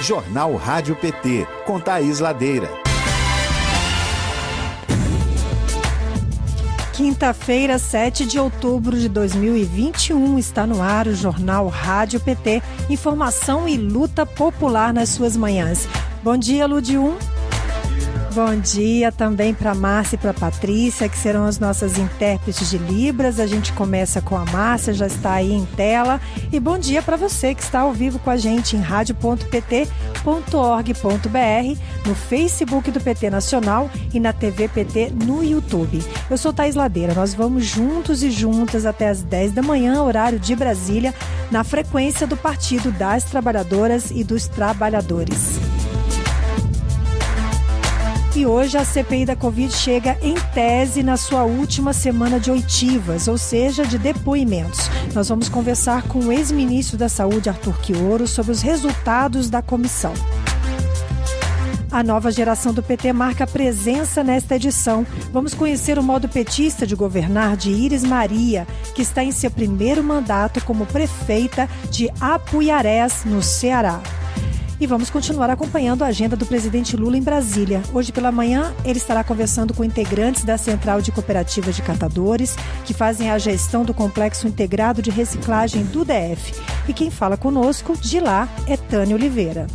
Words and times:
Jornal 0.00 0.54
Rádio 0.54 0.94
PT, 0.94 1.46
com 1.66 1.80
Thaís 1.80 2.20
Ladeira. 2.20 2.70
Quinta-feira, 6.92 7.78
7 7.78 8.24
de 8.24 8.38
outubro 8.38 8.96
de 8.96 9.08
2021, 9.08 10.38
está 10.38 10.66
no 10.66 10.80
ar 10.80 11.08
o 11.08 11.14
Jornal 11.14 11.66
Rádio 11.68 12.20
PT. 12.20 12.62
Informação 12.88 13.68
e 13.68 13.76
luta 13.76 14.24
popular 14.24 14.94
nas 14.94 15.08
suas 15.08 15.36
manhãs. 15.36 15.88
Bom 16.22 16.36
dia, 16.36 16.66
Ludium. 16.66 17.16
Bom 18.34 18.60
dia 18.60 19.10
também 19.10 19.54
para 19.54 19.74
Márcia 19.74 20.16
e 20.16 20.18
para 20.18 20.34
Patrícia, 20.34 21.08
que 21.08 21.16
serão 21.16 21.44
as 21.44 21.58
nossas 21.58 21.96
intérpretes 21.96 22.68
de 22.68 22.76
Libras. 22.76 23.40
A 23.40 23.46
gente 23.46 23.72
começa 23.72 24.20
com 24.20 24.36
a 24.36 24.44
Márcia, 24.44 24.92
já 24.92 25.06
está 25.06 25.32
aí 25.32 25.52
em 25.52 25.64
tela. 25.64 26.20
E 26.52 26.60
bom 26.60 26.78
dia 26.78 27.02
para 27.02 27.16
você 27.16 27.54
que 27.54 27.62
está 27.62 27.80
ao 27.80 27.92
vivo 27.92 28.18
com 28.18 28.30
a 28.30 28.36
gente 28.36 28.76
em 28.76 28.80
rádio.pt.org.br, 28.80 31.80
no 32.06 32.14
Facebook 32.14 32.90
do 32.90 33.00
PT 33.00 33.30
Nacional 33.30 33.90
e 34.12 34.20
na 34.20 34.32
TV 34.32 34.68
PT 34.68 35.12
no 35.24 35.42
YouTube. 35.42 36.04
Eu 36.28 36.36
sou 36.36 36.52
Thais 36.52 36.74
Ladeira. 36.74 37.14
Nós 37.14 37.32
vamos 37.32 37.64
juntos 37.64 38.22
e 38.22 38.30
juntas 38.30 38.84
até 38.84 39.08
as 39.08 39.22
10 39.22 39.52
da 39.52 39.62
manhã, 39.62 40.02
horário 40.02 40.38
de 40.38 40.54
Brasília, 40.54 41.14
na 41.50 41.64
frequência 41.64 42.26
do 42.26 42.36
Partido 42.36 42.92
das 42.92 43.24
Trabalhadoras 43.24 44.10
e 44.10 44.22
dos 44.22 44.46
Trabalhadores. 44.46 45.67
E 48.38 48.46
hoje 48.46 48.78
a 48.78 48.84
CPI 48.84 49.24
da 49.24 49.34
Covid 49.34 49.74
chega 49.74 50.16
em 50.22 50.36
tese 50.54 51.02
na 51.02 51.16
sua 51.16 51.42
última 51.42 51.92
semana 51.92 52.38
de 52.38 52.52
oitivas, 52.52 53.26
ou 53.26 53.36
seja, 53.36 53.84
de 53.84 53.98
depoimentos. 53.98 54.88
Nós 55.12 55.28
vamos 55.28 55.48
conversar 55.48 56.02
com 56.04 56.20
o 56.20 56.30
ex-ministro 56.30 56.96
da 56.96 57.08
Saúde, 57.08 57.48
Arthur 57.48 57.76
Quioro, 57.80 58.28
sobre 58.28 58.52
os 58.52 58.62
resultados 58.62 59.50
da 59.50 59.60
comissão. 59.60 60.14
A 61.90 62.00
nova 62.04 62.30
geração 62.30 62.72
do 62.72 62.80
PT 62.80 63.12
marca 63.12 63.44
presença 63.44 64.22
nesta 64.22 64.54
edição. 64.54 65.04
Vamos 65.32 65.52
conhecer 65.52 65.98
o 65.98 66.02
modo 66.02 66.28
petista 66.28 66.86
de 66.86 66.94
governar 66.94 67.56
de 67.56 67.72
Iris 67.72 68.04
Maria, 68.04 68.68
que 68.94 69.02
está 69.02 69.24
em 69.24 69.32
seu 69.32 69.50
primeiro 69.50 70.04
mandato 70.04 70.64
como 70.64 70.86
prefeita 70.86 71.68
de 71.90 72.08
Apuiarés, 72.20 73.24
no 73.24 73.42
Ceará. 73.42 74.00
E 74.80 74.86
vamos 74.86 75.10
continuar 75.10 75.50
acompanhando 75.50 76.04
a 76.04 76.06
agenda 76.06 76.36
do 76.36 76.46
presidente 76.46 76.96
Lula 76.96 77.16
em 77.16 77.22
Brasília. 77.22 77.82
Hoje 77.92 78.12
pela 78.12 78.30
manhã, 78.30 78.72
ele 78.84 78.98
estará 78.98 79.24
conversando 79.24 79.74
com 79.74 79.82
integrantes 79.82 80.44
da 80.44 80.56
Central 80.56 81.02
de 81.02 81.10
Cooperativas 81.10 81.74
de 81.74 81.82
Catadores, 81.82 82.54
que 82.84 82.94
fazem 82.94 83.28
a 83.28 83.38
gestão 83.38 83.84
do 83.84 83.92
Complexo 83.92 84.46
Integrado 84.46 85.02
de 85.02 85.10
Reciclagem 85.10 85.84
do 85.84 86.04
DF. 86.04 86.54
E 86.86 86.92
quem 86.92 87.10
fala 87.10 87.36
conosco 87.36 87.96
de 87.96 88.20
lá 88.20 88.48
é 88.68 88.76
Tânia 88.76 89.16
Oliveira. 89.16 89.66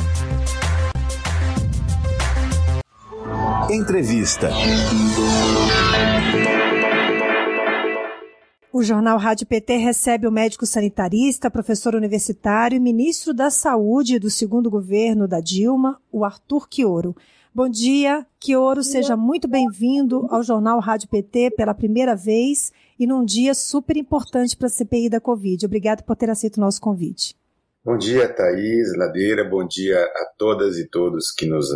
Entrevista. 3.70 4.50
O 8.72 8.84
Jornal 8.84 9.18
Rádio 9.18 9.48
PT 9.48 9.78
recebe 9.78 10.28
o 10.28 10.32
médico 10.32 10.66
sanitarista, 10.66 11.50
professor 11.50 11.96
universitário 11.96 12.76
e 12.76 12.80
ministro 12.80 13.34
da 13.34 13.50
Saúde 13.50 14.20
do 14.20 14.30
segundo 14.30 14.70
governo 14.70 15.28
da 15.28 15.40
Dilma, 15.40 16.00
o 16.12 16.26
Arthur 16.26 16.68
Quioro. 16.68 17.16
Bom 17.54 17.70
dia, 17.70 18.28
Quioro, 18.38 18.84
seja 18.84 19.16
muito 19.16 19.48
bem-vindo 19.48 20.28
ao 20.30 20.44
Jornal 20.44 20.80
Rádio 20.82 21.08
PT 21.08 21.52
pela 21.52 21.74
primeira 21.74 22.14
vez 22.14 22.74
e 23.00 23.08
num 23.08 23.24
dia 23.24 23.54
super 23.54 23.96
importante 23.96 24.58
para 24.58 24.68
a 24.68 24.70
CPI 24.70 25.10
da 25.10 25.22
Covid. 25.22 25.66
Obrigado 25.66 26.04
por 26.04 26.18
ter 26.18 26.30
aceito 26.30 26.58
o 26.58 26.62
nosso 26.62 26.82
convite. 26.82 27.34
Bom 27.86 28.00
dia, 28.00 28.28
Thaís 28.28 28.98
Ladeira, 28.98 29.44
bom 29.44 29.64
dia 29.64 30.04
a 30.04 30.26
todas 30.40 30.80
e 30.80 30.88
todos 30.90 31.32
que 31.32 31.46
nos 31.46 31.68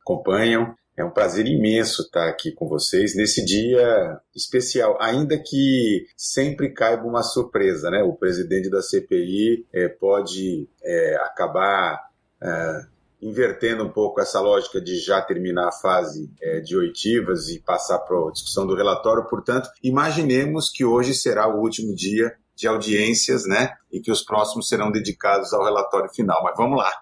acompanham. 0.00 0.74
É 0.96 1.04
um 1.04 1.10
prazer 1.12 1.46
imenso 1.46 2.02
estar 2.02 2.28
aqui 2.28 2.50
com 2.50 2.68
vocês 2.68 3.14
nesse 3.14 3.44
dia 3.44 4.20
especial, 4.34 4.98
ainda 5.00 5.38
que 5.38 6.04
sempre 6.16 6.70
caiba 6.70 7.06
uma 7.06 7.22
surpresa, 7.22 7.92
né? 7.92 8.02
O 8.02 8.12
presidente 8.12 8.68
da 8.68 8.82
CPI 8.82 9.64
é, 9.72 9.86
pode 9.86 10.68
é, 10.82 11.14
acabar 11.26 12.10
é, 12.42 12.86
invertendo 13.22 13.84
um 13.84 13.92
pouco 13.92 14.20
essa 14.20 14.40
lógica 14.40 14.80
de 14.80 14.98
já 14.98 15.22
terminar 15.22 15.68
a 15.68 15.72
fase 15.80 16.28
de 16.64 16.76
oitivas 16.76 17.48
e 17.48 17.60
passar 17.60 18.00
para 18.00 18.16
a 18.16 18.32
discussão 18.32 18.66
do 18.66 18.74
relatório. 18.74 19.28
Portanto, 19.28 19.70
imaginemos 19.80 20.68
que 20.68 20.84
hoje 20.84 21.14
será 21.14 21.46
o 21.46 21.60
último 21.60 21.94
dia 21.94 22.34
de 22.62 22.68
audiências, 22.68 23.44
né? 23.44 23.74
E 23.92 24.00
que 24.00 24.10
os 24.10 24.24
próximos 24.24 24.68
serão 24.68 24.90
dedicados 24.90 25.52
ao 25.52 25.64
relatório 25.64 26.08
final. 26.14 26.42
Mas 26.44 26.56
vamos 26.56 26.78
lá 26.78 26.92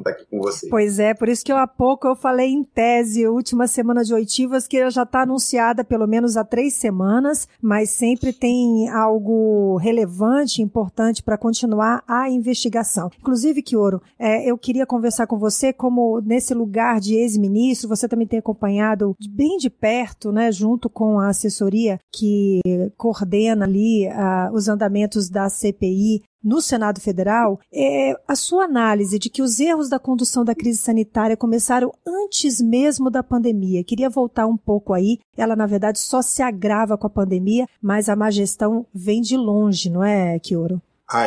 estar 0.00 0.10
aqui 0.10 0.24
com. 0.26 0.40
Pois 0.70 0.98
é, 0.98 1.14
por 1.14 1.28
isso 1.28 1.44
que 1.44 1.52
eu, 1.52 1.56
há 1.56 1.66
pouco 1.66 2.06
eu 2.06 2.16
falei 2.16 2.50
em 2.50 2.62
tese, 2.62 3.26
última 3.26 3.66
semana 3.66 4.04
de 4.04 4.14
oitivas, 4.14 4.66
que 4.66 4.90
já 4.90 5.02
está 5.02 5.22
anunciada 5.22 5.84
pelo 5.84 6.06
menos 6.06 6.36
há 6.36 6.44
três 6.44 6.74
semanas, 6.74 7.48
mas 7.60 7.90
sempre 7.90 8.32
tem 8.32 8.88
algo 8.88 9.76
relevante, 9.76 10.62
importante 10.62 11.22
para 11.22 11.38
continuar 11.38 12.02
a 12.06 12.28
investigação. 12.30 13.10
Inclusive, 13.18 13.62
Kioro, 13.62 14.00
é, 14.18 14.48
eu 14.48 14.56
queria 14.56 14.86
conversar 14.86 15.26
com 15.26 15.38
você, 15.38 15.72
como 15.72 16.20
nesse 16.20 16.54
lugar 16.54 17.00
de 17.00 17.14
ex-ministro, 17.14 17.88
você 17.88 18.08
também 18.08 18.26
tem 18.26 18.38
acompanhado 18.38 19.16
bem 19.30 19.56
de 19.56 19.70
perto, 19.70 20.30
né, 20.32 20.52
junto 20.52 20.88
com 20.88 21.18
a 21.18 21.28
assessoria 21.28 21.98
que 22.12 22.60
coordena 22.96 23.64
ali 23.64 24.06
uh, 24.06 24.52
os 24.52 24.68
andamentos 24.68 25.28
da 25.28 25.48
CPI, 25.48 26.22
no 26.42 26.60
Senado 26.60 27.00
Federal, 27.00 27.58
é 27.72 28.14
a 28.26 28.36
sua 28.36 28.64
análise 28.64 29.18
de 29.18 29.28
que 29.28 29.42
os 29.42 29.58
erros 29.58 29.88
da 29.88 29.98
condução 29.98 30.44
da 30.44 30.54
crise 30.54 30.78
sanitária 30.78 31.36
começaram 31.36 31.92
antes 32.06 32.60
mesmo 32.60 33.10
da 33.10 33.22
pandemia. 33.22 33.84
Queria 33.84 34.08
voltar 34.08 34.46
um 34.46 34.56
pouco 34.56 34.92
aí. 34.92 35.18
Ela, 35.36 35.56
na 35.56 35.66
verdade, 35.66 35.98
só 35.98 36.22
se 36.22 36.42
agrava 36.42 36.96
com 36.96 37.06
a 37.06 37.10
pandemia, 37.10 37.66
mas 37.82 38.08
a 38.08 38.16
má 38.16 38.30
gestão 38.30 38.86
vem 38.94 39.20
de 39.20 39.36
longe, 39.36 39.90
não 39.90 40.04
é, 40.04 40.38
Kioro? 40.38 40.80
Ah, 41.08 41.26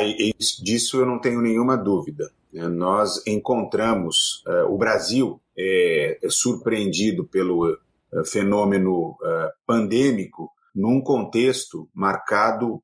disso 0.62 0.98
eu 0.98 1.06
não 1.06 1.20
tenho 1.20 1.42
nenhuma 1.42 1.78
dúvida. 1.78 2.30
É, 2.54 2.68
nós 2.68 3.26
encontramos 3.28 4.44
uh, 4.48 4.74
o 4.74 4.78
Brasil 4.78 5.40
é, 5.58 6.20
é 6.22 6.30
surpreendido 6.30 7.26
pelo 7.26 7.70
uh, 7.70 8.26
fenômeno 8.26 9.16
pandêmico 9.66 10.50
num 10.74 11.02
contexto 11.02 11.90
marcado 11.94 12.82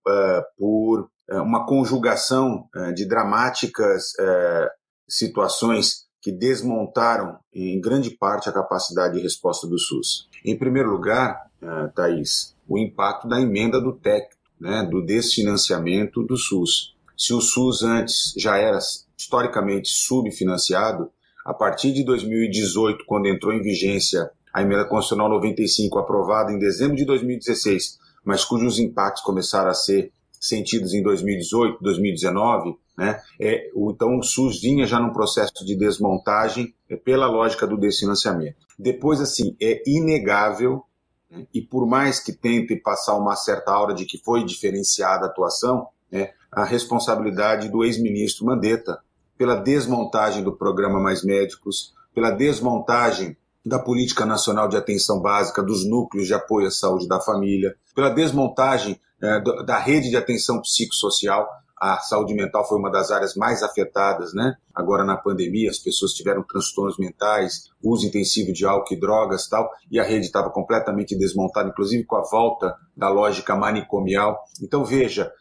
por 0.57 0.99
é, 0.99 1.14
uma 1.33 1.65
conjugação 1.65 2.67
é, 2.75 2.91
de 2.91 3.07
dramáticas 3.07 4.13
é, 4.19 4.69
situações 5.07 6.05
que 6.21 6.31
desmontaram 6.31 7.37
em 7.53 7.79
grande 7.79 8.11
parte 8.11 8.49
a 8.49 8.53
capacidade 8.53 9.15
de 9.15 9.21
resposta 9.21 9.67
do 9.67 9.77
SUS. 9.77 10.27
Em 10.43 10.57
primeiro 10.57 10.89
lugar, 10.89 11.45
Thaís, 11.93 12.55
o 12.67 12.79
impacto 12.79 13.27
da 13.27 13.39
emenda 13.39 13.79
do 13.79 13.93
TEC, 13.93 14.29
né, 14.59 14.83
do 14.89 15.05
desfinanciamento 15.05 16.23
do 16.23 16.35
SUS. 16.35 16.95
Se 17.15 17.31
o 17.31 17.41
SUS 17.41 17.83
antes 17.83 18.33
já 18.35 18.57
era 18.57 18.79
historicamente 19.15 19.89
subfinanciado, 19.89 21.11
a 21.45 21.53
partir 21.53 21.93
de 21.93 22.03
2018, 22.03 23.05
quando 23.05 23.27
entrou 23.27 23.53
em 23.53 23.61
vigência 23.61 24.31
a 24.51 24.61
emenda 24.61 24.85
constitucional 24.85 25.29
95, 25.29 25.99
aprovada 25.99 26.51
em 26.51 26.57
dezembro 26.57 26.95
de 26.95 27.05
2016, 27.05 27.99
mas 28.23 28.43
cujos 28.43 28.79
impactos 28.79 29.21
começaram 29.21 29.69
a 29.69 29.73
ser 29.73 30.11
sentidos 30.47 30.93
em 30.93 31.01
2018, 31.01 31.81
2019, 31.81 32.77
né? 32.97 33.21
É, 33.39 33.69
então 33.75 34.17
o 34.17 34.23
SUS 34.23 34.61
vinha 34.61 34.85
já 34.85 34.99
num 34.99 35.11
processo 35.11 35.65
de 35.65 35.75
desmontagem 35.75 36.73
é, 36.89 36.95
pela 36.95 37.27
lógica 37.27 37.67
do 37.67 37.77
desfinanciamento. 37.77 38.65
Depois, 38.79 39.19
assim, 39.19 39.55
é 39.61 39.81
inegável, 39.85 40.83
né? 41.29 41.45
e 41.53 41.61
por 41.61 41.85
mais 41.85 42.19
que 42.19 42.31
tente 42.31 42.75
passar 42.75 43.17
uma 43.17 43.35
certa 43.35 43.71
aura 43.71 43.93
de 43.93 44.05
que 44.05 44.17
foi 44.17 44.43
diferenciada 44.43 45.25
a 45.25 45.29
atuação, 45.29 45.87
né? 46.11 46.31
a 46.51 46.63
responsabilidade 46.63 47.69
do 47.69 47.83
ex-ministro 47.83 48.45
Mandetta 48.45 48.99
pela 49.37 49.55
desmontagem 49.55 50.43
do 50.43 50.55
programa 50.55 50.99
Mais 50.99 51.23
Médicos, 51.23 51.93
pela 52.13 52.31
desmontagem 52.31 53.35
da 53.65 53.79
Política 53.79 54.25
Nacional 54.25 54.67
de 54.67 54.77
Atenção 54.77 55.19
Básica, 55.19 55.63
dos 55.63 55.85
núcleos 55.85 56.27
de 56.27 56.33
apoio 56.33 56.67
à 56.67 56.71
saúde 56.71 57.07
da 57.07 57.19
família, 57.19 57.75
pela 57.95 58.09
desmontagem 58.09 58.99
é, 59.21 59.41
da 59.63 59.79
rede 59.79 60.09
de 60.09 60.17
atenção 60.17 60.61
psicossocial, 60.61 61.47
a 61.77 61.99
saúde 61.99 62.33
mental 62.33 62.67
foi 62.67 62.77
uma 62.77 62.89
das 62.89 63.11
áreas 63.11 63.35
mais 63.35 63.61
afetadas, 63.61 64.33
né? 64.33 64.55
Agora 64.73 65.03
na 65.03 65.17
pandemia, 65.17 65.69
as 65.69 65.77
pessoas 65.77 66.13
tiveram 66.13 66.41
transtornos 66.43 66.97
mentais, 66.97 67.69
uso 67.83 68.07
intensivo 68.07 68.53
de 68.53 68.65
álcool 68.65 68.93
e 68.93 68.99
drogas 68.99 69.47
tal, 69.49 69.69
e 69.91 69.99
a 69.99 70.03
rede 70.03 70.25
estava 70.25 70.49
completamente 70.49 71.17
desmontada, 71.17 71.69
inclusive 71.69 72.05
com 72.05 72.15
a 72.15 72.23
volta 72.23 72.75
da 72.95 73.09
lógica 73.09 73.55
manicomial. 73.55 74.39
Então, 74.61 74.85
veja, 74.85 75.31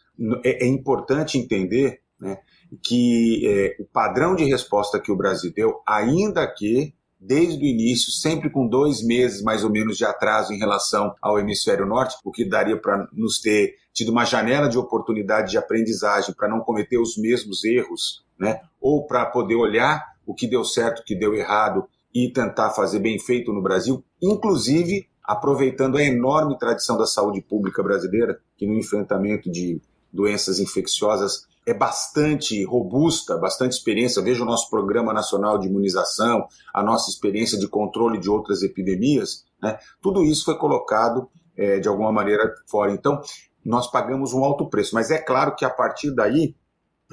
é, 0.43 0.65
é 0.65 0.67
importante 0.67 1.37
entender 1.37 2.01
né, 2.19 2.37
que 2.83 3.47
é, 3.47 3.81
o 3.81 3.85
padrão 3.85 4.35
de 4.35 4.43
resposta 4.43 4.99
que 4.99 5.11
o 5.11 5.17
Brasil 5.17 5.53
deu, 5.55 5.81
ainda 5.87 6.45
que 6.47 6.93
desde 7.25 7.63
o 7.63 7.67
início, 7.67 8.11
sempre 8.11 8.49
com 8.49 8.67
dois 8.67 9.03
meses 9.03 9.41
mais 9.41 9.63
ou 9.63 9.69
menos 9.69 9.97
de 9.97 10.05
atraso 10.05 10.53
em 10.53 10.57
relação 10.57 11.13
ao 11.21 11.39
hemisfério 11.39 11.85
norte, 11.85 12.15
o 12.23 12.31
que 12.31 12.47
daria 12.47 12.79
para 12.79 13.07
nos 13.11 13.39
ter 13.39 13.75
tido 13.93 14.11
uma 14.11 14.25
janela 14.25 14.67
de 14.67 14.77
oportunidade 14.77 15.51
de 15.51 15.57
aprendizagem 15.57 16.35
para 16.35 16.47
não 16.47 16.59
cometer 16.59 16.97
os 16.99 17.17
mesmos 17.17 17.63
erros, 17.63 18.23
né? 18.37 18.59
ou 18.79 19.07
para 19.07 19.25
poder 19.25 19.55
olhar 19.55 20.03
o 20.25 20.33
que 20.33 20.47
deu 20.47 20.63
certo, 20.63 20.99
o 20.99 21.03
que 21.03 21.15
deu 21.15 21.33
errado 21.33 21.87
e 22.13 22.31
tentar 22.31 22.71
fazer 22.71 22.99
bem 22.99 23.17
feito 23.19 23.51
no 23.51 23.61
Brasil, 23.61 24.03
inclusive 24.21 25.07
aproveitando 25.23 25.97
a 25.97 26.03
enorme 26.03 26.57
tradição 26.57 26.97
da 26.97 27.07
saúde 27.07 27.41
pública 27.41 27.81
brasileira, 27.81 28.39
que 28.57 28.67
no 28.67 28.75
enfrentamento 28.75 29.49
de 29.49 29.81
doenças 30.13 30.59
infecciosas 30.59 31.47
é 31.65 31.73
bastante 31.73 32.63
robusta, 32.63 33.37
bastante 33.37 33.73
experiência. 33.73 34.21
Veja 34.21 34.43
o 34.43 34.45
nosso 34.45 34.69
Programa 34.69 35.11
Nacional 35.11 35.57
de 35.57 35.67
Imunização, 35.67 36.47
a 36.73 36.83
nossa 36.83 37.09
experiência 37.09 37.57
de 37.57 37.67
controle 37.67 38.19
de 38.19 38.29
outras 38.29 38.61
epidemias. 38.61 39.45
Né? 39.61 39.77
Tudo 40.01 40.23
isso 40.23 40.45
foi 40.45 40.57
colocado 40.57 41.29
é, 41.57 41.79
de 41.79 41.87
alguma 41.87 42.11
maneira 42.11 42.53
fora. 42.67 42.91
Então, 42.91 43.19
nós 43.63 43.89
pagamos 43.89 44.33
um 44.33 44.43
alto 44.43 44.69
preço. 44.69 44.93
Mas 44.93 45.09
é 45.09 45.17
claro 45.17 45.55
que 45.55 45.65
a 45.65 45.69
partir 45.69 46.11
daí, 46.13 46.55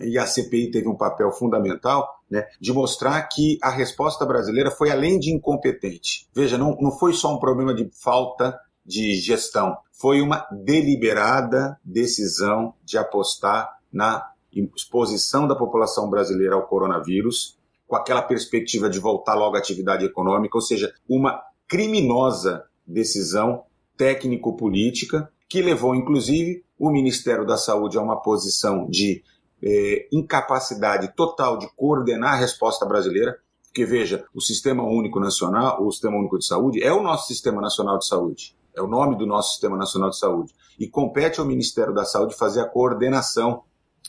e 0.00 0.18
a 0.18 0.26
CPI 0.26 0.70
teve 0.70 0.88
um 0.88 0.96
papel 0.96 1.32
fundamental, 1.32 2.06
né, 2.30 2.46
de 2.60 2.72
mostrar 2.72 3.22
que 3.22 3.58
a 3.62 3.70
resposta 3.70 4.24
brasileira 4.26 4.70
foi 4.70 4.90
além 4.90 5.18
de 5.18 5.30
incompetente. 5.34 6.28
Veja, 6.34 6.58
não, 6.58 6.76
não 6.80 6.90
foi 6.98 7.12
só 7.12 7.34
um 7.34 7.38
problema 7.38 7.74
de 7.74 7.90
falta 8.02 8.58
de 8.84 9.14
gestão, 9.14 9.76
foi 9.92 10.20
uma 10.20 10.44
deliberada 10.50 11.78
decisão 11.84 12.74
de 12.82 12.98
apostar 12.98 13.70
na 13.92 14.31
exposição 14.76 15.46
da 15.46 15.54
população 15.54 16.08
brasileira 16.10 16.54
ao 16.54 16.66
coronavírus, 16.66 17.56
com 17.86 17.96
aquela 17.96 18.22
perspectiva 18.22 18.88
de 18.88 18.98
voltar 18.98 19.34
logo 19.34 19.56
à 19.56 19.58
atividade 19.58 20.04
econômica, 20.04 20.56
ou 20.56 20.62
seja, 20.62 20.92
uma 21.08 21.42
criminosa 21.68 22.64
decisão 22.86 23.64
técnico-política 23.96 25.30
que 25.48 25.60
levou, 25.60 25.94
inclusive, 25.94 26.64
o 26.78 26.90
Ministério 26.90 27.46
da 27.46 27.56
Saúde 27.56 27.98
a 27.98 28.02
uma 28.02 28.20
posição 28.20 28.88
de 28.88 29.22
eh, 29.62 30.08
incapacidade 30.10 31.14
total 31.14 31.58
de 31.58 31.68
coordenar 31.76 32.34
a 32.34 32.36
resposta 32.36 32.84
brasileira. 32.84 33.36
Porque, 33.64 33.84
veja, 33.84 34.24
o 34.34 34.40
Sistema 34.40 34.82
Único 34.82 35.20
Nacional, 35.20 35.86
o 35.86 35.90
Sistema 35.92 36.16
Único 36.16 36.38
de 36.38 36.46
Saúde, 36.46 36.82
é 36.82 36.92
o 36.92 37.02
nosso 37.02 37.26
Sistema 37.26 37.60
Nacional 37.60 37.98
de 37.98 38.06
Saúde. 38.06 38.56
É 38.74 38.82
o 38.82 38.86
nome 38.86 39.16
do 39.16 39.26
nosso 39.26 39.52
Sistema 39.52 39.76
Nacional 39.76 40.10
de 40.10 40.18
Saúde. 40.18 40.54
E 40.78 40.88
compete 40.88 41.38
ao 41.38 41.46
Ministério 41.46 41.94
da 41.94 42.04
Saúde 42.04 42.34
fazer 42.34 42.60
a 42.60 42.68
coordenação 42.68 43.62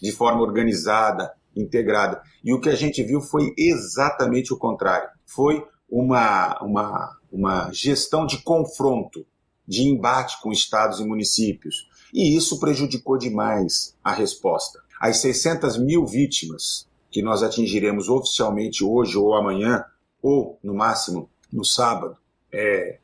de 0.03 0.11
forma 0.11 0.41
organizada, 0.41 1.33
integrada. 1.55 2.21
E 2.43 2.53
o 2.53 2.59
que 2.59 2.67
a 2.67 2.75
gente 2.75 3.01
viu 3.01 3.21
foi 3.21 3.53
exatamente 3.57 4.53
o 4.53 4.57
contrário. 4.57 5.07
Foi 5.25 5.65
uma, 5.89 6.61
uma, 6.61 7.17
uma 7.31 7.71
gestão 7.71 8.25
de 8.25 8.43
confronto, 8.43 9.25
de 9.65 9.83
embate 9.83 10.41
com 10.41 10.51
estados 10.51 10.99
e 10.99 11.05
municípios. 11.05 11.87
E 12.13 12.35
isso 12.35 12.59
prejudicou 12.59 13.17
demais 13.17 13.95
a 14.03 14.11
resposta. 14.11 14.81
As 14.99 15.17
600 15.21 15.77
mil 15.77 16.05
vítimas 16.05 16.85
que 17.09 17.21
nós 17.21 17.41
atingiremos 17.41 18.09
oficialmente 18.09 18.83
hoje 18.83 19.17
ou 19.17 19.33
amanhã, 19.33 19.85
ou 20.21 20.59
no 20.61 20.73
máximo 20.73 21.29
no 21.49 21.63
sábado, 21.63 22.17
é, 22.51 22.99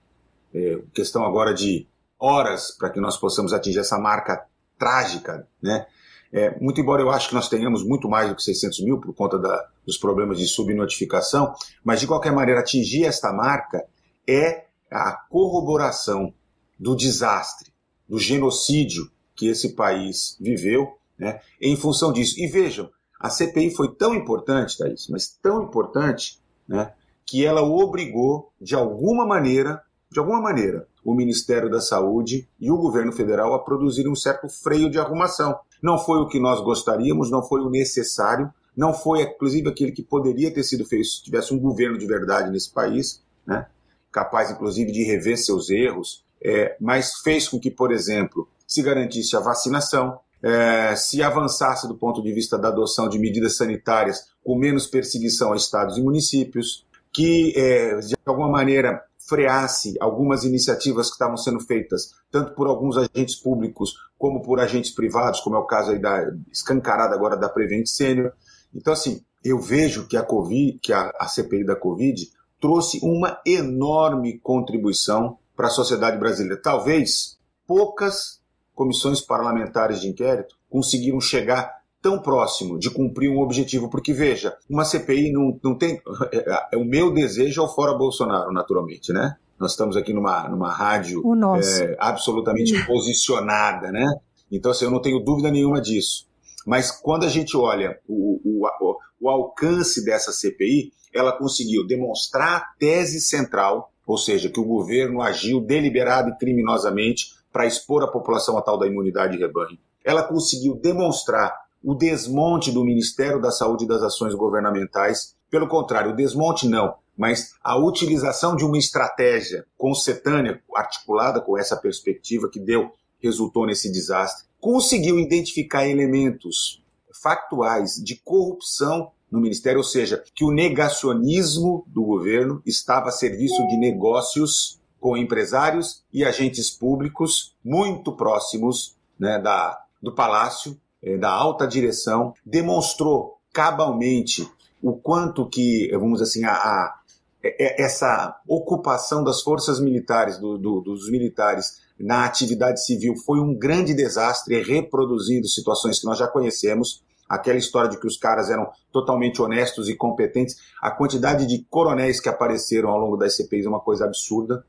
é 0.54 0.82
questão 0.94 1.24
agora 1.24 1.54
de 1.54 1.88
horas 2.20 2.72
para 2.78 2.90
que 2.90 3.00
nós 3.00 3.16
possamos 3.16 3.54
atingir 3.54 3.80
essa 3.80 3.98
marca 3.98 4.46
trágica, 4.78 5.48
né? 5.62 5.86
É, 6.32 6.60
muito 6.60 6.80
embora 6.80 7.02
eu 7.02 7.10
acho 7.10 7.30
que 7.30 7.36
nós 7.36 7.50
tenhamos 7.50 7.84
muito 7.84 8.08
mais 8.08 8.30
do 8.30 8.36
que 8.36 8.44
600 8.44 8.82
mil 8.82 9.00
por 9.00 9.14
conta 9.14 9.40
da, 9.40 9.68
dos 9.86 9.98
problemas 9.98 10.38
de 10.38 10.48
subnotificação, 10.48 11.54
mas 11.84 12.00
de 12.00 12.08
qualquer 12.08 12.32
maneira 12.32 12.62
atingir 12.62 13.06
esta 13.06 13.34
marca 13.34 13.84
é 14.28 14.66
a 14.92 15.12
corroboração 15.30 16.34
do 16.80 16.96
desastre, 16.96 17.72
do 18.08 18.20
genocídio 18.20 19.10
que 19.36 19.48
esse 19.48 19.76
país 19.76 20.38
viveu, 20.40 20.98
né, 21.18 21.40
em 21.62 21.76
função 21.76 22.14
disso. 22.14 22.40
E 22.40 22.48
vejam, 22.48 22.90
a 23.20 23.30
CPI 23.30 23.76
foi 23.76 23.94
tão 23.96 24.14
importante, 24.14 24.78
Thaís, 24.78 25.08
mas 25.10 25.28
tão 25.42 25.64
importante, 25.64 26.40
né, 26.68 26.94
que 27.26 27.46
ela 27.46 27.62
obrigou, 27.62 28.52
de 28.60 28.76
alguma 28.76 29.26
maneira, 29.26 29.82
de 30.12 30.20
alguma 30.20 30.42
maneira, 30.42 30.88
o 31.04 31.14
Ministério 31.14 31.70
da 31.70 31.80
Saúde 31.80 32.48
e 32.60 32.72
o 32.72 32.78
governo 32.78 33.12
federal 33.12 33.54
a 33.54 33.60
produzir 33.60 34.08
um 34.08 34.16
certo 34.16 34.48
freio 34.50 34.90
de 34.90 35.00
arrumação. 35.00 35.58
Não 35.82 35.98
foi 35.98 36.20
o 36.20 36.28
que 36.28 36.40
nós 36.40 36.62
gostaríamos, 36.62 37.32
não 37.32 37.42
foi 37.42 37.62
o 37.62 37.70
necessário, 37.70 38.52
não 38.76 38.94
foi, 38.94 39.24
inclusive, 39.24 39.70
aquele 39.70 39.92
que 39.92 40.04
poderia 40.04 40.52
ter 40.54 40.64
sido 40.64 40.86
feito 40.86 41.06
se 41.06 41.24
tivesse 41.24 41.54
um 41.54 41.60
governo 41.60 41.98
de 41.98 42.06
verdade 42.06 42.52
nesse 42.52 42.72
país, 42.72 43.22
né? 43.46 43.68
capaz, 44.12 44.52
inclusive, 44.52 44.92
de 44.92 45.04
rever 45.04 45.38
seus 45.38 45.70
erros, 45.70 46.24
é, 46.42 46.76
mas 46.80 47.20
fez 47.20 47.48
com 47.48 47.60
que, 47.60 47.70
por 47.70 47.92
exemplo, 47.92 48.48
se 48.66 48.82
garantisse 48.82 49.36
a 49.36 49.40
vacinação, 49.40 50.20
é, 50.42 50.96
se 50.96 51.22
avançasse 51.22 51.88
do 51.88 51.96
ponto 51.96 52.22
de 52.24 52.32
vista 52.32 52.58
da 52.58 52.70
adoção 52.70 53.10
de 53.10 53.20
medidas 53.20 53.58
sanitárias 53.58 54.30
com 54.44 54.58
menos 54.58 54.88
perseguição 54.88 55.52
a 55.52 55.58
estados 55.58 55.98
e 55.98 56.02
municípios, 56.02 56.86
que, 57.12 57.54
é, 57.58 57.98
de 58.00 58.16
alguma 58.26 58.50
maneira, 58.50 59.04
freasse 59.30 59.96
algumas 60.02 60.44
iniciativas 60.44 61.08
que 61.08 61.14
estavam 61.14 61.38
sendo 61.38 61.60
feitas, 61.60 62.16
tanto 62.32 62.54
por 62.56 62.68
alguns 62.68 62.98
agentes 62.98 63.36
públicos 63.36 63.94
como 64.18 64.42
por 64.42 64.60
agentes 64.60 64.92
privados, 64.92 65.40
como 65.40 65.56
é 65.56 65.60
o 65.60 65.68
caso 65.68 65.92
aí 65.92 66.00
da 66.00 66.32
escancarada 66.52 67.14
agora 67.14 67.38
da 67.38 67.48
Prevent 67.48 67.86
Senior. 67.86 68.34
Então, 68.74 68.92
assim, 68.92 69.24
eu 69.44 69.60
vejo 69.60 70.08
que 70.08 70.18
a 70.18 70.24
Covid, 70.24 70.80
que 70.80 70.92
a, 70.92 71.14
a 71.20 71.28
CPI 71.28 71.64
da 71.64 71.76
Covid 71.76 72.30
trouxe 72.60 73.00
uma 73.02 73.40
enorme 73.46 74.40
contribuição 74.40 75.38
para 75.56 75.68
a 75.68 75.72
sociedade 75.72 76.18
brasileira. 76.18 76.62
Talvez 76.62 77.38
poucas 77.66 78.42
comissões 78.74 79.22
parlamentares 79.22 80.02
de 80.02 80.08
inquérito 80.08 80.56
conseguiram 80.70 81.22
chegar 81.22 81.79
tão 82.02 82.22
próximo 82.22 82.80
de 82.80 82.90
cumprir 82.90 83.30
um 83.30 83.40
objetivo, 83.40 83.90
porque 83.90 84.14
veja, 84.14 84.56
uma 84.70 84.86
CPI 84.86 85.32
não, 85.32 85.60
não 85.64 85.78
tem. 85.78 86.02
É, 86.32 86.68
é, 86.74 86.78
o 86.78 86.86
meu 86.86 87.14
desejo 87.14 87.62
é 87.62 87.64
o 87.64 87.68
fora 87.68 87.94
Bolsonaro, 87.98 88.52
naturalmente, 88.52 89.12
né? 89.12 89.36
Nós 89.60 89.72
estamos 89.72 89.98
aqui 89.98 90.14
numa, 90.14 90.48
numa 90.48 90.72
rádio 90.72 91.22
é, 91.58 91.98
absolutamente 92.00 92.86
posicionada, 92.86 93.92
né? 93.92 94.06
Então, 94.52 94.72
assim, 94.72 94.86
eu 94.86 94.92
não 94.92 95.02
tenho 95.02 95.20
dúvida 95.20 95.52
nenhuma 95.52 95.82
disso. 95.82 96.28
Mas 96.66 96.92
quando 96.92 97.26
a 97.26 97.30
gente 97.30 97.58
olha 97.58 98.00
o, 98.08 98.40
o, 98.44 98.98
o 99.20 99.30
alcance 99.30 100.04
dessa 100.04 100.32
CPI, 100.32 100.92
ela 101.14 101.32
conseguiu 101.38 101.86
demonstrar 101.86 102.56
a 102.56 102.66
tese 102.80 103.20
central, 103.20 103.92
ou 104.06 104.18
seja, 104.18 104.50
que 104.50 104.60
o 104.60 104.66
governo 104.66 105.22
agiu 105.22 105.60
deliberado 105.60 106.30
e 106.30 106.38
criminosamente 106.38 107.34
para 107.52 107.66
expor 107.66 108.04
a 108.04 108.08
população 108.08 108.58
a 108.58 108.62
tal 108.62 108.78
da 108.78 108.88
imunidade 108.88 109.34
de 109.36 109.44
rebanho. 109.44 109.78
Ela 110.04 110.24
conseguiu 110.24 110.76
demonstrar 110.76 111.54
o 111.84 111.94
desmonte 111.94 112.72
do 112.72 112.84
Ministério 112.84 113.42
da 113.42 113.52
Saúde 113.52 113.86
e 113.86 113.88
das 113.88 114.02
ações 114.02 114.34
governamentais. 114.34 115.36
Pelo 115.50 115.68
contrário, 115.68 116.12
o 116.12 116.16
desmonte 116.16 116.68
não, 116.68 116.96
mas 117.18 117.54
a 117.64 117.78
utilização 117.78 118.56
de 118.56 118.64
uma 118.64 118.78
estratégia 118.78 119.66
concetânea, 119.78 120.62
articulada 120.76 121.42
com 121.42 121.58
essa 121.58 121.76
perspectiva 121.76 122.50
que 122.50 122.60
deu, 122.60 122.92
resultou 123.22 123.66
nesse 123.66 123.92
desastre, 123.92 124.46
conseguiu 124.60 125.20
identificar 125.20 125.88
elementos 125.88 126.82
factuais 127.22 127.96
de 127.96 128.16
corrupção 128.16 129.12
no 129.30 129.40
Ministério, 129.40 129.80
ou 129.80 129.84
seja, 129.84 130.24
que 130.34 130.44
o 130.44 130.52
negacionismo 130.52 131.84
do 131.88 132.04
governo 132.04 132.62
estava 132.66 133.10
a 133.10 133.12
serviço 133.12 133.68
de 133.68 133.78
negócios 133.78 134.80
com 135.00 135.16
empresários 135.16 136.04
e 136.12 136.26
agentes 136.26 136.70
públicos 136.72 137.56
muito 137.64 138.16
próximos 138.16 138.98
né, 139.20 139.40
da, 139.40 139.80
do 140.02 140.14
Palácio 140.14 140.80
da 141.20 141.30
alta 141.30 141.68
direção, 141.68 142.34
demonstrou 142.46 143.40
cabalmente 143.54 144.50
o 144.82 144.94
quanto 144.94 145.48
que, 145.48 145.90
vamos 145.94 146.20
dizer 146.20 146.24
assim, 146.24 146.46
a, 146.46 146.54
a 146.54 147.00
é, 147.42 147.82
é, 147.82 147.82
essa 147.82 148.38
ocupação 148.48 149.24
das 149.24 149.42
forças 149.42 149.80
militares, 149.80 150.38
do, 150.38 150.58
do, 150.58 150.82
dos 150.82 151.10
militares 151.10 151.80
na 151.98 152.26
atividade 152.26 152.84
civil 152.84 153.16
foi 153.16 153.40
um 153.40 153.58
grande 153.58 153.94
desastre, 153.94 154.62
reproduzindo 154.62 155.48
situações 155.48 156.00
que 156.00 156.06
nós 156.06 156.18
já 156.18 156.28
conhecemos. 156.28 157.02
Aquela 157.30 157.60
história 157.60 157.90
de 157.90 158.00
que 158.00 158.08
os 158.08 158.18
caras 158.18 158.50
eram 158.50 158.70
totalmente 158.92 159.42
honestos 159.42 159.88
e 159.88 159.96
competentes. 159.96 160.58
A 160.82 160.92
quantidade 160.92 161.46
de 161.46 161.64
coronéis 161.70 162.20
que 162.20 162.28
apareceram 162.28 162.90
ao 162.90 163.00
longo 163.00 163.16
das 163.16 163.36
CPIs 163.36 163.66
é 163.66 163.70
uma 163.70 163.80
coisa 163.80 164.06
absurda. 164.06 164.66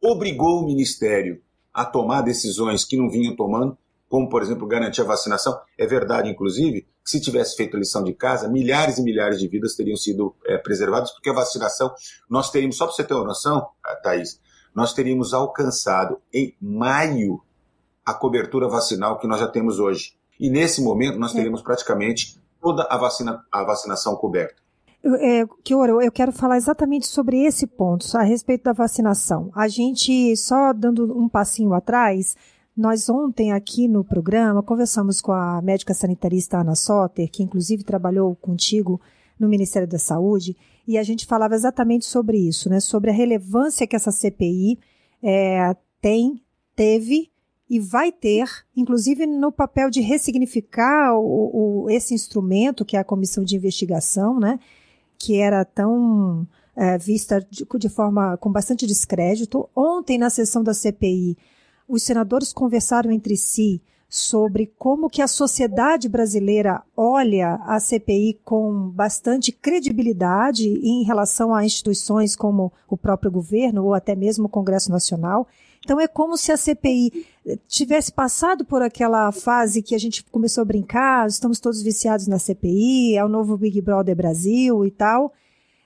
Obrigou 0.00 0.60
o 0.60 0.66
Ministério 0.66 1.42
a 1.72 1.84
tomar 1.84 2.22
decisões 2.22 2.84
que 2.84 2.96
não 2.96 3.10
vinham 3.10 3.34
tomando 3.34 3.76
como, 4.14 4.28
por 4.28 4.42
exemplo, 4.42 4.64
garantir 4.64 5.00
a 5.00 5.04
vacinação. 5.04 5.58
É 5.76 5.88
verdade, 5.88 6.30
inclusive, 6.30 6.82
que 6.82 7.10
se 7.10 7.20
tivesse 7.20 7.56
feito 7.56 7.76
a 7.76 7.80
lição 7.80 8.04
de 8.04 8.14
casa, 8.14 8.46
milhares 8.46 8.96
e 8.96 9.02
milhares 9.02 9.40
de 9.40 9.48
vidas 9.48 9.74
teriam 9.74 9.96
sido 9.96 10.36
é, 10.46 10.56
preservadas, 10.56 11.10
porque 11.10 11.28
a 11.28 11.32
vacinação, 11.32 11.92
nós 12.30 12.48
teríamos, 12.48 12.76
só 12.76 12.86
para 12.86 12.94
você 12.94 13.02
ter 13.02 13.12
uma 13.12 13.24
noção, 13.24 13.66
Thaís, 14.04 14.40
nós 14.72 14.94
teríamos 14.94 15.34
alcançado 15.34 16.20
em 16.32 16.54
maio 16.62 17.42
a 18.06 18.14
cobertura 18.14 18.68
vacinal 18.68 19.18
que 19.18 19.26
nós 19.26 19.40
já 19.40 19.48
temos 19.48 19.80
hoje. 19.80 20.12
E 20.38 20.48
nesse 20.48 20.80
momento 20.80 21.18
nós 21.18 21.32
é. 21.32 21.34
teríamos 21.34 21.60
praticamente 21.60 22.40
toda 22.62 22.86
a, 22.88 22.96
vacina, 22.96 23.44
a 23.50 23.64
vacinação 23.64 24.14
coberta. 24.14 24.62
É, 25.02 25.44
Kioro, 25.64 26.00
eu 26.00 26.12
quero 26.12 26.30
falar 26.30 26.56
exatamente 26.56 27.08
sobre 27.08 27.44
esse 27.44 27.66
ponto, 27.66 28.06
a 28.16 28.22
respeito 28.22 28.62
da 28.62 28.72
vacinação. 28.72 29.50
A 29.56 29.66
gente, 29.66 30.36
só 30.36 30.72
dando 30.72 31.18
um 31.18 31.28
passinho 31.28 31.74
atrás, 31.74 32.36
nós 32.76 33.08
ontem 33.08 33.52
aqui 33.52 33.86
no 33.86 34.04
programa 34.04 34.62
conversamos 34.62 35.20
com 35.20 35.32
a 35.32 35.62
médica 35.62 35.94
sanitarista 35.94 36.58
Ana 36.58 36.74
Soter, 36.74 37.30
que 37.30 37.42
inclusive 37.42 37.84
trabalhou 37.84 38.34
contigo 38.34 39.00
no 39.38 39.48
Ministério 39.48 39.86
da 39.86 39.98
Saúde, 39.98 40.56
e 40.86 40.98
a 40.98 41.02
gente 41.02 41.26
falava 41.26 41.54
exatamente 41.54 42.04
sobre 42.04 42.36
isso, 42.36 42.68
né? 42.68 42.80
Sobre 42.80 43.10
a 43.10 43.14
relevância 43.14 43.86
que 43.86 43.96
essa 43.96 44.12
CPI 44.12 44.78
é, 45.22 45.74
tem, 46.00 46.42
teve 46.76 47.30
e 47.70 47.80
vai 47.80 48.12
ter, 48.12 48.48
inclusive 48.76 49.26
no 49.26 49.50
papel 49.50 49.88
de 49.88 50.00
ressignificar 50.00 51.14
o, 51.14 51.84
o, 51.84 51.90
esse 51.90 52.12
instrumento 52.12 52.84
que 52.84 52.96
é 52.96 53.00
a 53.00 53.04
comissão 53.04 53.42
de 53.42 53.56
investigação, 53.56 54.38
né? 54.38 54.58
Que 55.18 55.36
era 55.36 55.64
tão 55.64 56.46
é, 56.76 56.98
vista 56.98 57.40
de, 57.50 57.64
de 57.78 57.88
forma 57.88 58.36
com 58.36 58.50
bastante 58.52 58.86
descrédito. 58.86 59.68
Ontem, 59.74 60.18
na 60.18 60.28
sessão 60.28 60.62
da 60.62 60.74
CPI, 60.74 61.38
os 61.88 62.02
senadores 62.02 62.52
conversaram 62.52 63.10
entre 63.10 63.36
si 63.36 63.82
sobre 64.08 64.72
como 64.78 65.10
que 65.10 65.20
a 65.20 65.26
sociedade 65.26 66.08
brasileira 66.08 66.82
olha 66.96 67.54
a 67.64 67.80
CPI 67.80 68.38
com 68.44 68.88
bastante 68.90 69.50
credibilidade 69.50 70.68
em 70.68 71.02
relação 71.02 71.52
a 71.52 71.64
instituições 71.64 72.36
como 72.36 72.72
o 72.88 72.96
próprio 72.96 73.30
governo 73.30 73.84
ou 73.84 73.92
até 73.92 74.14
mesmo 74.14 74.46
o 74.46 74.48
Congresso 74.48 74.88
Nacional. 74.90 75.48
Então 75.84 76.00
é 76.00 76.06
como 76.06 76.36
se 76.36 76.52
a 76.52 76.56
CPI 76.56 77.26
tivesse 77.66 78.12
passado 78.12 78.64
por 78.64 78.82
aquela 78.82 79.32
fase 79.32 79.82
que 79.82 79.96
a 79.96 79.98
gente 79.98 80.22
começou 80.24 80.62
a 80.62 80.66
brincar, 80.66 81.26
estamos 81.26 81.58
todos 81.58 81.82
viciados 81.82 82.28
na 82.28 82.38
CPI, 82.38 83.16
é 83.16 83.24
o 83.24 83.28
novo 83.28 83.56
Big 83.56 83.80
Brother 83.80 84.14
Brasil 84.14 84.86
e 84.86 84.92
tal 84.92 85.32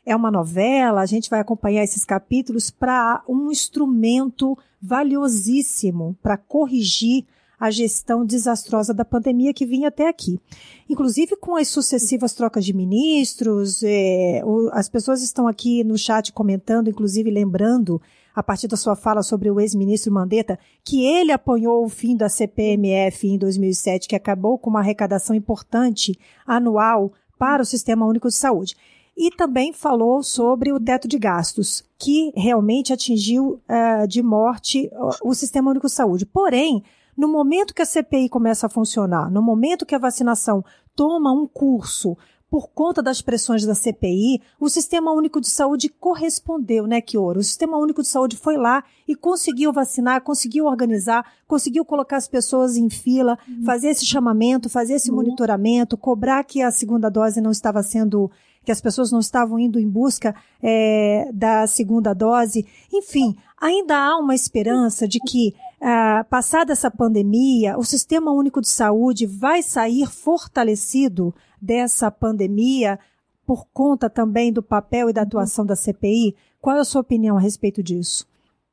é 0.08 0.16
uma 0.16 0.30
novela, 0.30 1.02
a 1.02 1.06
gente 1.06 1.28
vai 1.28 1.38
acompanhar 1.38 1.84
esses 1.84 2.02
capítulos 2.02 2.70
para 2.70 3.22
um 3.28 3.52
instrumento 3.52 4.56
valiosíssimo 4.80 6.16
para 6.22 6.38
corrigir 6.38 7.26
a 7.60 7.70
gestão 7.70 8.24
desastrosa 8.24 8.94
da 8.94 9.04
pandemia 9.04 9.52
que 9.52 9.66
vinha 9.66 9.88
até 9.88 10.08
aqui. 10.08 10.40
Inclusive 10.88 11.36
com 11.36 11.56
as 11.56 11.68
sucessivas 11.68 12.32
trocas 12.32 12.64
de 12.64 12.72
ministros, 12.72 13.82
é, 13.82 14.40
o, 14.46 14.70
as 14.72 14.88
pessoas 14.88 15.22
estão 15.22 15.46
aqui 15.46 15.84
no 15.84 15.98
chat 15.98 16.32
comentando, 16.32 16.88
inclusive 16.88 17.30
lembrando, 17.30 18.00
a 18.34 18.42
partir 18.42 18.66
da 18.66 18.78
sua 18.78 18.96
fala 18.96 19.22
sobre 19.22 19.50
o 19.50 19.60
ex-ministro 19.60 20.10
Mandetta, 20.10 20.58
que 20.82 21.04
ele 21.04 21.32
apoiou 21.32 21.84
o 21.84 21.88
fim 21.90 22.16
da 22.16 22.30
CPMF 22.30 23.28
em 23.28 23.36
2007, 23.36 24.08
que 24.08 24.16
acabou 24.16 24.56
com 24.56 24.70
uma 24.70 24.80
arrecadação 24.80 25.36
importante 25.36 26.18
anual 26.46 27.12
para 27.38 27.62
o 27.62 27.66
Sistema 27.66 28.06
Único 28.06 28.28
de 28.28 28.34
Saúde 28.34 28.74
e 29.18 29.32
também 29.32 29.72
falou 29.72 30.22
sobre 30.22 30.72
o 30.72 30.78
teto 30.78 31.08
de 31.08 31.18
gastos, 31.18 31.84
que 31.98 32.32
realmente 32.36 32.92
atingiu 32.92 33.60
uh, 33.68 34.06
de 34.06 34.22
morte 34.22 34.88
o, 35.24 35.34
Sistema 35.34 35.72
Único 35.72 35.88
de 35.88 35.92
Saúde. 35.92 36.24
Porém, 36.24 36.84
no 37.16 37.26
momento 37.26 37.74
que 37.74 37.82
a 37.82 37.86
CPI 37.86 38.28
começa 38.28 38.66
a 38.66 38.70
funcionar, 38.70 39.28
no 39.28 39.42
momento 39.42 39.84
que 39.84 39.96
a 39.96 39.98
vacinação 39.98 40.64
toma 40.94 41.32
um 41.32 41.48
curso 41.48 42.16
por 42.50 42.68
conta 42.70 43.02
das 43.02 43.20
pressões 43.20 43.66
da 43.66 43.74
CPI, 43.74 44.40
o 44.58 44.68
Sistema 44.68 45.12
Único 45.12 45.40
de 45.40 45.50
Saúde 45.50 45.88
correspondeu, 45.88 46.86
né, 46.86 47.00
Kioro? 47.00 47.40
O 47.40 47.44
Sistema 47.44 47.76
Único 47.76 48.00
de 48.00 48.08
Saúde 48.08 48.36
foi 48.36 48.56
lá 48.56 48.84
e 49.06 49.14
conseguiu 49.14 49.72
vacinar, 49.72 50.22
conseguiu 50.22 50.64
organizar, 50.64 51.26
conseguiu 51.46 51.84
colocar 51.84 52.16
as 52.16 52.28
pessoas 52.28 52.76
em 52.76 52.88
fila, 52.88 53.36
uhum. 53.46 53.64
fazer 53.64 53.88
esse 53.88 54.06
chamamento, 54.06 54.70
fazer 54.70 54.94
esse 54.94 55.10
uhum. 55.10 55.16
monitoramento, 55.16 55.96
cobrar 55.98 56.42
que 56.44 56.62
a 56.62 56.70
segunda 56.70 57.10
dose 57.10 57.40
não 57.40 57.50
estava 57.50 57.82
sendo 57.82 58.30
que 58.68 58.72
as 58.72 58.82
pessoas 58.82 59.10
não 59.10 59.18
estavam 59.18 59.58
indo 59.58 59.80
em 59.80 59.88
busca 59.88 60.34
é, 60.62 61.30
da 61.32 61.66
segunda 61.66 62.12
dose. 62.12 62.66
Enfim, 62.92 63.34
ainda 63.58 63.96
há 63.96 64.18
uma 64.18 64.34
esperança 64.34 65.08
de 65.08 65.18
que, 65.20 65.54
ah, 65.80 66.26
passada 66.28 66.70
essa 66.70 66.90
pandemia, 66.90 67.78
o 67.78 67.82
Sistema 67.82 68.30
Único 68.30 68.60
de 68.60 68.68
Saúde 68.68 69.24
vai 69.24 69.62
sair 69.62 70.06
fortalecido 70.06 71.34
dessa 71.58 72.10
pandemia 72.10 72.98
por 73.46 73.66
conta 73.72 74.10
também 74.10 74.52
do 74.52 74.62
papel 74.62 75.08
e 75.08 75.14
da 75.14 75.22
atuação 75.22 75.64
da 75.64 75.74
CPI? 75.74 76.36
Qual 76.60 76.76
é 76.76 76.80
a 76.80 76.84
sua 76.84 77.00
opinião 77.00 77.38
a 77.38 77.40
respeito 77.40 77.82
disso? 77.82 78.26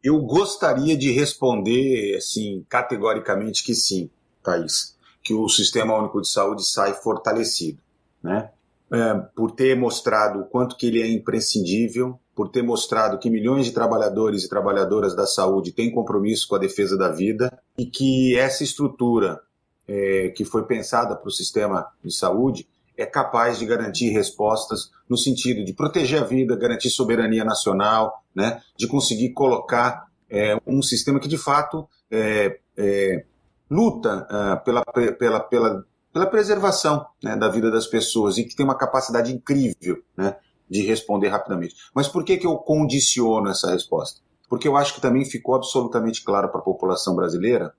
Eu 0.03 0.21
gostaria 0.23 0.97
de 0.97 1.09
responder, 1.09 2.17
assim, 2.17 2.65
categoricamente 2.67 3.63
que 3.63 3.73
sim, 3.73 4.09
Thaís, 4.43 4.97
que 5.23 5.33
o 5.33 5.47
Sistema 5.47 5.97
Único 5.97 6.19
de 6.19 6.27
Saúde 6.27 6.67
sai 6.67 6.93
fortalecido, 6.95 7.79
né? 8.21 8.49
É, 8.95 9.13
por 9.35 9.51
ter 9.51 9.75
mostrado 9.75 10.39
o 10.39 10.45
quanto 10.45 10.77
que 10.77 10.87
ele 10.87 11.01
é 11.01 11.07
imprescindível, 11.07 12.17
por 12.33 12.49
ter 12.49 12.61
mostrado 12.61 13.17
que 13.19 13.29
milhões 13.29 13.65
de 13.65 13.73
trabalhadores 13.73 14.43
e 14.43 14.49
trabalhadoras 14.49 15.13
da 15.13 15.27
saúde 15.27 15.73
têm 15.73 15.91
compromisso 15.91 16.47
com 16.47 16.55
a 16.55 16.59
defesa 16.59 16.97
da 16.97 17.09
vida 17.09 17.51
e 17.77 17.85
que 17.85 18.37
essa 18.37 18.63
estrutura 18.63 19.41
é, 19.85 20.29
que 20.29 20.45
foi 20.45 20.63
pensada 20.65 21.13
para 21.13 21.27
o 21.27 21.31
sistema 21.31 21.85
de 22.03 22.15
saúde 22.15 22.67
é 22.97 23.05
capaz 23.05 23.59
de 23.59 23.65
garantir 23.65 24.09
respostas 24.11 24.89
no 25.09 25.17
sentido 25.17 25.65
de 25.65 25.73
proteger 25.73 26.21
a 26.21 26.25
vida, 26.25 26.55
garantir 26.55 26.89
soberania 26.89 27.43
nacional, 27.43 28.23
né, 28.33 28.61
de 28.77 28.87
conseguir 28.87 29.33
colocar 29.33 30.07
é, 30.29 30.57
um 30.65 30.81
sistema 30.81 31.19
que 31.19 31.27
de 31.27 31.37
fato 31.37 31.85
é, 32.09 32.59
é 32.77 33.25
luta 33.69 34.27
uh, 34.29 34.63
pela, 34.63 34.83
pela, 35.17 35.39
pela 35.41 35.85
pela 36.15 36.27
preservação 36.27 37.05
né, 37.21 37.35
da 37.35 37.49
vida 37.49 37.69
das 37.69 37.87
pessoas 37.87 38.37
e 38.37 38.45
que 38.45 38.55
tem 38.55 38.65
uma 38.65 38.77
capacidade 38.77 39.33
incrível 39.33 40.01
né, 40.15 40.37
de 40.69 40.81
responder 40.81 41.27
rapidamente. 41.27 41.75
Mas 41.93 42.07
por 42.07 42.23
que, 42.23 42.37
que 42.37 42.47
eu 42.47 42.55
condiciono 42.55 43.49
essa 43.49 43.69
resposta? 43.69 44.21
Porque 44.47 44.65
eu 44.65 44.77
acho 44.77 44.93
que 44.95 45.01
também 45.01 45.25
ficou 45.25 45.55
absolutamente 45.55 46.23
claro 46.23 46.47
para 46.47 46.61
a 46.61 46.63
população 46.63 47.17
brasileira 47.17 47.73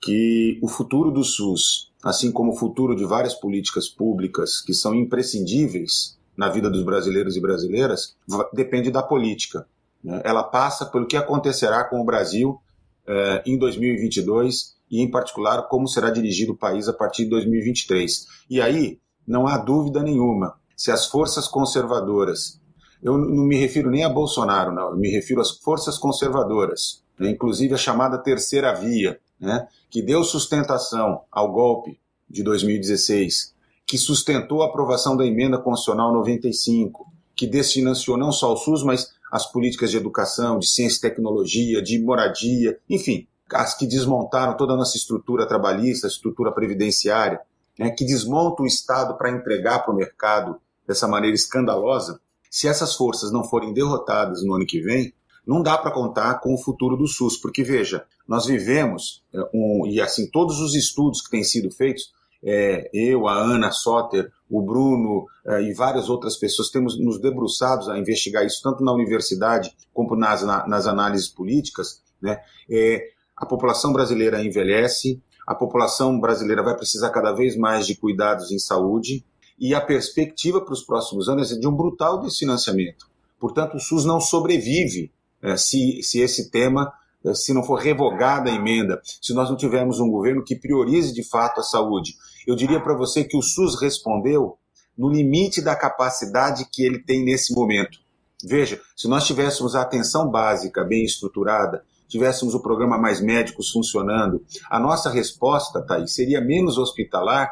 que 0.00 0.60
o 0.62 0.68
futuro 0.68 1.10
do 1.10 1.24
SUS, 1.24 1.92
assim 2.04 2.30
como 2.30 2.52
o 2.52 2.56
futuro 2.56 2.94
de 2.94 3.04
várias 3.04 3.34
políticas 3.34 3.88
públicas 3.88 4.60
que 4.60 4.72
são 4.72 4.94
imprescindíveis 4.94 6.16
na 6.36 6.48
vida 6.48 6.70
dos 6.70 6.84
brasileiros 6.84 7.36
e 7.36 7.40
brasileiras, 7.40 8.14
depende 8.52 8.92
da 8.92 9.02
política. 9.02 9.66
Né? 10.04 10.22
Ela 10.24 10.44
passa 10.44 10.86
pelo 10.86 11.08
que 11.08 11.16
acontecerá 11.16 11.82
com 11.82 12.00
o 12.00 12.04
Brasil 12.04 12.60
eh, 13.06 13.42
em 13.46 13.58
2022 13.58 14.76
e, 14.90 15.00
em 15.00 15.10
particular, 15.10 15.68
como 15.68 15.88
será 15.88 16.10
dirigido 16.10 16.52
o 16.52 16.56
país 16.56 16.88
a 16.88 16.92
partir 16.92 17.24
de 17.24 17.30
2023. 17.30 18.26
E 18.48 18.60
aí, 18.60 18.98
não 19.26 19.46
há 19.46 19.58
dúvida 19.58 20.02
nenhuma, 20.02 20.54
se 20.76 20.90
as 20.90 21.06
forças 21.06 21.48
conservadoras, 21.48 22.60
eu 23.02 23.16
não 23.16 23.44
me 23.44 23.56
refiro 23.56 23.90
nem 23.90 24.04
a 24.04 24.08
Bolsonaro, 24.08 24.72
não, 24.72 24.90
eu 24.90 24.96
me 24.96 25.10
refiro 25.10 25.40
às 25.40 25.50
forças 25.50 25.98
conservadoras, 25.98 27.02
né, 27.18 27.30
inclusive 27.30 27.74
a 27.74 27.78
chamada 27.78 28.18
terceira 28.18 28.72
via, 28.74 29.18
né, 29.40 29.66
que 29.90 30.02
deu 30.02 30.22
sustentação 30.22 31.22
ao 31.30 31.50
golpe 31.50 31.98
de 32.28 32.42
2016, 32.42 33.54
que 33.86 33.96
sustentou 33.96 34.62
a 34.62 34.66
aprovação 34.66 35.16
da 35.16 35.24
emenda 35.24 35.58
constitucional 35.58 36.12
95, 36.12 37.06
que 37.34 37.46
desfinanciou 37.46 38.16
não 38.16 38.32
só 38.32 38.52
o 38.52 38.56
SUS, 38.56 38.82
mas 38.82 39.14
as 39.30 39.50
políticas 39.50 39.90
de 39.90 39.96
educação, 39.96 40.58
de 40.58 40.68
ciência 40.68 40.98
e 40.98 41.00
tecnologia, 41.00 41.82
de 41.82 41.98
moradia, 41.98 42.78
enfim, 42.88 43.26
as 43.52 43.76
que 43.76 43.86
desmontaram 43.86 44.56
toda 44.56 44.72
a 44.72 44.76
nossa 44.76 44.96
estrutura 44.96 45.46
trabalhista, 45.46 46.06
estrutura 46.06 46.52
previdenciária, 46.52 47.40
né, 47.78 47.90
que 47.90 48.04
desmontam 48.04 48.64
o 48.64 48.68
Estado 48.68 49.16
para 49.16 49.30
entregar 49.30 49.80
para 49.80 49.92
o 49.92 49.96
mercado 49.96 50.60
dessa 50.86 51.06
maneira 51.06 51.34
escandalosa, 51.34 52.20
se 52.50 52.68
essas 52.68 52.94
forças 52.94 53.30
não 53.30 53.44
forem 53.44 53.72
derrotadas 53.72 54.42
no 54.42 54.54
ano 54.54 54.66
que 54.66 54.80
vem, 54.80 55.12
não 55.46 55.62
dá 55.62 55.76
para 55.78 55.92
contar 55.92 56.40
com 56.40 56.54
o 56.54 56.58
futuro 56.58 56.96
do 56.96 57.06
SUS, 57.06 57.36
porque 57.36 57.62
veja, 57.62 58.04
nós 58.26 58.46
vivemos, 58.46 59.22
é, 59.32 59.38
um, 59.54 59.86
e 59.86 60.00
assim, 60.00 60.28
todos 60.30 60.58
os 60.58 60.74
estudos 60.74 61.20
que 61.20 61.30
têm 61.30 61.44
sido 61.44 61.70
feitos, 61.70 62.12
é, 62.46 62.88
eu, 62.94 63.26
a 63.26 63.34
Ana 63.34 63.72
Soter, 63.72 64.30
o 64.48 64.62
Bruno 64.62 65.26
é, 65.44 65.62
e 65.62 65.74
várias 65.74 66.08
outras 66.08 66.36
pessoas 66.36 66.70
temos 66.70 66.96
nos 66.96 67.20
debruçados 67.20 67.88
a 67.88 67.98
investigar 67.98 68.46
isso, 68.46 68.62
tanto 68.62 68.84
na 68.84 68.92
universidade 68.92 69.74
como 69.92 70.14
nas, 70.14 70.44
na, 70.44 70.64
nas 70.68 70.86
análises 70.86 71.28
políticas, 71.28 72.00
né, 72.22 72.38
é, 72.70 73.02
a 73.36 73.44
população 73.44 73.92
brasileira 73.92 74.40
envelhece, 74.40 75.20
a 75.44 75.56
população 75.56 76.20
brasileira 76.20 76.62
vai 76.62 76.76
precisar 76.76 77.10
cada 77.10 77.32
vez 77.32 77.56
mais 77.56 77.84
de 77.84 77.96
cuidados 77.96 78.52
em 78.52 78.58
saúde 78.60 79.24
e 79.58 79.74
a 79.74 79.80
perspectiva 79.80 80.60
para 80.60 80.72
os 80.72 80.84
próximos 80.84 81.28
anos 81.28 81.50
é 81.50 81.58
de 81.58 81.66
um 81.66 81.72
brutal 81.72 82.20
desfinanciamento. 82.20 83.06
Portanto, 83.40 83.76
o 83.76 83.80
SUS 83.80 84.04
não 84.04 84.20
sobrevive 84.20 85.12
é, 85.42 85.56
se, 85.56 86.00
se 86.02 86.20
esse 86.20 86.48
tema, 86.50 86.92
se 87.34 87.52
não 87.52 87.64
for 87.64 87.80
revogada 87.80 88.50
a 88.50 88.54
emenda, 88.54 89.00
se 89.04 89.34
nós 89.34 89.50
não 89.50 89.56
tivermos 89.56 89.98
um 89.98 90.08
governo 90.08 90.44
que 90.44 90.54
priorize 90.54 91.12
de 91.12 91.24
fato 91.24 91.60
a 91.60 91.64
saúde 91.64 92.14
Eu 92.46 92.54
diria 92.54 92.80
para 92.80 92.96
você 92.96 93.24
que 93.24 93.36
o 93.36 93.42
SUS 93.42 93.80
respondeu 93.80 94.58
no 94.96 95.10
limite 95.10 95.60
da 95.60 95.74
capacidade 95.74 96.68
que 96.72 96.82
ele 96.84 96.98
tem 97.00 97.24
nesse 97.24 97.54
momento. 97.54 97.98
Veja, 98.44 98.80
se 98.96 99.08
nós 99.08 99.26
tivéssemos 99.26 99.74
a 99.74 99.82
atenção 99.82 100.30
básica 100.30 100.84
bem 100.84 101.04
estruturada, 101.04 101.84
tivéssemos 102.06 102.54
o 102.54 102.62
programa 102.62 102.98
Mais 102.98 103.20
Médicos 103.20 103.70
funcionando, 103.70 104.44
a 104.70 104.78
nossa 104.78 105.10
resposta, 105.10 105.82
Thaís, 105.82 106.14
seria 106.14 106.40
menos 106.40 106.78
hospitalar 106.78 107.50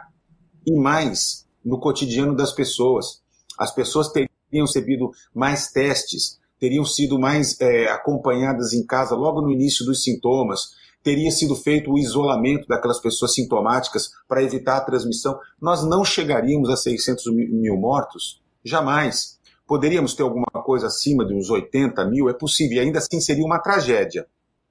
e 0.66 0.72
mais 0.78 1.46
no 1.64 1.80
cotidiano 1.80 2.36
das 2.36 2.52
pessoas. 2.52 3.22
As 3.58 3.74
pessoas 3.74 4.08
teriam 4.08 4.30
recebido 4.52 5.10
mais 5.34 5.72
testes, 5.72 6.38
teriam 6.60 6.84
sido 6.84 7.18
mais 7.18 7.60
é, 7.60 7.88
acompanhadas 7.88 8.72
em 8.72 8.86
casa 8.86 9.14
logo 9.14 9.40
no 9.40 9.50
início 9.50 9.84
dos 9.84 10.02
sintomas, 10.02 10.70
teria 11.04 11.30
sido 11.30 11.54
feito 11.54 11.92
o 11.92 11.99
isolamento 11.99 12.66
daquelas 12.66 12.99
pessoas 12.99 13.34
sintomáticas 13.34 14.11
para 14.26 14.42
evitar 14.42 14.78
a 14.78 14.80
transmissão. 14.80 15.38
Nós 15.61 15.84
não 15.84 16.02
chegaríamos 16.02 16.70
a 16.70 16.76
600 16.76 17.26
mil 17.26 17.76
mortos? 17.76 18.42
Jamais. 18.64 19.38
Poderíamos 19.66 20.14
ter 20.14 20.23
alguma 20.23 20.46
coisa 20.64 20.87
acima 20.87 21.25
de 21.25 21.34
uns 21.34 21.50
80 21.50 22.04
mil? 22.06 22.28
É 22.28 22.32
possível, 22.32 22.78
e 22.78 22.80
ainda 22.80 22.99
assim 22.99 23.20
seria 23.20 23.44
uma 23.44 23.58
tragédia. 23.58 24.26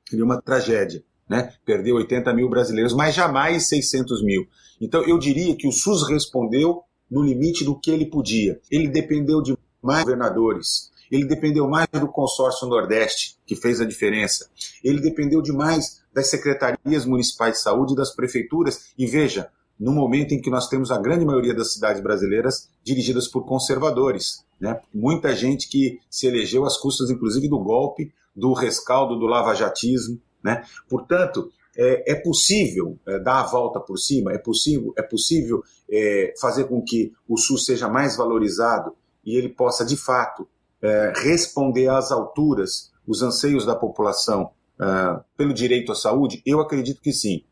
Seria 0.10 0.26
uma 0.26 0.42
tragédia, 0.42 1.04
né? 1.30 1.54
Perder 1.64 1.94
80 1.94 2.34
mil 2.34 2.50
brasileiros, 2.50 2.94
mas 2.94 3.14
jamais 3.14 3.70
600 3.70 4.24
mil. 4.24 4.46
Então 4.82 5.04
eu 5.04 5.20
diria 5.20 5.56
que 5.56 5.68
o 5.68 5.72
SUS 5.72 6.08
respondeu 6.10 6.84
no 7.10 7.22
limite 7.22 7.64
do 7.64 7.80
que 7.80 7.92
ele 7.92 8.08
podia. 8.08 8.60
Ele 8.72 8.88
dependeu 8.88 9.42
de 9.42 9.56
mais 9.82 10.04
governadores, 10.04 10.92
ele 11.14 11.26
dependeu 11.26 11.70
mais 11.70 11.88
do 11.92 12.08
consórcio 12.08 12.68
Nordeste, 12.68 13.38
que 13.46 13.56
fez 13.56 13.80
a 13.80 13.86
diferença. 13.86 14.50
Ele 14.84 15.00
dependeu 15.00 15.44
demais 15.44 16.02
das 16.12 16.28
secretarias 16.28 17.06
municipais 17.06 17.58
de 17.58 17.62
saúde 17.62 17.94
e 17.94 17.96
das 17.96 18.16
prefeituras. 18.16 18.88
E 18.98 19.06
veja, 19.06 19.48
no 19.80 19.92
momento 19.92 20.34
em 20.34 20.42
que 20.42 20.50
nós 20.50 20.68
temos 20.68 20.90
a 20.90 20.98
grande 20.98 21.24
maioria 21.24 21.54
das 21.54 21.72
cidades 21.72 22.02
brasileiras 22.02 22.68
dirigidas 22.84 23.28
por 23.28 23.46
conservadores. 23.46 24.44
Né? 24.60 24.82
Muita 24.92 25.36
gente 25.36 25.70
que 25.70 26.00
se 26.10 26.26
elegeu 26.26 26.66
às 26.66 26.78
custas, 26.78 27.12
inclusive, 27.12 27.48
do 27.48 27.60
golpe, 27.60 28.12
do 28.36 28.52
rescaldo, 28.52 29.20
do 29.20 29.28
lavajatismo. 29.28 30.20
Né? 30.44 30.64
Portanto, 30.90 31.52
é, 31.78 32.14
é 32.14 32.16
possível 32.16 32.98
é, 33.06 33.20
dar 33.20 33.42
a 33.42 33.46
volta 33.46 33.80
por 33.80 34.00
cima, 34.00 34.34
é 34.34 34.40
possível, 34.40 34.92
é 34.98 35.04
possível 35.04 35.64
é, 35.88 36.34
fazer 36.42 36.64
com 36.64 36.82
que 36.82 37.14
o 37.30 37.38
SUS 37.38 37.66
seja 37.66 37.88
mais 37.88 38.18
valorizado 38.18 38.96
e 39.24 39.38
ele 39.38 39.50
possa, 39.50 39.86
de 39.86 39.96
fato, 39.96 40.48
é, 40.84 41.14
responder 41.24 41.88
às 41.88 42.12
alturas 42.12 42.92
os 43.08 43.22
anseios 43.22 43.66
da 43.66 43.76
população 43.76 44.52
uh, 44.80 45.24
pelo 45.38 45.54
direito 45.54 45.92
à 45.92 45.96
saúde? 45.96 46.42
Eu 46.46 46.60
acredito 46.60 47.02
que 47.02 47.14
sim. 47.14 47.44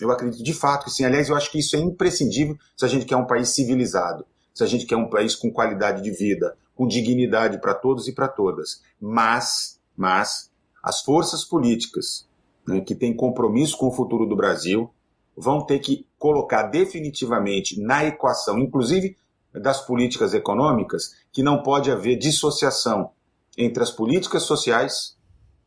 Eu 0.00 0.10
acredito 0.10 0.42
de 0.42 0.54
fato 0.54 0.84
que 0.84 0.90
sim. 0.90 1.04
Aliás, 1.04 1.28
eu 1.28 1.36
acho 1.36 1.50
que 1.50 1.58
isso 1.58 1.74
é 1.74 1.80
imprescindível 1.80 2.56
se 2.76 2.84
a 2.84 2.88
gente 2.88 3.04
quer 3.04 3.16
um 3.16 3.26
país 3.26 3.48
civilizado, 3.48 4.24
se 4.54 4.62
a 4.62 4.66
gente 4.66 4.86
quer 4.86 4.96
um 4.96 5.10
país 5.10 5.34
com 5.34 5.50
qualidade 5.50 6.02
de 6.02 6.10
vida, 6.10 6.56
com 6.74 6.86
dignidade 6.86 7.60
para 7.60 7.74
todos 7.74 8.06
e 8.06 8.12
para 8.12 8.28
todas. 8.28 8.82
Mas, 9.00 9.80
mas, 9.96 10.50
as 10.82 11.02
forças 11.02 11.44
políticas 11.44 12.28
né, 12.66 12.80
que 12.80 12.94
têm 12.94 13.16
compromisso 13.16 13.76
com 13.76 13.88
o 13.88 13.92
futuro 13.92 14.26
do 14.26 14.36
Brasil 14.36 14.90
vão 15.36 15.64
ter 15.64 15.78
que 15.80 16.06
colocar 16.18 16.64
definitivamente 16.64 17.80
na 17.80 18.04
equação, 18.04 18.58
inclusive 18.58 19.16
das 19.60 19.84
políticas 19.84 20.34
econômicas, 20.34 21.14
que 21.32 21.42
não 21.42 21.62
pode 21.62 21.90
haver 21.90 22.16
dissociação 22.16 23.10
entre 23.56 23.82
as 23.82 23.90
políticas 23.90 24.42
sociais 24.42 25.16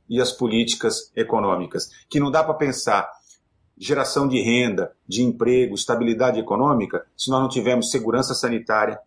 e 0.10 0.22
as 0.22 0.32
políticas 0.32 1.12
econômicas. 1.16 1.90
Que 2.10 2.20
não 2.20 2.32
dá 2.32 2.44
para 2.44 2.54
pensar 2.54 3.10
geração 3.78 4.28
de 4.28 4.42
renda, 4.42 4.92
de 5.08 5.24
emprego, 5.24 5.74
estabilidade 5.74 6.40
econômica, 6.40 7.06
se 7.16 7.30
nós 7.30 7.42
não 7.42 7.48
tivermos 7.48 7.90
segurança 7.90 8.34
sanitária, 8.34 9.00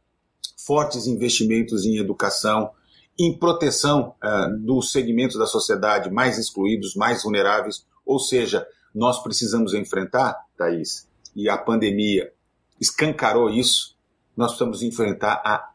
fortes 0.67 1.07
investimentos 1.07 1.85
em 1.85 1.99
educação, 1.99 2.71
em 3.19 3.37
proteção 3.39 4.15
uh, 4.25 4.57
dos 4.59 4.91
segmentos 4.91 5.37
da 5.37 5.47
sociedade 5.47 6.11
mais 6.11 6.39
excluídos, 6.39 6.95
mais 6.95 7.23
vulneráveis. 7.23 7.85
Ou 8.07 8.19
seja, 8.19 8.67
nós 8.95 9.23
precisamos 9.23 9.75
enfrentar, 9.75 10.37
Thaís, 10.57 11.07
e 11.37 11.49
a 11.49 11.59
pandemia 11.59 12.33
escancarou 12.81 13.51
isso, 13.51 13.95
nós 14.37 14.53
precisamos 14.53 14.83
enfrentar 14.83 15.43
a, 15.45 15.71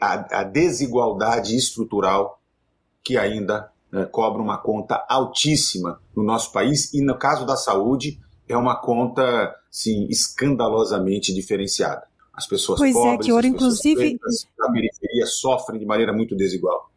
a, 0.00 0.40
a 0.40 0.42
desigualdade 0.44 1.56
estrutural 1.56 2.40
que 3.02 3.16
ainda 3.16 3.70
né, 3.90 4.04
cobra 4.04 4.42
uma 4.42 4.58
conta 4.58 5.04
altíssima 5.08 6.00
no 6.14 6.22
nosso 6.22 6.52
país 6.52 6.92
e, 6.92 7.00
no 7.00 7.16
caso 7.16 7.46
da 7.46 7.56
saúde, 7.56 8.18
é 8.48 8.56
uma 8.56 8.76
conta 8.76 9.54
sim, 9.70 10.06
escandalosamente 10.08 11.32
diferenciada. 11.34 12.06
As 12.32 12.46
pessoas 12.46 12.78
pois 12.78 12.94
é, 12.94 12.98
pobres, 12.98 13.20
é, 13.20 13.22
que 13.22 13.32
hora, 13.32 13.46
inclusive, 13.46 14.18
da 14.58 14.70
periferia 14.70 15.26
sofrem 15.26 15.80
de 15.80 15.86
maneira 15.86 16.12
muito 16.12 16.36
desigual. 16.36 16.90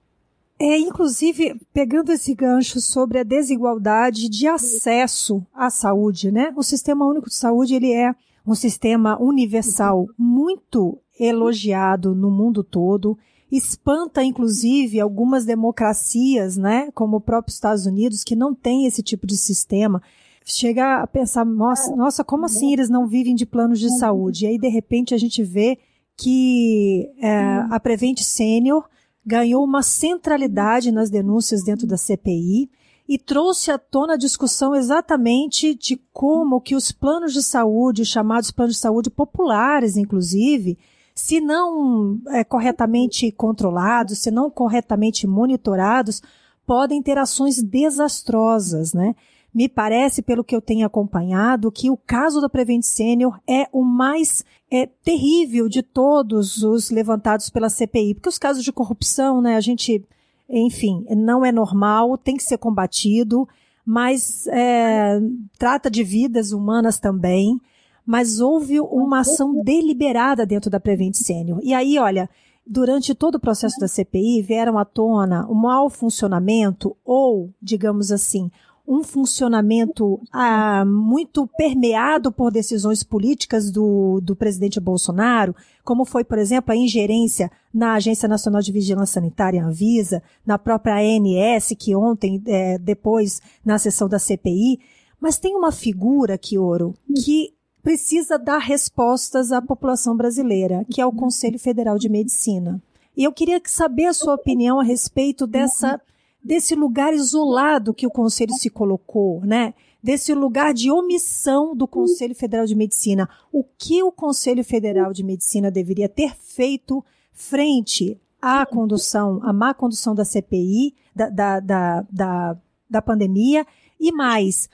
É, 0.60 0.78
inclusive, 0.78 1.58
pegando 1.74 2.12
esse 2.12 2.36
gancho 2.36 2.82
sobre 2.82 3.20
a 3.20 3.24
desigualdade 3.24 4.28
de 4.28 4.46
acesso 4.46 5.46
à 5.54 5.70
saúde, 5.70 6.32
né? 6.32 6.54
O 6.58 6.64
Sistema 6.64 7.06
Único 7.06 7.30
de 7.30 7.36
Saúde, 7.36 7.76
ele 7.76 7.94
é 7.94 8.14
um 8.52 8.56
sistema 8.56 9.22
universal 9.22 10.08
muito 10.18 10.98
elogiado 11.20 12.16
no 12.16 12.32
mundo 12.32 12.64
todo, 12.64 13.18
espanta 13.52 14.24
inclusive 14.24 15.00
algumas 15.00 15.46
democracias, 15.46 16.58
né, 16.58 16.90
como 16.94 17.18
o 17.18 17.22
próprio 17.22 17.54
Estados 17.54 17.86
Unidos, 17.86 18.24
que 18.24 18.36
não 18.36 18.56
tem 18.56 18.86
esse 18.86 19.04
tipo 19.04 19.28
de 19.28 19.38
sistema. 19.38 20.02
Chega 20.46 21.04
a 21.04 21.08
pensar, 21.08 21.46
nossa, 21.46 21.96
nossa, 21.96 22.24
como 22.24 22.46
assim 22.46 22.74
eles 22.74 22.90
não 22.90 23.08
vivem 23.08 23.36
de 23.36 23.46
planos 23.46 23.80
de 23.80 23.96
saúde? 24.00 24.46
E 24.46 24.48
aí, 24.48 24.58
de 24.58 24.68
repente, 24.68 25.14
a 25.14 25.18
gente 25.18 25.44
vê 25.44 25.78
que 26.18 27.08
é, 27.22 27.30
a 27.70 27.80
Prevent 27.80 28.20
Senior 28.22 28.84
ganhou 29.24 29.64
uma 29.64 29.84
centralidade 29.84 30.92
nas 30.92 31.12
denúncias 31.12 31.64
dentro 31.64 31.86
da 31.86 31.98
CPI 31.98 32.68
e 33.10 33.18
trouxe 33.18 33.72
à 33.72 33.80
tona 33.80 34.14
a 34.14 34.18
discussão 34.18 34.76
exatamente 34.76 35.74
de 35.74 36.00
como 36.14 36.62
que 36.62 36.76
os 36.76 36.92
planos 36.92 37.34
de 37.34 37.42
saúde, 37.42 38.04
os 38.04 38.08
chamados 38.08 38.52
planos 38.52 38.76
de 38.76 38.82
saúde 38.82 39.10
populares, 39.10 39.98
inclusive, 39.98 40.78
se 41.16 41.42
não 41.42 42.22
é, 42.28 42.44
corretamente 42.44 43.32
controlados, 43.32 44.20
se 44.20 44.30
não 44.30 44.52
corretamente 44.52 45.26
monitorados, 45.26 46.22
podem 46.68 47.02
ter 47.02 47.18
ações 47.18 47.64
desastrosas, 47.64 48.94
né? 48.94 49.16
Me 49.52 49.68
parece, 49.68 50.22
pelo 50.22 50.44
que 50.44 50.56
eu 50.56 50.62
tenho 50.62 50.86
acompanhado, 50.86 51.72
que 51.72 51.90
o 51.90 51.98
caso 51.98 52.40
da 52.40 52.48
Prevent 52.48 52.84
Senior 52.84 53.40
é 53.50 53.68
o 53.74 53.84
mais 53.84 54.46
é, 54.70 54.86
terrível 54.86 55.68
de 55.68 55.82
todos 55.82 56.62
os 56.62 56.92
levantados 56.92 57.50
pela 57.50 57.70
CPI, 57.70 58.14
porque 58.14 58.30
os 58.30 58.38
casos 58.38 58.64
de 58.64 58.72
corrupção, 58.72 59.42
né, 59.42 59.56
a 59.56 59.62
gente 59.62 60.08
enfim, 60.50 61.06
não 61.10 61.46
é 61.46 61.52
normal, 61.52 62.18
tem 62.18 62.36
que 62.36 62.44
ser 62.44 62.58
combatido, 62.58 63.48
mas 63.86 64.48
é, 64.48 65.20
trata 65.58 65.90
de 65.90 66.04
vidas 66.04 66.52
humanas 66.52 67.00
também. 67.00 67.60
Mas 68.06 68.40
houve 68.40 68.80
uma 68.80 69.20
ação 69.20 69.64
deliberada 69.64 70.44
dentro 70.44 70.70
da 70.70 70.80
Prevent 70.80 71.14
Senior. 71.14 71.60
E 71.62 71.76
aí, 71.76 72.00
olha, 72.00 72.28
durante 72.66 73.14
todo 73.14 73.36
o 73.36 73.40
processo 73.40 73.80
da 73.80 73.88
CPI 73.88 74.42
vieram 74.42 74.80
à 74.80 74.86
tona 74.86 75.46
o 75.48 75.54
mau 75.54 75.90
funcionamento 75.90 76.96
ou, 77.06 77.52
digamos 77.62 78.12
assim, 78.12 78.50
um 78.90 79.04
funcionamento 79.04 80.20
ah, 80.34 80.84
muito 80.84 81.46
permeado 81.56 82.32
por 82.32 82.52
decisões 82.52 83.04
políticas 83.04 83.70
do, 83.70 84.20
do 84.20 84.36
presidente 84.36 84.80
Bolsonaro, 84.80 85.56
como 85.84 86.04
foi, 86.04 86.24
por 86.24 86.40
exemplo, 86.40 86.74
a 86.74 86.76
ingerência 86.76 87.52
na 87.72 87.94
Agência 87.94 88.28
Nacional 88.28 88.64
de 88.64 88.72
Vigilância 88.72 89.22
Sanitária, 89.22 89.64
Anvisa, 89.64 90.24
na 90.44 90.58
própria 90.58 90.96
ANS, 90.96 91.72
que 91.78 91.96
ontem, 91.96 92.42
é, 92.48 92.80
depois, 92.80 93.40
na 93.64 93.78
sessão 93.78 94.10
da 94.10 94.18
CPI. 94.18 94.80
Mas 95.22 95.38
tem 95.38 95.56
uma 95.56 95.72
figura, 95.72 96.36
Kioro, 96.36 96.96
que 97.24 97.54
precisa 97.84 98.40
dar 98.40 98.58
respostas 98.58 99.52
à 99.52 99.62
população 99.62 100.18
brasileira, 100.18 100.84
que 100.92 101.00
é 101.00 101.06
o 101.06 101.14
Conselho 101.14 101.60
Federal 101.60 102.00
de 102.00 102.10
Medicina. 102.10 102.82
E 103.16 103.24
eu 103.24 103.32
queria 103.32 103.62
saber 103.66 104.06
a 104.06 104.14
sua 104.14 104.34
opinião 104.34 104.80
a 104.80 104.84
respeito 104.84 105.46
dessa 105.46 106.02
desse 106.44 106.76
lugar 106.76 107.14
isolado 107.14 107.94
que 107.94 108.08
o 108.08 108.12
Conselho 108.12 108.54
se 108.54 108.70
colocou, 108.70 109.42
né? 109.42 109.74
Desse 110.02 110.34
lugar 110.34 110.74
de 110.74 110.90
omissão 110.90 111.76
do 111.76 111.88
Conselho 111.88 112.34
Federal 112.34 112.66
de 112.66 112.76
Medicina. 112.76 113.30
O 113.52 113.64
que 113.64 114.02
o 114.02 114.12
Conselho 114.12 114.64
Federal 114.64 115.12
de 115.12 115.24
Medicina 115.24 115.70
deveria 115.70 116.08
ter 116.08 116.36
feito 116.36 117.04
frente 117.34 118.20
à 118.42 118.66
condução, 118.66 119.40
à 119.44 119.52
má 119.52 119.74
condução 119.74 120.16
da 120.16 120.24
CPI, 120.24 120.96
da, 121.14 121.30
da, 121.30 121.60
da, 121.60 122.06
da, 122.10 122.58
da 122.90 123.02
pandemia, 123.02 123.66
e 124.00 124.12
mais, 124.14 124.70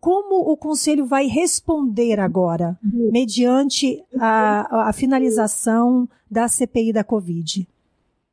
como 0.00 0.50
o 0.50 0.56
Conselho 0.56 1.06
vai 1.06 1.26
responder 1.26 2.18
agora, 2.18 2.76
mediante 2.82 4.02
a, 4.18 4.88
a 4.88 4.92
finalização 4.92 6.08
da 6.28 6.48
CPI 6.48 6.92
da 6.92 7.04
Covid? 7.04 7.68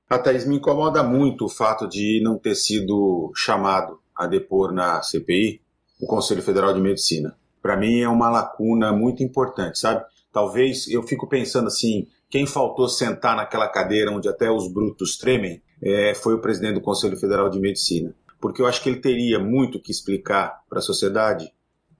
A 0.09 0.17
Thaís, 0.17 0.43
me 0.43 0.55
incomoda 0.55 1.03
muito 1.03 1.45
o 1.45 1.49
fato 1.49 1.87
de 1.87 2.19
não 2.23 2.35
ter 2.35 2.55
sido 2.55 3.31
chamado 3.35 3.99
a 4.15 4.25
depor 4.25 4.71
na 4.73 5.03
CPI 5.03 5.61
o 6.01 6.07
Conselho 6.07 6.41
Federal 6.41 6.73
de 6.73 6.81
Medicina. 6.81 7.37
para 7.61 7.77
mim 7.77 7.99
é 7.99 8.09
uma 8.09 8.29
lacuna 8.29 8.91
muito 8.91 9.21
importante, 9.21 9.77
sabe? 9.77 10.03
Talvez 10.31 10.87
eu 10.87 11.03
fico 11.03 11.27
pensando 11.27 11.67
assim, 11.67 12.07
quem 12.27 12.47
faltou 12.47 12.87
sentar 12.87 13.35
naquela 13.35 13.67
cadeira 13.67 14.09
onde 14.09 14.27
até 14.27 14.49
os 14.49 14.67
brutos 14.71 15.17
tremem 15.17 15.61
é, 15.79 16.15
foi 16.15 16.33
o 16.33 16.39
presidente 16.39 16.75
do 16.75 16.81
Conselho 16.81 17.17
Federal 17.17 17.49
de 17.49 17.59
Medicina, 17.59 18.15
porque 18.41 18.61
eu 18.61 18.65
acho 18.65 18.81
que 18.81 18.89
ele 18.89 19.01
teria 19.01 19.37
muito 19.37 19.79
que 19.79 19.91
explicar 19.91 20.63
para 20.67 20.79
a 20.79 20.81
sociedade 20.81 21.51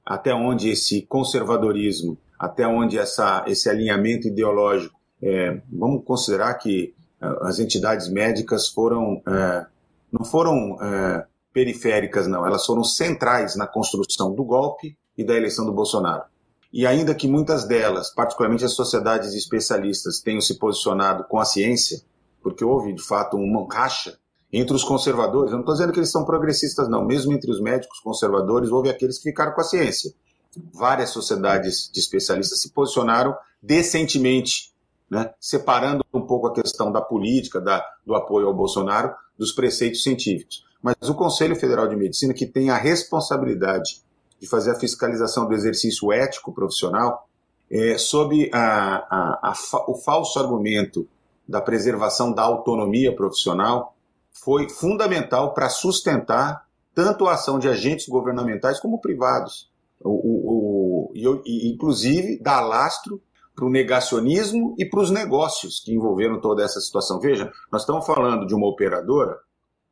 até 0.04 0.34
onde 0.34 0.70
esse 0.70 1.04
conservadorismo, 1.04 2.18
até 2.40 2.66
onde 2.66 2.98
essa, 2.98 3.44
esse 3.46 3.70
alinhamento 3.70 4.28
ideológico, 4.28 4.98
é, 5.22 5.62
vamos 5.70 6.04
considerar 6.04 6.56
que 6.56 6.96
as 7.42 7.60
entidades 7.60 8.10
médicas 8.10 8.70
foram 8.70 9.16
uh, 9.16 9.66
não 10.12 10.26
foram 10.26 10.74
uh, 10.74 11.24
periféricas, 11.54 12.28
não, 12.28 12.46
elas 12.46 12.66
foram 12.66 12.84
centrais 12.84 13.56
na 13.56 13.68
construção 13.68 14.34
do 14.34 14.44
golpe 14.44 14.98
e 15.18 15.24
da 15.24 15.36
eleição 15.36 15.66
do 15.66 15.74
Bolsonaro. 15.74 16.24
E 16.72 16.86
ainda 16.86 17.16
que 17.16 17.28
muitas 17.28 17.66
delas, 17.66 18.14
particularmente 18.14 18.64
as 18.64 18.74
sociedades 18.74 19.34
especialistas, 19.34 20.20
tenham 20.22 20.42
se 20.42 20.58
posicionado 20.58 21.24
com 21.26 21.40
a 21.40 21.46
ciência, 21.46 22.02
porque 22.42 22.64
houve 22.64 22.94
de 22.94 23.02
fato 23.02 23.38
uma 23.38 23.68
racha 23.72 24.18
entre 24.52 24.76
os 24.76 24.84
conservadores, 24.84 25.52
eu 25.52 25.58
não 25.58 25.62
estou 25.62 25.76
dizendo 25.76 25.94
que 25.94 26.00
eles 26.00 26.12
são 26.12 26.26
progressistas, 26.26 26.90
não, 26.90 27.06
mesmo 27.06 27.34
entre 27.34 27.52
os 27.52 27.62
médicos 27.62 28.00
conservadores, 28.00 28.72
houve 28.72 28.90
aqueles 28.90 29.18
que 29.18 29.30
ficaram 29.30 29.54
com 29.54 29.62
a 29.62 29.64
ciência. 29.64 30.12
Várias 30.74 31.12
sociedades 31.12 31.90
de 31.94 32.00
especialistas 32.00 32.60
se 32.62 32.72
posicionaram 32.72 33.36
decentemente, 33.62 34.69
né, 35.10 35.34
separando 35.40 36.06
um 36.14 36.22
pouco 36.22 36.48
a 36.48 36.54
questão 36.54 36.92
da 36.92 37.02
política, 37.02 37.60
da, 37.60 37.84
do 38.06 38.16
apoio 38.16 38.48
ao 38.48 38.54
Bolsonaro, 38.54 39.14
dos 39.38 39.52
preceitos 39.52 40.04
científicos. 40.04 40.66
Mas 40.82 40.96
o 41.10 41.16
Conselho 41.16 41.56
Federal 41.56 41.88
de 41.88 41.96
Medicina, 41.96 42.34
que 42.34 42.46
tem 42.46 42.70
a 42.70 42.78
responsabilidade 42.78 44.02
de 44.40 44.48
fazer 44.48 44.72
a 44.72 44.80
fiscalização 44.80 45.48
do 45.48 45.54
exercício 45.54 46.12
ético 46.12 46.54
profissional, 46.54 47.28
é, 47.70 47.98
sob 47.98 48.50
a, 48.54 48.96
a, 49.10 49.52
a, 49.52 49.54
o 49.88 49.96
falso 49.96 50.40
argumento 50.40 51.08
da 51.48 51.62
preservação 51.62 52.32
da 52.32 52.44
autonomia 52.44 53.14
profissional, 53.14 53.96
foi 54.32 54.70
fundamental 54.70 55.54
para 55.54 55.70
sustentar 55.70 56.66
tanto 56.96 57.28
a 57.28 57.34
ação 57.34 57.60
de 57.60 57.68
agentes 57.68 58.08
governamentais 58.08 58.80
como 58.80 59.00
privados. 59.00 59.70
O, 60.02 60.10
o, 60.10 61.10
o, 61.10 61.44
e, 61.46 61.70
inclusive, 61.70 62.40
dar 62.40 62.62
lastro 62.62 63.22
para 63.60 63.68
o 63.68 63.70
negacionismo 63.70 64.74
e 64.78 64.86
para 64.86 65.02
os 65.02 65.12
negócios 65.12 65.82
que 65.82 65.94
envolveram 65.94 66.40
toda 66.40 66.64
essa 66.64 66.80
situação. 66.80 67.20
Veja, 67.20 67.52
nós 67.70 67.82
estamos 67.82 68.06
falando 68.06 68.48
de 68.48 68.56
uma 68.56 68.70
operadora, 68.70 69.38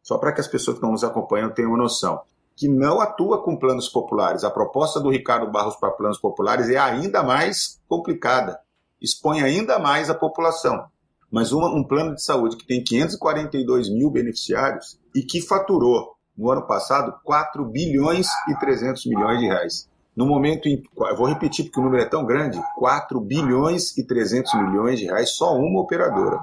só 0.02 0.18
para 0.18 0.32
que 0.32 0.40
as 0.40 0.48
pessoas 0.48 0.76
que 0.76 0.80
estão 0.80 0.92
nos 0.92 1.04
acompanhando 1.04 1.54
tenham 1.54 1.72
uma 1.72 1.84
noção 1.84 2.22
que 2.56 2.70
não 2.70 3.02
atua 3.02 3.44
com 3.44 3.58
planos 3.58 3.90
populares. 3.90 4.46
A 4.46 4.50
proposta 4.50 5.02
do 5.02 5.12
Ricardo 5.12 5.52
Barros 5.52 5.76
para 5.76 5.92
planos 5.92 6.18
populares 6.18 6.70
é 6.70 6.78
ainda 6.78 7.22
mais 7.22 7.80
complicada, 7.90 8.58
expõe 9.02 9.42
ainda 9.42 9.78
mais 9.78 10.10
a 10.10 10.16
população. 10.16 10.86
Mas 11.30 11.52
uma, 11.52 11.70
um 11.70 11.84
plano 11.84 12.16
de 12.16 12.24
saúde 12.24 12.56
que 12.56 12.66
tem 12.66 12.82
542 12.82 13.90
mil 13.90 14.10
beneficiários 14.10 14.98
e 15.14 15.22
que 15.22 15.42
faturou 15.42 16.16
no 16.38 16.50
ano 16.50 16.66
passado 16.66 17.14
4 17.24 17.66
bilhões 17.66 18.28
e 18.50 18.56
300 18.58 19.06
milhões 19.06 19.40
de 19.40 19.46
reais. 19.46 19.90
No 20.18 20.26
momento 20.26 20.68
em. 20.68 20.82
Vou 21.16 21.28
repetir 21.28 21.66
porque 21.66 21.80
o 21.80 21.84
número 21.84 22.02
é 22.02 22.10
tão 22.10 22.26
grande: 22.26 22.60
4 22.76 23.22
bilhões 23.22 23.96
e 23.96 24.04
300 24.04 24.52
milhões 24.56 25.00
de 25.00 25.06
reais, 25.06 25.36
só 25.36 25.56
uma 25.56 25.80
operadora. 25.80 26.40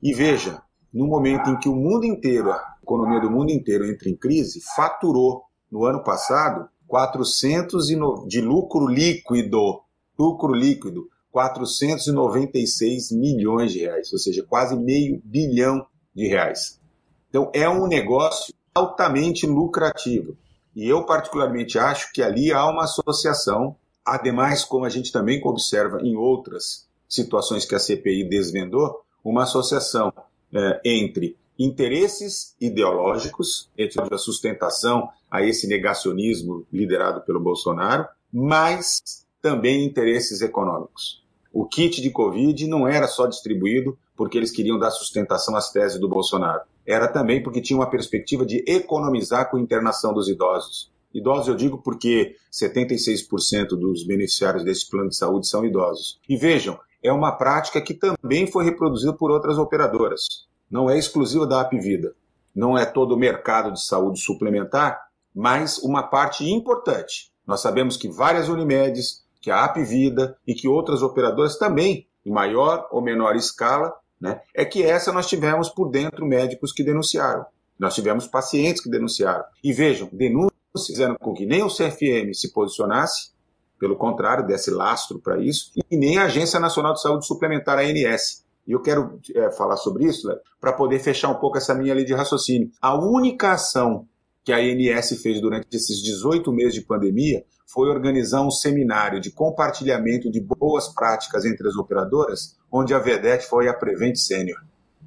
E 0.00 0.14
veja, 0.14 0.62
no 0.94 1.08
momento 1.08 1.50
em 1.50 1.58
que 1.58 1.68
o 1.68 1.74
mundo 1.74 2.04
inteiro, 2.04 2.52
a 2.52 2.76
economia 2.80 3.20
do 3.20 3.28
mundo 3.28 3.50
inteiro 3.50 3.84
entra 3.84 4.08
em 4.08 4.16
crise, 4.16 4.60
faturou 4.76 5.42
no 5.68 5.84
ano 5.84 6.04
passado 6.04 6.68
400 6.86 7.88
de 8.28 8.40
lucro 8.40 8.86
líquido, 8.86 9.82
lucro 10.16 10.54
líquido, 10.54 11.08
496 11.32 13.10
milhões 13.10 13.72
de 13.72 13.80
reais, 13.80 14.12
ou 14.12 14.20
seja, 14.20 14.44
quase 14.48 14.76
meio 14.76 15.20
bilhão 15.24 15.84
de 16.14 16.28
reais. 16.28 16.80
Então 17.28 17.50
é 17.52 17.68
um 17.68 17.88
negócio 17.88 18.54
altamente 18.72 19.46
lucrativo. 19.48 20.36
E 20.74 20.88
eu 20.88 21.04
particularmente 21.04 21.78
acho 21.78 22.12
que 22.12 22.22
ali 22.22 22.52
há 22.52 22.68
uma 22.68 22.84
associação, 22.84 23.76
ademais 24.04 24.64
como 24.64 24.84
a 24.84 24.88
gente 24.88 25.12
também 25.12 25.40
observa 25.44 26.00
em 26.02 26.16
outras 26.16 26.88
situações 27.08 27.64
que 27.64 27.74
a 27.74 27.78
CPI 27.78 28.28
desvendou, 28.28 29.02
uma 29.24 29.42
associação 29.42 30.12
é, 30.52 30.80
entre 30.84 31.36
interesses 31.58 32.54
ideológicos, 32.60 33.68
entre 33.76 34.02
a 34.14 34.18
sustentação 34.18 35.10
a 35.30 35.42
esse 35.42 35.66
negacionismo 35.66 36.66
liderado 36.72 37.20
pelo 37.22 37.40
Bolsonaro, 37.40 38.06
mas 38.32 39.02
também 39.42 39.84
interesses 39.84 40.40
econômicos. 40.40 41.22
O 41.52 41.66
kit 41.66 42.00
de 42.00 42.10
Covid 42.10 42.66
não 42.66 42.86
era 42.86 43.06
só 43.06 43.26
distribuído 43.26 43.98
porque 44.16 44.38
eles 44.38 44.50
queriam 44.50 44.78
dar 44.78 44.90
sustentação 44.90 45.56
às 45.56 45.70
teses 45.70 45.98
do 45.98 46.08
Bolsonaro. 46.08 46.62
Era 46.90 47.06
também 47.06 47.40
porque 47.40 47.60
tinha 47.60 47.78
uma 47.78 47.88
perspectiva 47.88 48.44
de 48.44 48.64
economizar 48.66 49.48
com 49.48 49.56
a 49.56 49.60
internação 49.60 50.12
dos 50.12 50.28
idosos. 50.28 50.90
Idosos 51.14 51.46
eu 51.46 51.54
digo 51.54 51.78
porque 51.78 52.34
76% 52.52 53.68
dos 53.68 54.04
beneficiários 54.04 54.64
desse 54.64 54.90
plano 54.90 55.08
de 55.08 55.16
saúde 55.16 55.46
são 55.46 55.64
idosos. 55.64 56.18
E 56.28 56.36
vejam, 56.36 56.76
é 57.00 57.12
uma 57.12 57.30
prática 57.30 57.80
que 57.80 57.94
também 57.94 58.48
foi 58.48 58.64
reproduzida 58.64 59.12
por 59.12 59.30
outras 59.30 59.56
operadoras. 59.56 60.48
Não 60.68 60.90
é 60.90 60.98
exclusiva 60.98 61.46
da 61.46 61.60
Apvida. 61.60 62.12
Não 62.52 62.76
é 62.76 62.84
todo 62.84 63.14
o 63.14 63.18
mercado 63.18 63.72
de 63.72 63.84
saúde 63.84 64.18
suplementar, 64.18 65.00
mas 65.32 65.78
uma 65.78 66.02
parte 66.02 66.44
importante. 66.50 67.30
Nós 67.46 67.60
sabemos 67.60 67.96
que 67.96 68.08
várias 68.08 68.48
Unimedes, 68.48 69.24
que 69.40 69.52
a 69.52 69.64
Apvida 69.64 70.36
e 70.44 70.54
que 70.54 70.66
outras 70.66 71.02
operadoras 71.02 71.56
também, 71.56 72.08
em 72.26 72.32
maior 72.32 72.88
ou 72.90 73.00
menor 73.00 73.36
escala, 73.36 73.94
né, 74.20 74.40
é 74.54 74.64
que 74.64 74.82
essa 74.82 75.12
nós 75.12 75.26
tivemos 75.26 75.68
por 75.68 75.88
dentro 75.88 76.26
médicos 76.26 76.72
que 76.72 76.84
denunciaram. 76.84 77.46
Nós 77.78 77.94
tivemos 77.94 78.26
pacientes 78.26 78.82
que 78.82 78.90
denunciaram. 78.90 79.44
E 79.64 79.72
vejam, 79.72 80.08
denúncias 80.12 80.50
fizeram 80.86 81.16
com 81.16 81.32
que 81.32 81.46
nem 81.46 81.62
o 81.62 81.68
CFM 81.68 82.34
se 82.34 82.52
posicionasse, 82.52 83.30
pelo 83.78 83.96
contrário, 83.96 84.46
desse 84.46 84.70
lastro 84.70 85.18
para 85.18 85.38
isso, 85.42 85.70
e 85.90 85.96
nem 85.96 86.18
a 86.18 86.24
Agência 86.24 86.60
Nacional 86.60 86.92
de 86.92 87.00
Saúde 87.00 87.26
Suplementar, 87.26 87.78
a 87.78 87.82
ANS. 87.82 88.44
E 88.66 88.72
eu 88.72 88.82
quero 88.82 89.18
é, 89.34 89.50
falar 89.52 89.78
sobre 89.78 90.04
isso 90.04 90.28
né, 90.28 90.36
para 90.60 90.74
poder 90.74 90.98
fechar 90.98 91.30
um 91.30 91.36
pouco 91.36 91.56
essa 91.56 91.74
minha 91.74 91.94
linha 91.94 92.06
de 92.06 92.12
raciocínio. 92.12 92.70
A 92.80 92.94
única 92.94 93.52
ação 93.52 94.06
que 94.44 94.52
a 94.52 94.58
ANS 94.58 95.20
fez 95.22 95.40
durante 95.40 95.74
esses 95.74 96.02
18 96.02 96.52
meses 96.52 96.74
de 96.74 96.82
pandemia 96.82 97.42
foi 97.72 97.88
organizar 97.88 98.42
um 98.42 98.50
seminário 98.50 99.20
de 99.20 99.30
compartilhamento 99.30 100.30
de 100.30 100.40
boas 100.40 100.88
práticas 100.88 101.44
entre 101.44 101.68
as 101.68 101.76
operadoras, 101.76 102.56
onde 102.70 102.92
a 102.92 102.98
Vedete 102.98 103.46
foi 103.46 103.68
a 103.68 103.74
Prevent 103.74 104.16
Sênior. 104.16 104.58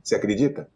Você 0.02 0.16
acredita? 0.16 0.70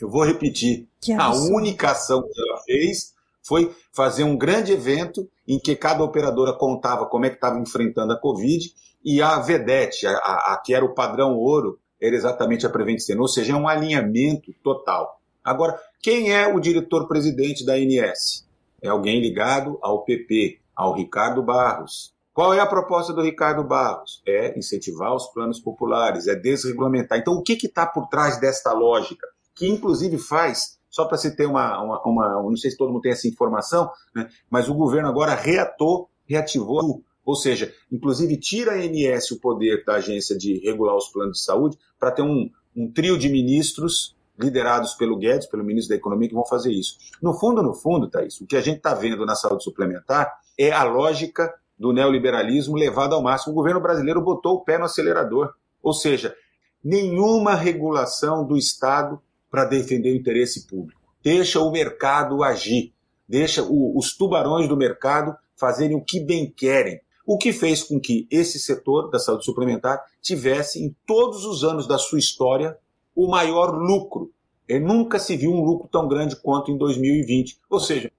Eu 0.00 0.10
vou 0.10 0.24
repetir. 0.24 0.88
a 1.16 1.32
única 1.32 1.92
ação 1.92 2.22
que 2.22 2.40
ela 2.40 2.60
fez 2.62 3.14
foi 3.40 3.72
fazer 3.92 4.24
um 4.24 4.36
grande 4.36 4.72
evento 4.72 5.28
em 5.46 5.60
que 5.60 5.76
cada 5.76 6.02
operadora 6.02 6.52
contava 6.52 7.06
como 7.06 7.24
é 7.24 7.30
que 7.30 7.36
estava 7.36 7.58
enfrentando 7.58 8.12
a 8.12 8.20
Covid 8.20 8.72
e 9.04 9.22
a 9.22 9.38
Vedete, 9.38 10.06
a, 10.06 10.12
a, 10.12 10.52
a, 10.54 10.62
que 10.64 10.74
era 10.74 10.84
o 10.84 10.94
padrão 10.94 11.36
ouro, 11.36 11.78
era 12.00 12.16
exatamente 12.16 12.66
a 12.66 12.70
Prevent 12.70 12.98
Sênior, 12.98 13.22
ou 13.22 13.28
seja, 13.28 13.52
é 13.52 13.56
um 13.56 13.68
alinhamento 13.68 14.52
total. 14.62 15.20
Agora, 15.44 15.78
quem 16.00 16.32
é 16.32 16.48
o 16.48 16.58
diretor-presidente 16.58 17.64
da 17.64 17.74
ANS? 17.74 18.44
É 18.80 18.88
alguém 18.88 19.20
ligado 19.20 19.78
ao 19.80 20.04
PP, 20.04 20.61
ao 20.74 20.94
Ricardo 20.94 21.42
Barros. 21.42 22.12
Qual 22.32 22.54
é 22.54 22.60
a 22.60 22.66
proposta 22.66 23.12
do 23.12 23.20
Ricardo 23.20 23.62
Barros? 23.62 24.22
É 24.26 24.58
incentivar 24.58 25.14
os 25.14 25.26
planos 25.26 25.60
populares, 25.60 26.26
é 26.26 26.34
desregulamentar. 26.34 27.18
Então, 27.18 27.34
o 27.34 27.42
que 27.42 27.52
está 27.52 27.86
por 27.86 28.08
trás 28.08 28.40
desta 28.40 28.72
lógica? 28.72 29.26
Que, 29.54 29.68
inclusive, 29.68 30.16
faz, 30.16 30.78
só 30.88 31.04
para 31.04 31.18
se 31.18 31.36
ter 31.36 31.44
uma, 31.44 31.82
uma, 31.82 32.02
uma, 32.06 32.42
Não 32.42 32.56
sei 32.56 32.70
se 32.70 32.76
todo 32.76 32.90
mundo 32.90 33.02
tem 33.02 33.12
essa 33.12 33.28
informação, 33.28 33.90
né? 34.14 34.28
mas 34.50 34.68
o 34.68 34.74
governo 34.74 35.08
agora 35.08 35.34
reatou, 35.34 36.08
reativou, 36.24 37.02
ou 37.24 37.36
seja, 37.36 37.72
inclusive 37.90 38.36
tira 38.38 38.72
a 38.72 38.76
ANS 38.76 39.30
o 39.30 39.38
poder 39.38 39.84
da 39.84 39.96
agência 39.96 40.36
de 40.36 40.58
regular 40.64 40.96
os 40.96 41.08
planos 41.08 41.38
de 41.38 41.44
saúde 41.44 41.78
para 41.98 42.10
ter 42.10 42.22
um, 42.22 42.50
um 42.74 42.90
trio 42.90 43.18
de 43.18 43.28
ministros 43.28 44.16
liderados 44.38 44.94
pelo 44.94 45.18
Guedes, 45.18 45.46
pelo 45.46 45.62
ministro 45.62 45.90
da 45.90 45.98
Economia, 45.98 46.28
que 46.28 46.34
vão 46.34 46.46
fazer 46.46 46.72
isso. 46.72 46.96
No 47.20 47.34
fundo, 47.34 47.62
no 47.62 47.74
fundo, 47.74 48.08
Thaís, 48.08 48.40
o 48.40 48.46
que 48.46 48.56
a 48.56 48.60
gente 48.60 48.78
está 48.78 48.94
vendo 48.94 49.24
na 49.26 49.34
saúde 49.34 49.62
suplementar 49.62 50.32
é 50.58 50.70
a 50.70 50.84
lógica 50.84 51.52
do 51.78 51.92
neoliberalismo 51.92 52.76
levado 52.76 53.14
ao 53.14 53.22
máximo. 53.22 53.52
O 53.52 53.56
governo 53.56 53.80
brasileiro 53.80 54.22
botou 54.22 54.54
o 54.54 54.64
pé 54.64 54.78
no 54.78 54.84
acelerador. 54.84 55.52
Ou 55.82 55.92
seja, 55.92 56.34
nenhuma 56.82 57.54
regulação 57.54 58.46
do 58.46 58.56
Estado 58.56 59.20
para 59.50 59.64
defender 59.64 60.12
o 60.12 60.16
interesse 60.16 60.66
público. 60.66 61.00
Deixa 61.22 61.60
o 61.60 61.70
mercado 61.70 62.42
agir. 62.42 62.92
Deixa 63.28 63.62
o, 63.62 63.98
os 63.98 64.16
tubarões 64.16 64.68
do 64.68 64.76
mercado 64.76 65.36
fazerem 65.56 65.96
o 65.96 66.04
que 66.04 66.20
bem 66.20 66.50
querem. 66.50 67.00
O 67.26 67.38
que 67.38 67.52
fez 67.52 67.82
com 67.82 68.00
que 68.00 68.26
esse 68.30 68.58
setor 68.58 69.10
da 69.10 69.18
saúde 69.18 69.44
suplementar 69.44 70.02
tivesse, 70.20 70.82
em 70.82 70.94
todos 71.06 71.44
os 71.44 71.62
anos 71.62 71.86
da 71.86 71.98
sua 71.98 72.18
história, 72.18 72.76
o 73.14 73.28
maior 73.28 73.70
lucro. 73.70 74.32
E 74.68 74.78
nunca 74.78 75.18
se 75.18 75.36
viu 75.36 75.52
um 75.52 75.64
lucro 75.64 75.88
tão 75.90 76.08
grande 76.08 76.36
quanto 76.36 76.70
em 76.70 76.78
2020. 76.78 77.58
Ou 77.70 77.80
seja, 77.80 78.10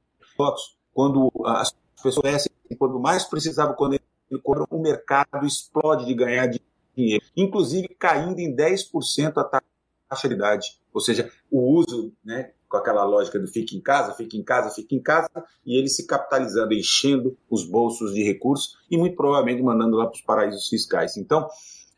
quando 0.93 1.31
as 1.45 1.73
pessoas 2.03 2.47
quando 2.77 2.99
mais 2.99 3.23
precisava, 3.23 3.73
quando 3.73 3.93
ele 3.93 4.41
cobra, 4.41 4.65
o 4.69 4.81
mercado 4.81 5.45
explode 5.45 6.05
de 6.05 6.13
ganhar 6.13 6.47
dinheiro, 6.95 7.23
inclusive 7.35 7.87
caindo 7.99 8.39
em 8.39 8.55
10% 8.55 9.37
a 9.37 9.43
taxa 9.43 10.27
de 10.27 10.33
idade. 10.33 10.79
Ou 10.93 11.01
seja, 11.01 11.31
o 11.49 11.75
uso, 11.75 12.13
né, 12.23 12.51
com 12.67 12.77
aquela 12.77 13.03
lógica 13.03 13.39
do 13.39 13.47
fique 13.47 13.77
em 13.77 13.81
casa, 13.81 14.13
fique 14.13 14.37
em 14.37 14.43
casa, 14.43 14.73
fique 14.73 14.95
em 14.95 15.01
casa, 15.01 15.29
e 15.65 15.77
ele 15.77 15.87
se 15.87 16.05
capitalizando, 16.05 16.73
enchendo 16.73 17.37
os 17.49 17.65
bolsos 17.65 18.13
de 18.13 18.23
recursos 18.23 18.77
e 18.89 18.97
muito 18.97 19.15
provavelmente 19.15 19.61
mandando 19.61 19.95
lá 19.95 20.05
para 20.05 20.15
os 20.15 20.21
paraísos 20.21 20.67
fiscais. 20.67 21.17
Então, 21.17 21.47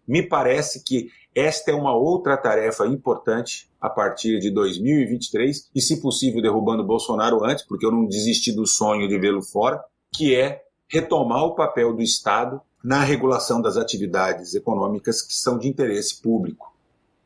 me 0.08 0.22
parece 0.22 0.84
que 0.84 1.10
esta 1.34 1.72
é 1.72 1.74
uma 1.74 1.96
outra 1.96 2.38
tarefa 2.38 2.86
importante 2.86 3.70
a 3.82 3.90
partir 3.90 4.40
de 4.40 4.50
2023 4.52 5.70
e, 5.74 5.82
se 5.82 6.02
possível, 6.02 6.42
derrubando 6.42 6.84
Bolsonaro 6.84 7.44
antes, 7.44 7.66
porque 7.66 7.86
eu 7.86 7.92
não 7.92 8.06
desisti 8.06 8.54
do 8.54 8.66
sonho 8.66 9.08
de 9.08 9.18
vê-lo 9.20 9.42
fora, 9.42 9.84
que 10.16 10.36
é 10.36 10.64
retomar 10.88 11.44
o 11.44 11.56
papel 11.56 11.94
do 11.94 12.02
Estado 12.02 12.62
na 12.84 13.00
regulação 13.00 13.62
das 13.62 13.78
atividades 13.78 14.54
econômicas 14.54 15.22
que 15.22 15.34
são 15.34 15.58
de 15.58 15.68
interesse 15.68 16.22
público. 16.22 16.74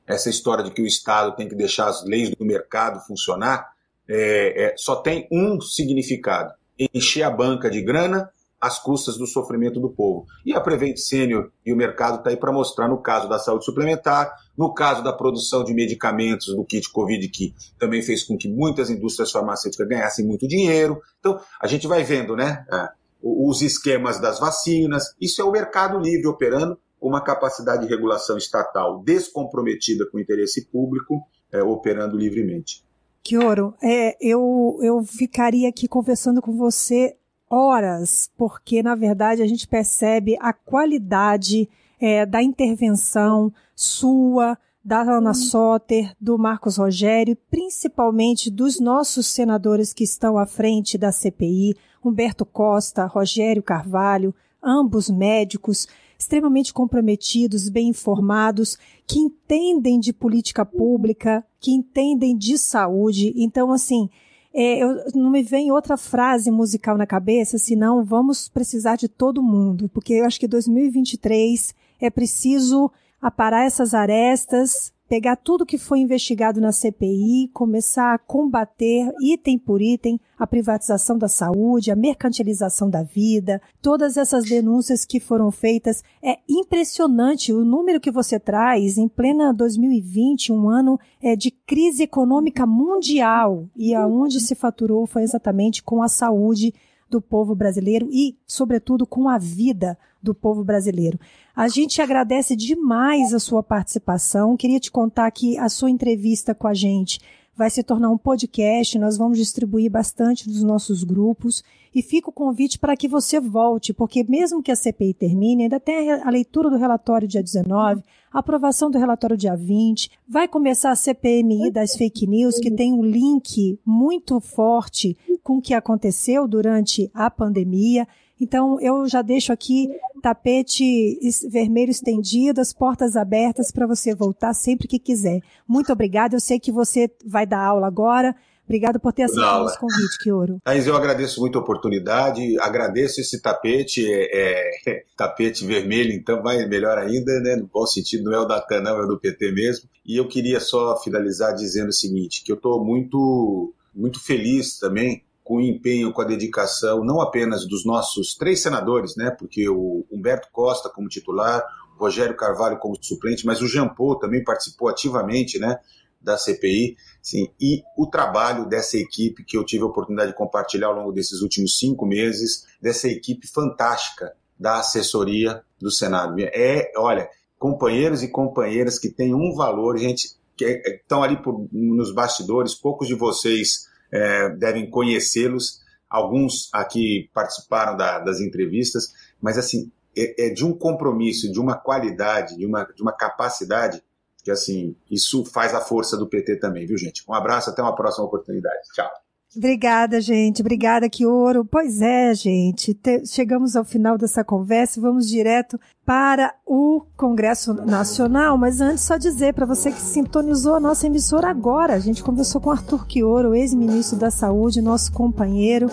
Essa 0.07 0.29
história 0.29 0.63
de 0.63 0.71
que 0.71 0.81
o 0.81 0.87
Estado 0.87 1.35
tem 1.35 1.47
que 1.47 1.55
deixar 1.55 1.87
as 1.87 2.03
leis 2.03 2.31
do 2.31 2.45
mercado 2.45 2.99
funcionar 3.05 3.73
é, 4.07 4.63
é, 4.63 4.73
só 4.77 4.95
tem 4.95 5.27
um 5.31 5.61
significado: 5.61 6.53
encher 6.93 7.23
a 7.23 7.29
banca 7.29 7.69
de 7.69 7.81
grana 7.81 8.31
às 8.59 8.79
custas 8.79 9.17
do 9.17 9.25
sofrimento 9.25 9.79
do 9.79 9.89
povo. 9.89 10.25
E 10.45 10.53
a 10.53 10.59
Prevent 10.59 10.97
Senior 10.97 11.51
e 11.65 11.71
o 11.71 11.77
mercado 11.77 12.17
está 12.17 12.29
aí 12.29 12.37
para 12.37 12.51
mostrar, 12.51 12.87
no 12.87 13.01
caso 13.01 13.29
da 13.29 13.39
saúde 13.39 13.65
suplementar, 13.65 14.33
no 14.57 14.73
caso 14.73 15.03
da 15.03 15.13
produção 15.13 15.63
de 15.63 15.73
medicamentos 15.73 16.47
do 16.55 16.65
kit 16.65 16.91
Covid, 16.91 17.27
que 17.29 17.53
também 17.77 18.01
fez 18.01 18.23
com 18.23 18.37
que 18.37 18.49
muitas 18.49 18.89
indústrias 18.89 19.31
farmacêuticas 19.31 19.87
ganhassem 19.87 20.25
muito 20.25 20.47
dinheiro. 20.47 20.99
Então, 21.19 21.39
a 21.61 21.67
gente 21.67 21.87
vai 21.87 22.03
vendo, 22.03 22.35
né? 22.35 22.65
É, 22.71 22.89
os 23.21 23.61
esquemas 23.61 24.19
das 24.19 24.39
vacinas. 24.39 25.13
Isso 25.19 25.41
é 25.41 25.45
o 25.45 25.51
mercado 25.51 25.99
livre 25.99 26.27
operando 26.27 26.77
com 26.99 27.07
uma 27.07 27.23
capacidade 27.23 27.83
de 27.83 27.89
regulação 27.89 28.37
estatal 28.37 29.01
descomprometida 29.03 30.05
com 30.09 30.17
o 30.17 30.21
interesse 30.21 30.65
público, 30.65 31.21
é, 31.51 31.63
operando 31.63 32.17
livremente. 32.17 32.83
Kioro, 33.23 33.73
é, 33.81 34.17
eu, 34.21 34.77
eu 34.81 35.03
ficaria 35.03 35.69
aqui 35.69 35.87
conversando 35.87 36.41
com 36.41 36.55
você 36.55 37.15
horas, 37.49 38.29
porque 38.37 38.83
na 38.83 38.95
verdade 38.95 39.41
a 39.41 39.47
gente 39.47 39.67
percebe 39.67 40.37
a 40.39 40.53
qualidade 40.53 41.67
é, 41.99 42.25
da 42.25 42.41
intervenção 42.41 43.51
sua, 43.75 44.57
da 44.83 45.01
Ana 45.01 45.33
Soter, 45.33 46.15
do 46.19 46.37
Marcos 46.37 46.77
Rogério, 46.77 47.37
principalmente 47.49 48.49
dos 48.49 48.79
nossos 48.79 49.27
senadores 49.27 49.93
que 49.93 50.03
estão 50.03 50.37
à 50.37 50.45
frente 50.45 50.97
da 50.97 51.11
CPI, 51.11 51.75
Humberto 52.03 52.45
Costa, 52.45 53.05
Rogério 53.05 53.61
Carvalho, 53.61 54.33
ambos 54.63 55.09
médicos, 55.09 55.87
extremamente 56.17 56.73
comprometidos, 56.73 57.69
bem 57.69 57.89
informados, 57.89 58.77
que 59.07 59.19
entendem 59.19 59.99
de 59.99 60.11
política 60.11 60.65
pública, 60.65 61.45
que 61.59 61.71
entendem 61.71 62.37
de 62.37 62.57
saúde. 62.57 63.33
Então, 63.35 63.71
assim, 63.71 64.09
é, 64.53 64.79
eu, 64.79 65.03
não 65.13 65.29
me 65.29 65.43
vem 65.43 65.71
outra 65.71 65.95
frase 65.95 66.49
musical 66.49 66.97
na 66.97 67.05
cabeça, 67.05 67.57
senão 67.57 68.03
vamos 68.03 68.49
precisar 68.49 68.95
de 68.95 69.07
todo 69.07 69.43
mundo, 69.43 69.89
porque 69.89 70.13
eu 70.13 70.25
acho 70.25 70.39
que 70.39 70.47
2023 70.47 71.73
é 72.01 72.09
preciso 72.09 72.91
aparar 73.21 73.65
essas 73.65 73.93
arestas, 73.93 74.93
pegar 75.09 75.35
tudo 75.35 75.65
que 75.65 75.79
foi 75.79 75.99
investigado 75.99 76.61
na 76.61 76.71
CPI, 76.71 77.49
começar 77.51 78.13
a 78.13 78.19
combater 78.19 79.11
item 79.19 79.57
por 79.57 79.81
item 79.81 80.19
a 80.37 80.47
privatização 80.47 81.17
da 81.17 81.27
saúde, 81.27 81.91
a 81.91 81.95
mercantilização 81.95 82.89
da 82.89 83.03
vida, 83.03 83.59
todas 83.81 84.15
essas 84.15 84.45
denúncias 84.45 85.03
que 85.03 85.19
foram 85.19 85.51
feitas. 85.51 86.01
É 86.23 86.37
impressionante 86.47 87.51
o 87.51 87.65
número 87.65 87.99
que 87.99 88.11
você 88.11 88.39
traz 88.39 88.97
em 88.97 89.07
plena 89.07 89.51
2020, 89.51 90.53
um 90.53 90.69
ano 90.69 90.97
é, 91.21 91.35
de 91.35 91.51
crise 91.51 92.03
econômica 92.03 92.65
mundial, 92.65 93.67
e 93.75 93.93
aonde 93.95 94.39
se 94.39 94.53
faturou 94.53 95.07
foi 95.07 95.23
exatamente 95.23 95.83
com 95.83 96.01
a 96.01 96.07
saúde 96.07 96.73
do 97.09 97.21
povo 97.21 97.55
brasileiro 97.55 98.07
e, 98.11 98.37
sobretudo, 98.45 99.05
com 99.05 99.27
a 99.27 99.37
vida 99.37 99.97
do 100.21 100.33
povo 100.33 100.63
brasileiro. 100.63 101.19
A 101.55 101.67
gente 101.67 102.01
agradece 102.01 102.55
demais 102.55 103.33
a 103.33 103.39
sua 103.39 103.63
participação. 103.63 104.55
Queria 104.55 104.79
te 104.79 104.91
contar 104.91 105.29
que 105.31 105.57
a 105.57 105.69
sua 105.69 105.89
entrevista 105.89 106.53
com 106.53 106.67
a 106.67 106.73
gente 106.73 107.19
vai 107.59 107.69
se 107.69 107.83
tornar 107.83 108.09
um 108.09 108.17
podcast, 108.17 108.97
nós 108.97 109.17
vamos 109.17 109.37
distribuir 109.37 109.91
bastante 109.91 110.47
nos 110.47 110.63
nossos 110.63 111.03
grupos 111.03 111.61
e 111.93 112.01
fica 112.01 112.29
o 112.29 112.33
convite 112.33 112.79
para 112.79 112.95
que 112.95 113.05
você 113.05 113.37
volte, 113.37 113.93
porque 113.93 114.23
mesmo 114.23 114.63
que 114.63 114.71
a 114.71 114.77
CPI 114.77 115.13
termine, 115.13 115.63
ainda 115.63 115.77
tem 115.77 116.09
a 116.09 116.29
leitura 116.29 116.69
do 116.69 116.77
relatório 116.77 117.27
dia 117.27 117.43
19, 117.43 118.01
a 118.01 118.03
aprovação 118.31 118.89
do 118.89 118.97
relatório 118.97 119.37
dia 119.37 119.55
20, 119.55 120.09
vai 120.27 120.47
começar 120.47 120.91
a 120.91 120.95
CPMI 120.95 121.71
das 121.71 121.95
fake 121.95 122.27
news, 122.27 122.59
que 122.59 122.71
tem 122.71 122.93
um 122.93 123.03
link 123.03 123.79
muito 123.85 124.39
forte 124.39 125.17
com 125.43 125.57
o 125.57 125.61
que 125.61 125.73
aconteceu 125.73 126.47
durante 126.47 127.09
a 127.13 127.29
pandemia. 127.29 128.07
Então, 128.39 128.79
eu 128.79 129.07
já 129.07 129.21
deixo 129.21 129.51
aqui 129.51 129.89
tapete 130.21 131.19
vermelho 131.49 131.91
estendido, 131.91 132.61
as 132.61 132.71
portas 132.71 133.15
abertas 133.15 133.71
para 133.71 133.85
você 133.85 134.15
voltar 134.15 134.53
sempre 134.53 134.87
que 134.87 134.99
quiser. 134.99 135.41
Muito 135.67 135.91
obrigada. 135.91 136.35
Eu 136.35 136.39
sei 136.39 136.59
que 136.59 136.71
você 136.71 137.11
vai 137.25 137.45
dar 137.45 137.65
aula 137.65 137.87
agora. 137.87 138.35
Obrigado 138.69 138.99
por 138.99 139.11
ter 139.11 139.23
aceitado 139.23 139.65
esse 139.65 139.79
convite, 139.79 140.19
Kioro. 140.19 140.59
Thaís, 140.63 140.85
eu 140.85 140.95
agradeço 140.95 141.41
muito 141.41 141.57
a 141.57 141.61
oportunidade, 141.61 142.55
agradeço 142.59 143.19
esse 143.19 143.41
tapete, 143.41 144.05
é, 144.07 144.85
é, 144.87 145.03
tapete 145.17 145.65
vermelho, 145.65 146.13
então 146.13 146.43
vai 146.43 146.63
melhor 146.67 146.95
ainda, 146.99 147.39
né? 147.39 147.55
No 147.55 147.65
bom 147.65 147.87
sentido, 147.87 148.25
não 148.25 148.33
é 148.33 148.39
o 148.39 148.45
da 148.45 148.61
TAN, 148.61 148.81
não, 148.81 148.95
é 148.95 149.03
o 149.03 149.07
do 149.07 149.19
PT 149.19 149.51
mesmo. 149.53 149.89
E 150.05 150.15
eu 150.15 150.27
queria 150.27 150.59
só 150.59 150.95
finalizar 151.01 151.55
dizendo 151.55 151.89
o 151.89 151.93
seguinte, 151.93 152.43
que 152.43 152.51
eu 152.51 152.57
estou 152.57 152.85
muito, 152.85 153.73
muito 153.91 154.23
feliz 154.23 154.77
também 154.77 155.23
com 155.43 155.55
o 155.55 155.61
empenho, 155.61 156.13
com 156.13 156.21
a 156.21 156.25
dedicação, 156.25 157.03
não 157.03 157.21
apenas 157.21 157.67
dos 157.67 157.83
nossos 157.83 158.35
três 158.35 158.61
senadores, 158.61 159.15
né? 159.15 159.31
Porque 159.31 159.67
o 159.67 160.05
Humberto 160.11 160.47
Costa 160.51 160.91
como 160.91 161.09
titular, 161.09 161.63
o 161.97 161.99
Rogério 161.99 162.37
Carvalho 162.37 162.77
como 162.77 162.95
suplente, 163.01 163.47
mas 163.47 163.63
o 163.63 163.67
Jean 163.67 163.87
Paul 163.87 164.19
também 164.19 164.43
participou 164.43 164.89
ativamente, 164.89 165.57
né? 165.57 165.79
Da 166.21 166.37
CPI, 166.37 166.97
sim, 167.29 167.49
e 167.59 167.83
o 167.97 168.07
trabalho 168.07 168.67
dessa 168.67 168.97
equipe 168.97 169.43
que 169.43 169.57
eu 169.57 169.63
tive 169.63 169.83
a 169.83 169.87
oportunidade 169.87 170.31
de 170.31 170.37
compartilhar 170.37 170.87
ao 170.87 170.95
longo 170.95 171.11
desses 171.11 171.41
últimos 171.41 171.77
cinco 171.77 172.05
meses, 172.05 172.65
dessa 172.81 173.07
equipe 173.07 173.47
fantástica 173.47 174.33
da 174.59 174.79
assessoria 174.79 175.61
do 175.79 175.91
Senado. 175.91 176.35
É, 176.39 176.91
olha, 176.97 177.29
companheiros 177.57 178.23
e 178.23 178.27
companheiras 178.27 178.97
que 178.97 179.09
têm 179.09 179.33
um 179.33 179.53
valor, 179.55 179.97
gente, 179.97 180.35
que 180.57 180.65
é, 180.65 180.95
estão 180.95 181.23
ali 181.23 181.41
por, 181.41 181.67
nos 181.71 182.13
bastidores, 182.13 182.73
poucos 182.73 183.07
de 183.07 183.13
vocês 183.13 183.87
é, 184.11 184.49
devem 184.49 184.89
conhecê-los. 184.89 185.79
Alguns 186.09 186.69
aqui 186.73 187.29
participaram 187.33 187.95
da, 187.95 188.19
das 188.19 188.41
entrevistas, 188.41 189.13
mas 189.41 189.57
assim 189.57 189.91
é, 190.17 190.47
é, 190.47 190.49
de 190.49 190.65
um 190.65 190.73
compromisso, 190.73 191.51
de 191.51 191.59
uma 191.59 191.75
qualidade, 191.75 192.57
de 192.57 192.65
uma, 192.65 192.83
de 192.83 193.01
uma 193.01 193.13
capacidade 193.13 194.01
que 194.49 194.51
assim 194.51 194.95
isso 195.09 195.45
faz 195.45 195.75
a 195.75 195.79
força 195.79 196.17
do 196.17 196.27
PT 196.27 196.57
também, 196.57 196.85
viu 196.87 196.97
gente? 196.97 197.23
Um 197.29 197.33
abraço, 197.33 197.69
até 197.69 197.81
uma 197.81 197.95
próxima 197.95 198.25
oportunidade. 198.25 198.79
Tchau. 198.93 199.09
Obrigada, 199.55 200.21
gente. 200.21 200.61
Obrigada, 200.61 201.09
Kioro. 201.09 201.65
Pois 201.65 202.01
é, 202.01 202.33
gente. 202.33 202.93
Te, 202.93 203.25
chegamos 203.25 203.75
ao 203.75 203.83
final 203.83 204.17
dessa 204.17 204.43
conversa. 204.43 205.01
Vamos 205.01 205.27
direto 205.27 205.79
para 206.09 206.55
o 206.65 207.05
Congresso 207.15 207.71
Nacional. 207.71 208.57
Mas 208.57 208.81
antes, 208.81 209.03
só 209.03 209.15
dizer 209.15 209.53
para 209.53 209.67
você 209.67 209.91
que 209.91 210.01
sintonizou 210.01 210.73
a 210.73 210.79
nossa 210.79 211.05
emissora 211.05 211.47
agora. 211.47 211.93
A 211.93 211.99
gente 211.99 212.23
conversou 212.23 212.59
com 212.59 212.71
Arthur 212.71 213.05
Kioro, 213.05 213.53
ex-ministro 213.53 214.17
da 214.17 214.31
Saúde, 214.31 214.81
nosso 214.81 215.11
companheiro, 215.11 215.87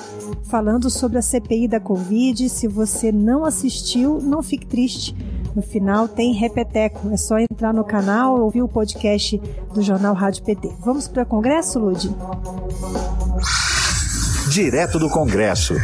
falando 0.44 0.88
sobre 0.88 1.18
a 1.18 1.22
CPI 1.22 1.68
da 1.68 1.79
Covid. 1.79 2.48
Se 2.48 2.66
você 2.66 3.12
não 3.12 3.44
assistiu, 3.44 4.18
não 4.18 4.42
fique 4.42 4.64
triste. 4.64 5.14
No 5.55 5.61
final 5.61 6.09
tem 6.09 6.33
repeteco. 6.33 7.11
É 7.12 7.18
só 7.18 7.38
entrar 7.38 7.74
no 7.74 7.85
canal, 7.85 8.40
ouvir 8.40 8.62
o 8.62 8.68
podcast 8.68 9.37
do 9.74 9.83
Jornal 9.83 10.14
Rádio 10.14 10.42
PT. 10.44 10.76
Vamos 10.81 11.07
para 11.07 11.24
o 11.24 11.26
Congresso, 11.26 11.79
Ludi? 11.79 12.09
Direto 14.48 14.98
do 14.98 15.11
Congresso. 15.11 15.74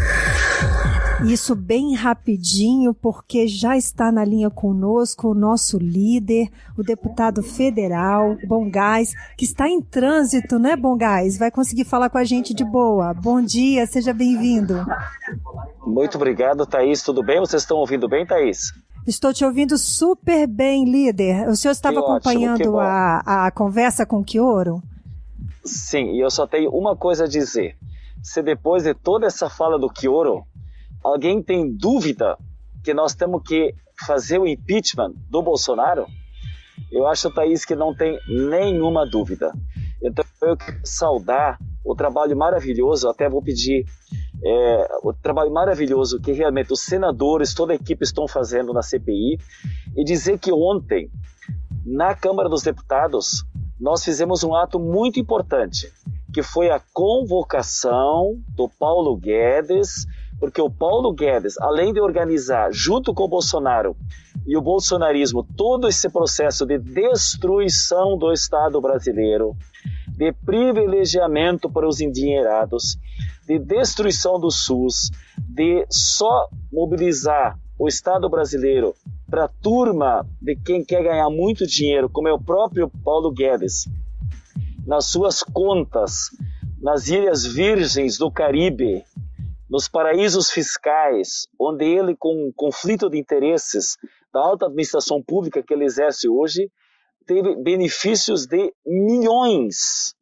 Isso 1.27 1.55
bem 1.55 1.95
rapidinho, 1.95 2.93
porque 2.95 3.47
já 3.47 3.77
está 3.77 4.11
na 4.11 4.25
linha 4.25 4.51
conosco 4.51 5.29
o 5.29 5.35
nosso 5.35 5.79
líder, 5.79 6.49
o 6.77 6.83
deputado 6.83 7.43
federal, 7.43 8.37
Bongás, 8.47 9.13
que 9.37 9.45
está 9.45 9.69
em 9.69 9.81
trânsito, 9.81 10.59
né, 10.59 10.75
Bongás? 10.75 11.39
Vai 11.39 11.51
conseguir 11.51 11.85
falar 11.85 12.11
com 12.11 12.19
a 12.19 12.25
gente 12.25 12.55
de 12.55 12.65
boa. 12.65 13.15
Bom 13.15 13.41
dia, 13.41 13.87
seja 13.87 14.13
bem-vindo. 14.13 14.75
Muito 15.87 16.17
obrigado, 16.17 16.67
Thaís. 16.67 17.03
Tudo 17.03 17.23
bem? 17.23 17.39
Vocês 17.41 17.63
estão 17.63 17.77
ouvindo 17.77 18.09
bem, 18.09 18.27
Thaís? 18.27 18.73
Estou 19.07 19.33
te 19.33 19.45
ouvindo 19.45 19.77
super 19.77 20.47
bem, 20.47 20.85
líder. 20.85 21.49
O 21.49 21.57
senhor 21.57 21.73
estava 21.73 21.97
que 21.97 22.01
acompanhando 22.01 22.75
ótimo, 22.75 22.79
a, 22.79 23.47
a 23.47 23.51
conversa 23.51 24.07
com 24.07 24.21
o 24.21 24.25
Kioro? 24.25 24.83
Sim, 25.65 26.13
e 26.13 26.21
eu 26.21 26.31
só 26.31 26.47
tenho 26.47 26.71
uma 26.71 26.97
coisa 26.97 27.25
a 27.25 27.29
dizer. 27.29 27.77
Se 28.23 28.41
depois 28.43 28.85
de 28.85 28.95
toda 28.95 29.27
essa 29.27 29.51
fala 29.51 29.79
do 29.79 29.89
Kioro, 29.89 30.45
alguém 31.03 31.43
tem 31.43 31.71
dúvida 31.71 32.37
que 32.83 32.93
nós 32.93 33.15
temos 33.15 33.43
que 33.43 33.75
fazer 34.07 34.39
o 34.39 34.47
impeachment 34.47 35.13
do 35.29 35.43
Bolsonaro, 35.43 36.07
eu 36.91 37.07
acho, 37.07 37.31
Thaís, 37.31 37.65
que 37.65 37.75
não 37.75 37.95
tem 37.95 38.19
nenhuma 38.29 39.07
dúvida. 39.07 39.53
Então, 40.03 40.25
eu 40.43 40.57
quero 40.57 40.81
saudar 40.85 41.59
o 41.85 41.95
trabalho 41.95 42.37
maravilhoso, 42.37 43.09
até 43.09 43.29
vou 43.29 43.43
pedir 43.43 43.85
é, 44.45 44.89
o 45.03 45.13
trabalho 45.13 45.53
maravilhoso 45.53 46.21
que 46.21 46.33
realmente 46.33 46.73
os 46.73 46.81
senadores, 46.81 47.55
toda 47.55 47.73
a 47.73 47.77
equipe 47.77 48.05
estão 48.05 48.27
fazendo 48.27 48.73
na 48.73 48.83
CPI, 48.83 49.39
e 49.97 50.05
dizer 50.05 50.39
que 50.39 50.53
ontem, 50.53 51.11
na 51.85 52.15
Câmara 52.15 52.49
dos 52.49 52.63
Deputados, 52.63 53.45
nós 53.81 54.05
fizemos 54.05 54.45
um 54.45 54.55
ato 54.55 54.79
muito 54.79 55.19
importante, 55.19 55.93
que 56.33 56.43
foi 56.43 56.71
a 56.71 56.81
convocação 56.93 58.41
do 58.49 58.69
Paulo 58.69 59.17
Guedes, 59.17 60.07
porque 60.43 60.61
o 60.61 60.69
Paulo 60.69 61.13
Guedes, 61.13 61.57
além 61.61 61.93
de 61.93 62.01
organizar 62.01 62.73
junto 62.73 63.15
com 63.15 63.23
o 63.23 63.29
Bolsonaro 63.29 63.97
e 64.45 64.57
o 64.57 64.61
bolsonarismo 64.61 65.47
todo 65.57 65.87
esse 65.87 66.11
processo 66.11 66.67
de 66.67 66.81
destruição 66.81 68.19
do 68.19 68.33
Estado 68.33 68.81
brasileiro, 68.81 69.57
de 70.09 70.33
privilegiamento 70.33 71.71
para 71.71 71.87
os 71.87 72.01
endinheirados, 72.01 72.99
de 73.47 73.57
destruição 73.57 74.41
do 74.41 74.51
SUS, 74.51 75.13
de 75.39 75.87
só 75.89 76.49
mobilizar 76.73 77.57
o 77.79 77.87
Estado 77.87 78.29
brasileiro 78.29 78.97
para 79.31 79.45
a 79.45 79.49
turma 79.63 80.27
de 80.41 80.57
quem 80.57 80.85
quer 80.85 81.05
ganhar 81.05 81.31
muito 81.31 81.65
dinheiro, 81.69 82.11
como 82.11 82.27
é 82.27 82.33
o 82.33 82.43
próprio 82.43 82.91
Paulo 83.05 83.31
Guedes, 83.31 83.89
nas 84.85 85.05
suas 85.07 85.45
contas 85.45 86.31
nas 86.83 87.07
Ilhas 87.07 87.47
Virgens 87.47 88.19
do 88.19 88.29
Caribe, 88.29 89.05
nos 89.73 89.89
paraísos 89.89 90.51
fiscais, 90.51 91.49
onde 91.59 91.87
ele, 91.87 92.15
com 92.15 92.29
um 92.29 92.53
conflito 92.55 93.09
de 93.09 93.19
interesses 93.19 93.97
da 94.31 94.39
alta 94.39 94.67
administração 94.67 95.23
pública 95.27 95.63
que 95.63 95.73
ele 95.73 95.87
exerce 95.87 96.29
hoje, 96.29 96.71
teve 97.27 97.57
benefícios 97.57 98.45
de 98.47 98.71
milhões. 98.87 100.15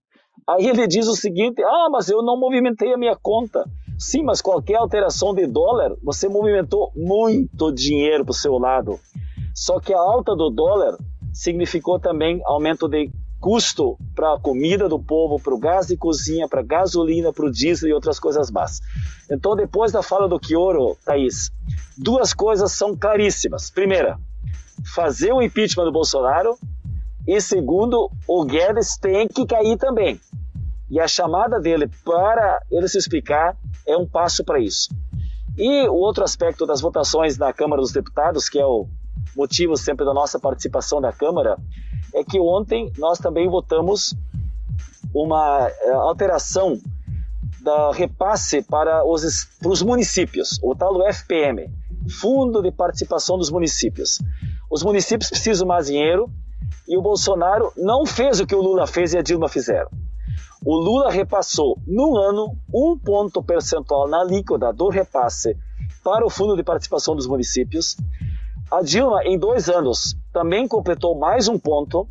Aí 0.49 0.69
ele 0.69 0.87
diz 0.87 1.09
o 1.09 1.17
seguinte: 1.17 1.61
ah, 1.65 1.89
mas 1.91 2.09
eu 2.09 2.23
não 2.23 2.39
movimentei 2.39 2.95
a 2.95 2.97
minha 2.97 3.17
conta. 3.21 3.65
Sim, 3.99 4.23
mas 4.23 4.41
qualquer 4.41 4.77
alteração 4.77 5.35
de 5.35 5.49
dólar, 5.49 5.97
você 6.01 6.29
movimentou 6.29 6.93
muito 6.95 7.73
dinheiro 7.75 8.25
para 8.25 8.31
o 8.31 8.35
seu 8.35 8.57
lado. 8.57 9.01
Só 9.53 9.81
que 9.81 9.93
a 9.93 9.99
alta 9.99 10.37
do 10.37 10.49
dólar 10.51 10.97
significou 11.33 11.99
também 11.99 12.41
aumento 12.45 12.89
de 12.89 13.11
custo 13.40 13.98
para 14.14 14.35
a 14.35 14.38
comida 14.38 14.88
do 14.88 14.98
povo, 14.98 15.40
para 15.42 15.55
o 15.55 15.59
gás 15.59 15.87
de 15.87 15.96
cozinha, 15.96 16.46
para 16.48 16.62
gasolina, 16.62 17.33
para 17.33 17.46
o 17.46 17.50
diesel 17.50 17.88
e 17.88 17.92
outras 17.92 18.20
coisas 18.20 18.50
mais. 18.50 18.81
Então, 19.31 19.57
depois 19.57 19.90
da 19.90 20.03
fala 20.03 20.29
do 20.29 20.38
Quioro, 20.38 20.96
Thaís, 21.05 21.50
duas 21.96 22.35
coisas 22.35 22.72
são 22.72 22.96
claríssimas. 22.96 23.70
Primeira, 23.70 24.18
fazer 24.94 25.33
o 25.33 25.42
impeachment 25.42 25.85
do 25.85 25.92
Bolsonaro 25.92 26.59
e 27.26 27.40
segundo, 27.40 28.11
o 28.26 28.44
Guedes 28.44 28.96
tem 28.96 29.26
que 29.29 29.46
cair 29.46 29.76
também. 29.76 30.20
E 30.90 30.98
a 30.98 31.07
chamada 31.07 31.61
dele 31.61 31.88
para 32.05 32.61
ele 32.70 32.88
se 32.88 32.98
explicar 32.98 33.57
é 33.87 33.96
um 33.96 34.07
passo 34.07 34.44
para 34.44 34.59
isso. 34.59 34.88
E 35.57 35.88
o 35.88 35.94
outro 35.94 36.24
aspecto 36.24 36.66
das 36.66 36.81
votações 36.81 37.38
na 37.38 37.53
Câmara 37.53 37.81
dos 37.81 37.92
Deputados, 37.92 38.48
que 38.48 38.59
é 38.59 38.64
o 38.64 38.88
motivo 39.37 39.77
sempre 39.77 40.05
da 40.05 40.14
nossa 40.14 40.38
participação 40.38 41.01
na 41.01 41.12
Câmara, 41.12 41.57
é 42.14 42.25
que 42.25 42.40
ontem 42.40 42.93
nós 42.99 43.19
também 43.19 43.49
votamos 43.49 44.14
uma 45.14 45.69
eh, 45.69 45.93
alteração 45.93 46.79
da 47.62 47.93
repasse 47.93 48.62
para 48.62 49.05
os, 49.05 49.45
para 49.61 49.71
os 49.71 49.83
municípios, 49.83 50.59
o 50.62 50.75
tal 50.75 50.95
do 50.95 51.05
FPM, 51.12 51.71
Fundo 52.21 52.62
de 52.62 52.73
Participação 52.73 53.37
dos 53.37 53.51
Municípios. 53.51 54.19
Os 54.71 54.83
municípios 54.83 55.29
precisam 55.29 55.66
mais 55.66 55.87
dinheiro 55.87 56.31
e 56.88 56.97
o 56.97 57.03
Bolsonaro 57.03 57.73
não 57.77 58.07
fez 58.07 58.40
o 58.40 58.47
que 58.47 58.55
o 58.55 58.62
Lula 58.62 58.87
fez 58.87 59.12
e 59.12 59.19
a 59.19 59.23
Dilma 59.23 59.49
fizeram. 59.49 59.90
O 60.64 60.77
Lula 60.77 61.11
repassou 61.11 61.79
no 61.87 62.16
ano 62.16 62.55
um 62.73 62.99
ponto 62.99 63.43
percentual 63.43 64.09
na 64.09 64.21
alíquota 64.21 64.73
do 64.73 64.88
repasse 64.88 65.57
para 66.05 66.25
o 66.25 66.31
Fundo 66.31 66.57
de 66.57 66.62
Participação 66.62 67.14
dos 67.14 67.27
Municípios. 67.27 67.97
A 68.71 68.83
Dilma, 68.83 69.25
em 69.25 69.37
dois 69.37 69.69
anos, 69.69 70.17
também 70.33 70.69
completou 70.69 71.19
mais 71.19 71.49
um 71.49 71.59
ponto. 71.59 72.07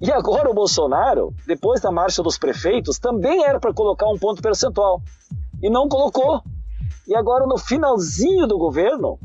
E 0.00 0.10
agora 0.10 0.50
o 0.50 0.54
Bolsonaro, 0.54 1.34
depois 1.46 1.82
da 1.82 1.90
marcha 1.90 2.22
dos 2.22 2.38
prefeitos, 2.38 2.98
também 2.98 3.44
era 3.44 3.60
para 3.60 3.74
colocar 3.74 4.08
um 4.08 4.18
ponto 4.18 4.40
percentual. 4.40 5.02
E 5.62 5.68
não 5.68 5.88
colocou. 5.88 6.42
E 7.06 7.14
agora, 7.14 7.46
no 7.46 7.58
finalzinho 7.58 8.46
do 8.46 8.56
governo, 8.56 9.18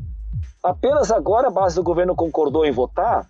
apenas 0.62 1.10
agora 1.10 1.48
a 1.48 1.50
base 1.50 1.76
do 1.76 1.82
governo 1.82 2.14
concordou 2.14 2.66
em 2.66 2.70
votar, 2.70 3.26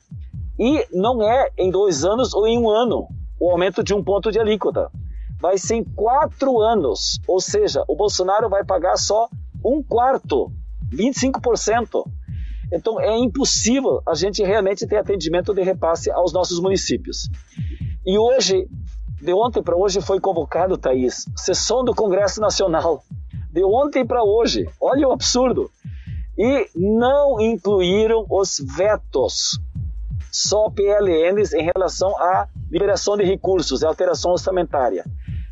e 0.58 0.84
não 0.92 1.22
é 1.22 1.50
em 1.56 1.70
dois 1.70 2.04
anos 2.04 2.34
ou 2.34 2.44
em 2.44 2.58
um 2.58 2.68
ano 2.68 3.06
o 3.38 3.50
aumento 3.50 3.84
de 3.84 3.94
um 3.94 4.02
ponto 4.02 4.32
de 4.32 4.40
alíquota. 4.40 4.90
Vai 5.40 5.56
ser 5.56 5.76
em 5.76 5.84
quatro 5.84 6.58
anos. 6.58 7.20
Ou 7.28 7.40
seja, 7.40 7.84
o 7.86 7.94
Bolsonaro 7.94 8.48
vai 8.48 8.64
pagar 8.64 8.96
só 8.96 9.28
um 9.64 9.80
quarto, 9.80 10.50
25%. 10.92 12.04
Então 12.72 13.00
é 13.00 13.16
impossível 13.16 14.02
a 14.06 14.14
gente 14.14 14.42
realmente 14.42 14.86
ter 14.86 14.96
atendimento 14.96 15.54
de 15.54 15.62
repasse 15.62 16.10
aos 16.10 16.32
nossos 16.32 16.60
municípios. 16.60 17.28
E 18.06 18.18
hoje, 18.18 18.68
de 19.20 19.32
ontem 19.32 19.62
para 19.62 19.76
hoje, 19.76 20.00
foi 20.00 20.20
convocado, 20.20 20.78
Thaís, 20.78 21.24
sessão 21.36 21.84
do 21.84 21.94
Congresso 21.94 22.40
Nacional. 22.40 23.02
De 23.50 23.64
ontem 23.64 24.06
para 24.06 24.22
hoje. 24.22 24.68
Olha 24.80 25.08
o 25.08 25.12
absurdo. 25.12 25.70
E 26.36 26.68
não 26.74 27.40
incluíram 27.40 28.24
os 28.30 28.62
vetos 28.76 29.58
só 30.30 30.70
PLNs 30.70 31.52
em 31.52 31.62
relação 31.62 32.16
à 32.16 32.48
liberação 32.70 33.16
de 33.16 33.24
recursos, 33.24 33.82
e 33.82 33.86
alteração 33.86 34.32
orçamentária. 34.32 35.04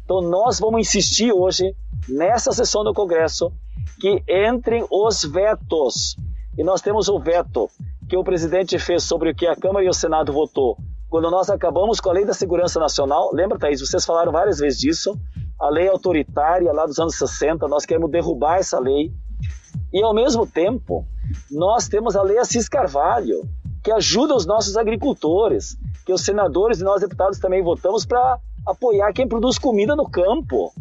Então 0.05 0.21
nós 0.21 0.61
vamos 0.61 0.81
insistir 0.81 1.33
hoje, 1.33 1.75
nessa 2.09 2.53
sessão 2.53 2.85
do 2.85 2.95
Congresso, 2.95 3.51
que 3.99 4.23
entrem 4.29 4.87
os 4.91 5.25
vetos. 5.25 6.17
E 6.57 6.65
nós 6.65 6.81
temos 6.81 7.09
o 7.09 7.19
veto 7.19 7.69
que 8.09 8.17
o 8.17 8.25
presidente 8.25 8.79
fez 8.79 9.03
sobre 9.03 9.31
o 9.31 9.35
que 9.35 9.47
a 9.47 9.57
Câmara 9.57 9.85
e 9.85 9.89
o 9.89 9.95
Senado 9.95 10.33
votou 10.33 10.77
quando 11.09 11.31
nós 11.31 11.49
acabamos 11.49 12.01
com 12.01 12.11
a 12.11 12.13
Lei 12.13 12.25
da 12.25 12.35
Segurança 12.35 12.81
Nacional. 12.81 13.31
Lembra, 13.33 13.59
Thaís, 13.59 13.81
vocês 13.81 14.05
falaram 14.05 14.33
várias 14.33 14.59
vezes 14.59 14.79
disso. 14.79 15.19
A 15.59 15.71
lei 15.71 15.89
autoritária 15.89 16.73
lá 16.73 16.85
dos 16.85 16.99
anos 16.99 17.17
60, 17.17 17.67
nós 17.69 17.87
queremos 17.87 18.11
derrubar 18.11 18.59
essa 18.59 18.79
lei. 18.79 19.13
E 19.93 20.03
ao 20.03 20.13
mesmo 20.13 20.47
tempo, 20.47 21.07
nós 21.51 21.89
temos 21.89 22.17
a 22.17 22.23
Lei 22.23 22.39
Assis 22.39 22.69
Carvalho, 22.69 23.49
que 23.83 23.91
ajuda 23.91 24.35
os 24.35 24.45
nossos 24.45 24.77
agricultores, 24.77 25.79
que 26.05 26.13
os 26.13 26.23
senadores 26.23 26.81
e 26.81 26.85
nós 26.85 27.01
deputados 27.01 27.39
também 27.39 27.63
votamos 27.63 28.05
para 28.05 28.39
apoiar 28.67 29.13
quem 29.13 29.29
produz 29.29 29.59
comida 29.59 29.95
no 29.95 30.11
campo. 30.11 30.73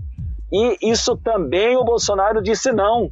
E 0.51 0.91
isso 0.91 1.15
também 1.17 1.77
o 1.77 1.83
Bolsonaro 1.83 2.41
disse 2.41 2.71
não. 2.71 3.11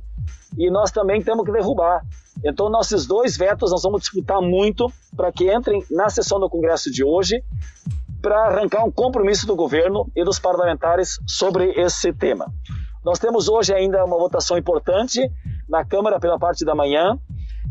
E 0.58 0.70
nós 0.70 0.92
também 0.92 1.22
temos 1.22 1.46
que 1.46 1.52
derrubar. 1.52 2.04
Então, 2.44 2.70
nossos 2.70 3.06
dois 3.08 3.38
vetos 3.38 3.72
nós 3.72 3.82
vamos 3.84 4.02
disputar 4.02 4.42
muito 4.42 4.92
para 5.16 5.32
que 5.32 5.54
entrem 5.54 5.84
na 5.90 6.10
sessão 6.10 6.40
do 6.40 6.50
Congresso 6.50 6.92
de 6.92 7.04
hoje 7.04 7.42
para 8.22 8.48
arrancar 8.48 8.86
um 8.86 8.92
compromisso 8.92 9.48
do 9.48 9.56
governo 9.56 10.10
e 10.16 10.24
dos 10.24 10.40
parlamentares 10.40 11.20
sobre 11.28 11.72
esse 11.80 12.12
tema. 12.14 12.52
Nós 13.04 13.20
temos 13.20 13.50
hoje 13.50 13.74
ainda 13.74 14.04
uma 14.06 14.18
votação 14.18 14.58
importante 14.58 15.20
na 15.68 15.84
Câmara 15.86 16.20
pela 16.20 16.40
parte 16.40 16.64
da 16.64 16.74
manhã, 16.74 17.18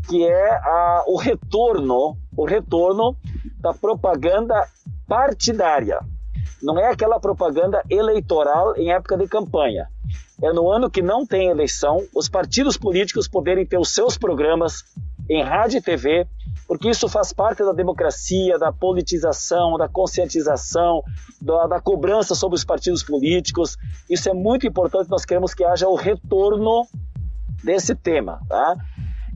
que 0.09 0.27
é 0.27 0.51
a, 0.51 1.05
o 1.07 1.17
retorno, 1.17 2.17
o 2.37 2.45
retorno 2.45 3.17
da 3.59 3.73
propaganda 3.73 4.67
partidária. 5.07 6.01
Não 6.63 6.79
é 6.79 6.91
aquela 6.91 7.19
propaganda 7.19 7.83
eleitoral 7.91 8.77
em 8.77 8.93
época 8.93 9.17
de 9.17 9.27
campanha. 9.27 9.89
É 10.42 10.52
no 10.52 10.70
ano 10.70 10.90
que 10.90 11.00
não 11.00 11.24
tem 11.24 11.48
eleição, 11.48 12.05
os 12.14 12.28
partidos 12.28 12.76
políticos 12.76 13.28
poderem 13.28 13.64
ter 13.64 13.78
os 13.78 13.90
seus 13.90 14.18
programas 14.18 14.84
em 15.30 15.40
rádio 15.40 15.78
e 15.78 15.82
TV, 15.82 16.26
porque 16.66 16.90
isso 16.90 17.09
faz 17.09 17.32
parte 17.32 17.64
da 17.64 17.72
democracia, 17.72 18.59
da 18.59 18.72
politização, 18.72 19.78
da 19.78 19.88
conscientização, 19.88 21.05
da, 21.40 21.68
da, 21.68 21.80
cobrança 21.80 22.34
sobre 22.34 22.57
os 22.57 22.64
partidos 22.64 23.05
políticos. 23.05 23.76
Isso 24.11 24.28
é 24.28 24.34
muito 24.34 24.66
importante, 24.66 25.09
nós 25.09 25.24
queremos 25.24 25.55
que 25.55 25.64
haja 25.64 25.86
o 25.86 25.95
retorno 25.95 26.86
desse 27.62 27.95
tema. 27.95 28.40
Tá? 28.49 28.76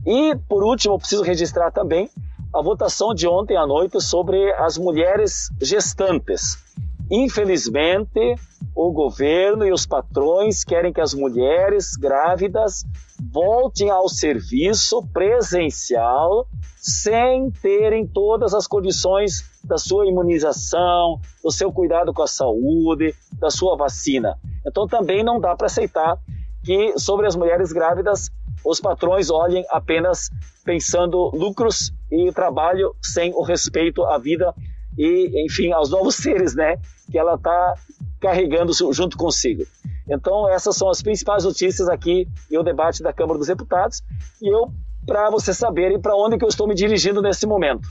E, 0.05 0.35
por 0.49 0.61
último, 0.61 0.97
preciso 0.99 1.23
registrar 1.23 1.71
também 1.71 2.09
a 2.53 2.61
votação 2.61 3.13
de 3.13 3.27
ontem 3.27 3.55
à 3.55 3.65
noite 3.65 4.01
sobre 4.01 4.51
as 4.55 4.77
mulheres 4.77 5.49
gestantes. 5.61 6.66
Infelizmente, 7.09 8.35
o 8.75 8.91
governo 8.91 9.65
e 9.65 9.71
os 9.71 9.85
patrões 9.85 10.63
querem 10.63 10.91
que 10.91 11.01
as 11.01 11.13
mulheres 11.13 11.95
grávidas 11.95 12.83
voltem 13.31 13.89
ao 13.89 14.07
serviço 14.09 15.01
presencial 15.13 16.47
sem 16.75 17.49
terem 17.51 18.05
todas 18.05 18.53
as 18.53 18.67
condições 18.67 19.43
da 19.63 19.77
sua 19.77 20.05
imunização, 20.05 21.19
do 21.43 21.51
seu 21.51 21.71
cuidado 21.71 22.13
com 22.13 22.21
a 22.21 22.27
saúde, 22.27 23.15
da 23.39 23.49
sua 23.49 23.75
vacina. 23.75 24.37
Então 24.65 24.87
também 24.87 25.23
não 25.23 25.39
dá 25.39 25.55
para 25.55 25.67
aceitar 25.67 26.17
que 26.63 26.97
sobre 26.99 27.25
as 27.25 27.35
mulheres 27.35 27.71
grávidas 27.71 28.29
os 28.65 28.81
patrões 28.81 29.29
olhem 29.29 29.65
apenas 29.69 30.29
pensando 30.65 31.31
lucros 31.33 31.91
e 32.11 32.31
trabalho 32.31 32.93
sem 33.01 33.33
o 33.33 33.41
respeito 33.41 34.03
à 34.03 34.17
vida 34.17 34.53
e, 34.97 35.45
enfim, 35.45 35.71
aos 35.71 35.89
novos 35.89 36.15
seres, 36.17 36.55
né, 36.55 36.77
que 37.11 37.17
ela 37.17 37.35
está 37.35 37.75
carregando 38.19 38.73
junto 38.91 39.17
consigo. 39.17 39.63
Então, 40.09 40.49
essas 40.49 40.75
são 40.75 40.89
as 40.89 41.01
principais 41.01 41.43
notícias 41.43 41.89
aqui 41.89 42.27
e 42.49 42.57
o 42.57 42.63
debate 42.63 43.03
da 43.03 43.11
Câmara 43.11 43.37
dos 43.37 43.47
Deputados. 43.47 44.01
E 44.41 44.47
eu, 44.51 44.71
para 45.05 45.29
vocês 45.29 45.57
saberem 45.57 45.99
para 45.99 46.15
onde 46.15 46.37
que 46.37 46.45
eu 46.45 46.49
estou 46.49 46.67
me 46.67 46.73
dirigindo 46.73 47.21
nesse 47.21 47.45
momento. 47.45 47.87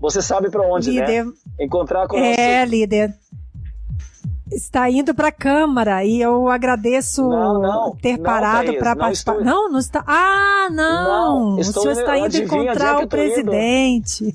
Você 0.00 0.22
sabe 0.22 0.48
para 0.50 0.62
onde, 0.62 0.92
né? 0.92 1.00
líder, 1.00 1.24
né? 1.26 1.32
Encontrar 1.60 2.06
com 2.06 2.16
É, 2.16 2.60
nosso... 2.60 2.70
líder 2.70 3.12
está 4.50 4.90
indo 4.90 5.14
para 5.14 5.28
a 5.28 5.32
Câmara 5.32 6.04
e 6.04 6.20
eu 6.20 6.48
agradeço 6.48 7.22
não, 7.28 7.60
não, 7.60 7.96
ter 7.96 8.16
não, 8.16 8.24
parado 8.24 8.74
para 8.74 8.96
participar. 8.96 9.32
Estou... 9.32 9.44
Não, 9.44 9.70
não 9.70 9.78
está. 9.78 10.02
Ah, 10.06 10.68
não! 10.70 11.56
o 11.56 11.64
senhor 11.64 11.92
está 11.92 12.18
indo 12.18 12.36
encontrar 12.36 13.02
o 13.02 13.08
presidente. 13.08 14.34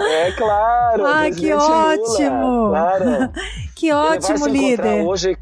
É 0.00 0.32
claro. 0.32 1.06
ah, 1.06 1.30
que 1.30 1.52
ótimo! 1.52 2.68
Claro. 2.70 3.04
que 3.74 3.92
ótimo, 3.92 4.46
líder. 4.46 5.06
Hoje, 5.06 5.38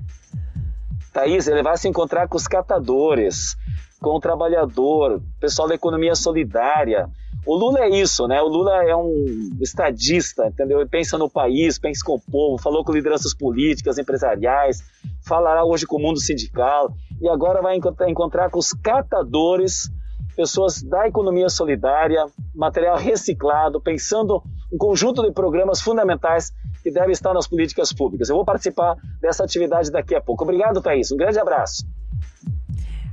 Thaís, 1.13 1.47
ele 1.47 1.63
vai 1.63 1.77
se 1.77 1.89
encontrar 1.89 2.29
com 2.29 2.37
os 2.37 2.47
catadores, 2.47 3.57
com 4.01 4.11
o 4.11 4.21
trabalhador, 4.21 5.23
pessoal 5.41 5.69
da 5.69 5.75
economia 5.75 6.15
solidária. 6.15 7.09
O 7.45 7.57
Lula 7.57 7.81
é 7.81 7.89
isso, 7.89 8.29
né? 8.29 8.41
O 8.41 8.47
Lula 8.47 8.85
é 8.85 8.95
um 8.95 9.51
estadista, 9.61 10.47
entendeu? 10.47 10.81
Ele 10.81 10.89
pensa 10.89 11.19
no 11.19 11.29
país, 11.29 11.79
pensa 11.79 12.05
com 12.05 12.15
o 12.15 12.21
povo, 12.21 12.63
falou 12.63 12.85
com 12.85 12.93
lideranças 12.93 13.35
políticas, 13.35 13.99
empresariais, 13.99 14.83
falará 15.27 15.65
hoje 15.65 15.85
com 15.85 15.97
o 15.97 16.01
mundo 16.01 16.21
sindical 16.21 16.95
e 17.21 17.29
agora 17.29 17.61
vai 17.61 17.77
encontrar 18.09 18.49
com 18.49 18.59
os 18.61 18.73
catadores, 18.73 19.91
pessoas 20.37 20.83
da 20.83 21.09
economia 21.09 21.49
solidária, 21.49 22.27
material 22.55 22.97
reciclado, 22.97 23.81
pensando 23.81 24.41
um 24.73 24.79
conjunto 24.79 25.23
de 25.23 25.33
programas 25.33 25.81
fundamentais 25.81 26.53
que 26.83 26.91
devem 26.91 27.13
estar 27.13 27.35
nas 27.35 27.49
políticas 27.49 27.93
públicas. 27.93 28.29
Eu 28.29 28.37
vou 28.37 28.45
participar 28.45 28.97
dessa 29.21 29.45
atividade 29.45 29.91
daqui 29.91 30.15
a 30.15 30.21
pouco. 30.21 30.45
Obrigado, 30.45 30.81
Thaís. 30.81 31.11
Um 31.11 31.17
grande 31.17 31.39
abraço. 31.39 31.85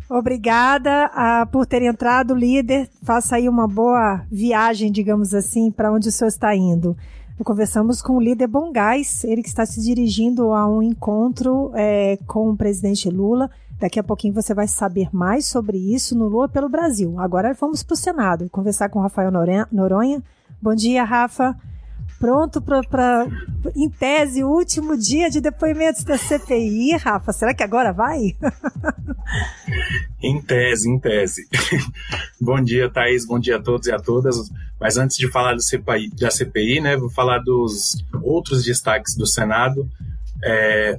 Obrigada 0.09 1.11
uh, 1.13 1.47
por 1.51 1.67
ter 1.67 1.83
entrado, 1.83 2.33
líder. 2.33 2.89
Faça 3.03 3.35
aí 3.35 3.47
uma 3.47 3.67
boa 3.67 4.25
viagem, 4.31 4.91
digamos 4.91 5.35
assim, 5.35 5.69
para 5.69 5.91
onde 5.91 6.09
o 6.09 6.11
senhor 6.11 6.29
está 6.29 6.55
indo. 6.55 6.97
Conversamos 7.43 8.01
com 8.01 8.17
o 8.17 8.19
líder 8.19 8.47
Bongás, 8.47 9.23
ele 9.23 9.43
que 9.43 9.47
está 9.47 9.65
se 9.65 9.79
dirigindo 9.81 10.51
a 10.51 10.67
um 10.67 10.81
encontro 10.81 11.71
é, 11.75 12.17
com 12.25 12.49
o 12.49 12.57
presidente 12.57 13.07
Lula. 13.07 13.51
Daqui 13.79 13.99
a 13.99 14.03
pouquinho 14.03 14.33
você 14.33 14.53
vai 14.53 14.67
saber 14.67 15.07
mais 15.13 15.45
sobre 15.45 15.77
isso 15.77 16.17
no 16.17 16.27
Lula 16.27 16.49
pelo 16.49 16.67
Brasil. 16.67 17.17
Agora 17.19 17.53
vamos 17.53 17.83
para 17.83 17.93
o 17.93 17.97
Senado, 17.97 18.49
conversar 18.49 18.89
com 18.89 18.99
o 18.99 19.01
Rafael 19.01 19.31
Noronha. 19.71 20.23
Bom 20.61 20.75
dia, 20.75 21.05
Rafa 21.05 21.55
pronto 22.17 22.61
para, 22.61 23.27
em 23.75 23.89
tese, 23.89 24.43
o 24.43 24.49
último 24.49 24.97
dia 24.97 25.29
de 25.29 25.41
depoimentos 25.41 26.03
da 26.03 26.17
CPI, 26.17 26.97
Rafa? 26.97 27.31
Será 27.31 27.53
que 27.53 27.63
agora 27.63 27.91
vai? 27.91 28.35
em 30.21 30.41
tese, 30.41 30.89
em 30.89 30.99
tese. 30.99 31.47
Bom 32.41 32.61
dia, 32.61 32.89
Thaís, 32.89 33.25
bom 33.25 33.39
dia 33.39 33.57
a 33.57 33.61
todos 33.61 33.87
e 33.87 33.91
a 33.91 33.99
todas. 33.99 34.49
Mas 34.79 34.97
antes 34.97 35.17
de 35.17 35.29
falar 35.29 35.53
do 35.53 35.61
CPI, 35.61 36.09
da 36.17 36.31
CPI, 36.31 36.81
né, 36.81 36.97
vou 36.97 37.09
falar 37.09 37.39
dos 37.39 38.03
outros 38.23 38.63
destaques 38.63 39.15
do 39.15 39.25
Senado. 39.25 39.87
É, 40.43 40.97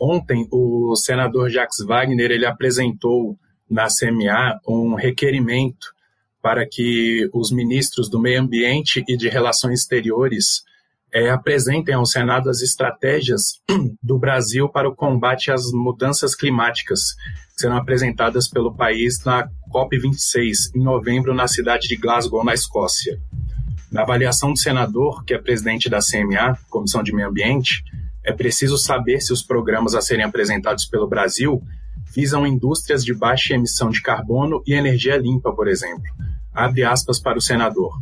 ontem, 0.00 0.46
o 0.50 0.94
senador 0.96 1.48
Jacques 1.48 1.84
Wagner 1.86 2.30
ele 2.30 2.46
apresentou 2.46 3.38
na 3.70 3.86
CMA 3.86 4.60
um 4.66 4.94
requerimento 4.94 5.94
para 6.42 6.66
que 6.66 7.28
os 7.32 7.50
ministros 7.50 8.08
do 8.08 8.20
Meio 8.20 8.40
Ambiente 8.40 9.04
e 9.06 9.16
de 9.16 9.28
Relações 9.28 9.80
Exteriores 9.80 10.62
é, 11.12 11.30
apresentem 11.30 11.94
ao 11.94 12.06
Senado 12.06 12.48
as 12.48 12.62
estratégias 12.62 13.60
do 14.02 14.18
Brasil 14.18 14.68
para 14.68 14.88
o 14.88 14.94
combate 14.94 15.50
às 15.50 15.70
mudanças 15.72 16.34
climáticas, 16.34 17.14
que 17.54 17.62
serão 17.62 17.76
apresentadas 17.76 18.48
pelo 18.48 18.74
país 18.74 19.22
na 19.24 19.48
COP26, 19.72 20.74
em 20.74 20.82
novembro, 20.82 21.34
na 21.34 21.48
cidade 21.48 21.88
de 21.88 21.96
Glasgow, 21.96 22.44
na 22.44 22.54
Escócia. 22.54 23.20
Na 23.90 24.02
avaliação 24.02 24.52
do 24.52 24.58
senador, 24.58 25.24
que 25.24 25.34
é 25.34 25.38
presidente 25.38 25.90
da 25.90 25.98
CMA, 25.98 26.56
Comissão 26.68 27.02
de 27.02 27.12
Meio 27.12 27.28
Ambiente, 27.28 27.82
é 28.24 28.32
preciso 28.32 28.78
saber 28.78 29.20
se 29.20 29.32
os 29.32 29.42
programas 29.42 29.94
a 29.94 30.00
serem 30.00 30.24
apresentados 30.24 30.84
pelo 30.84 31.08
Brasil 31.08 31.60
visam 32.14 32.46
indústrias 32.46 33.04
de 33.04 33.14
baixa 33.14 33.54
emissão 33.54 33.90
de 33.90 34.00
carbono 34.00 34.62
e 34.66 34.74
energia 34.74 35.16
limpa, 35.16 35.52
por 35.52 35.66
exemplo 35.68 36.04
abre 36.54 36.84
aspas 36.84 37.20
para 37.20 37.38
o 37.38 37.42
senador. 37.42 37.92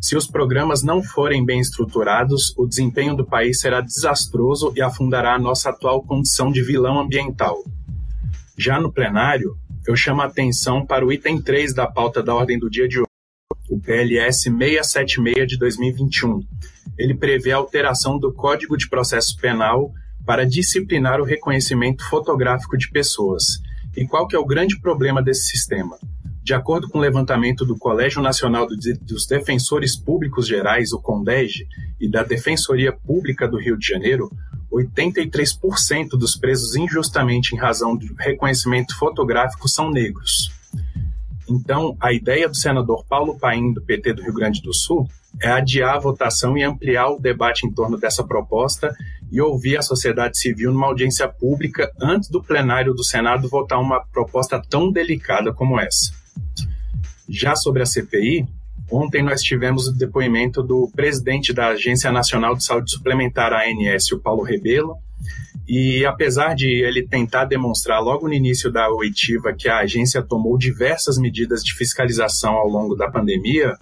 Se 0.00 0.16
os 0.16 0.26
programas 0.26 0.82
não 0.82 1.02
forem 1.02 1.44
bem 1.44 1.58
estruturados, 1.58 2.54
o 2.56 2.66
desempenho 2.66 3.16
do 3.16 3.24
país 3.24 3.60
será 3.60 3.80
desastroso 3.80 4.72
e 4.76 4.82
afundará 4.82 5.34
a 5.34 5.38
nossa 5.38 5.70
atual 5.70 6.02
condição 6.02 6.52
de 6.52 6.62
vilão 6.62 7.00
ambiental. 7.00 7.56
Já 8.56 8.80
no 8.80 8.92
plenário, 8.92 9.56
eu 9.86 9.96
chamo 9.96 10.22
a 10.22 10.26
atenção 10.26 10.84
para 10.84 11.04
o 11.04 11.12
item 11.12 11.40
3 11.40 11.74
da 11.74 11.86
pauta 11.86 12.22
da 12.22 12.34
ordem 12.34 12.58
do 12.58 12.70
dia 12.70 12.88
de 12.88 12.98
hoje, 12.98 13.06
o 13.70 13.80
PLS 13.80 14.42
676 14.42 15.46
de 15.46 15.58
2021. 15.58 16.40
Ele 16.98 17.14
prevê 17.14 17.52
a 17.52 17.56
alteração 17.56 18.18
do 18.18 18.32
Código 18.32 18.76
de 18.76 18.88
Processo 18.88 19.36
Penal 19.38 19.92
para 20.24 20.46
disciplinar 20.46 21.20
o 21.20 21.24
reconhecimento 21.24 22.04
fotográfico 22.08 22.76
de 22.76 22.90
pessoas. 22.90 23.60
E 23.96 24.06
qual 24.06 24.26
que 24.26 24.36
é 24.36 24.38
o 24.38 24.44
grande 24.44 24.78
problema 24.80 25.22
desse 25.22 25.48
sistema? 25.48 25.96
De 26.46 26.54
acordo 26.54 26.88
com 26.88 26.98
o 26.98 27.00
levantamento 27.00 27.66
do 27.66 27.76
Colégio 27.76 28.22
Nacional 28.22 28.68
dos 28.68 29.26
Defensores 29.26 29.96
Públicos 29.96 30.46
Gerais, 30.46 30.92
o 30.92 31.00
CONDEG, 31.00 31.66
e 32.00 32.08
da 32.08 32.22
Defensoria 32.22 32.92
Pública 32.92 33.48
do 33.48 33.58
Rio 33.58 33.76
de 33.76 33.84
Janeiro, 33.84 34.30
83% 34.70 36.10
dos 36.10 36.36
presos 36.36 36.76
injustamente 36.76 37.52
em 37.52 37.58
razão 37.58 37.96
do 37.96 38.06
reconhecimento 38.16 38.96
fotográfico 38.96 39.68
são 39.68 39.90
negros. 39.90 40.52
Então, 41.50 41.96
a 42.00 42.12
ideia 42.12 42.48
do 42.48 42.54
senador 42.54 43.04
Paulo 43.08 43.36
Paim, 43.36 43.72
do 43.72 43.82
PT 43.82 44.12
do 44.12 44.22
Rio 44.22 44.34
Grande 44.34 44.62
do 44.62 44.72
Sul, 44.72 45.08
é 45.42 45.48
adiar 45.48 45.96
a 45.96 46.00
votação 46.00 46.56
e 46.56 46.62
ampliar 46.62 47.08
o 47.08 47.18
debate 47.18 47.66
em 47.66 47.72
torno 47.72 47.98
dessa 47.98 48.22
proposta 48.22 48.94
e 49.32 49.40
ouvir 49.40 49.78
a 49.78 49.82
sociedade 49.82 50.38
civil 50.38 50.72
numa 50.72 50.86
audiência 50.86 51.26
pública 51.26 51.90
antes 52.00 52.30
do 52.30 52.40
plenário 52.40 52.94
do 52.94 53.02
Senado 53.02 53.48
votar 53.48 53.80
uma 53.80 54.00
proposta 54.12 54.62
tão 54.70 54.92
delicada 54.92 55.52
como 55.52 55.80
essa. 55.80 56.24
Já 57.28 57.56
sobre 57.56 57.82
a 57.82 57.86
CPI, 57.86 58.46
ontem 58.90 59.22
nós 59.22 59.42
tivemos 59.42 59.88
o 59.88 59.92
depoimento 59.92 60.62
do 60.62 60.90
presidente 60.94 61.52
da 61.52 61.68
Agência 61.68 62.10
Nacional 62.12 62.54
de 62.54 62.64
Saúde 62.64 62.90
Suplementar, 62.90 63.52
ANS, 63.52 64.12
o 64.12 64.20
Paulo 64.20 64.42
Rebelo, 64.42 64.96
e 65.68 66.06
apesar 66.06 66.54
de 66.54 66.68
ele 66.68 67.06
tentar 67.06 67.44
demonstrar 67.44 68.00
logo 68.00 68.28
no 68.28 68.34
início 68.34 68.70
da 68.70 68.88
oitiva 68.88 69.52
que 69.52 69.68
a 69.68 69.78
agência 69.78 70.22
tomou 70.22 70.56
diversas 70.56 71.18
medidas 71.18 71.64
de 71.64 71.74
fiscalização 71.74 72.54
ao 72.54 72.68
longo 72.68 72.94
da 72.94 73.10
pandemia, 73.10 73.76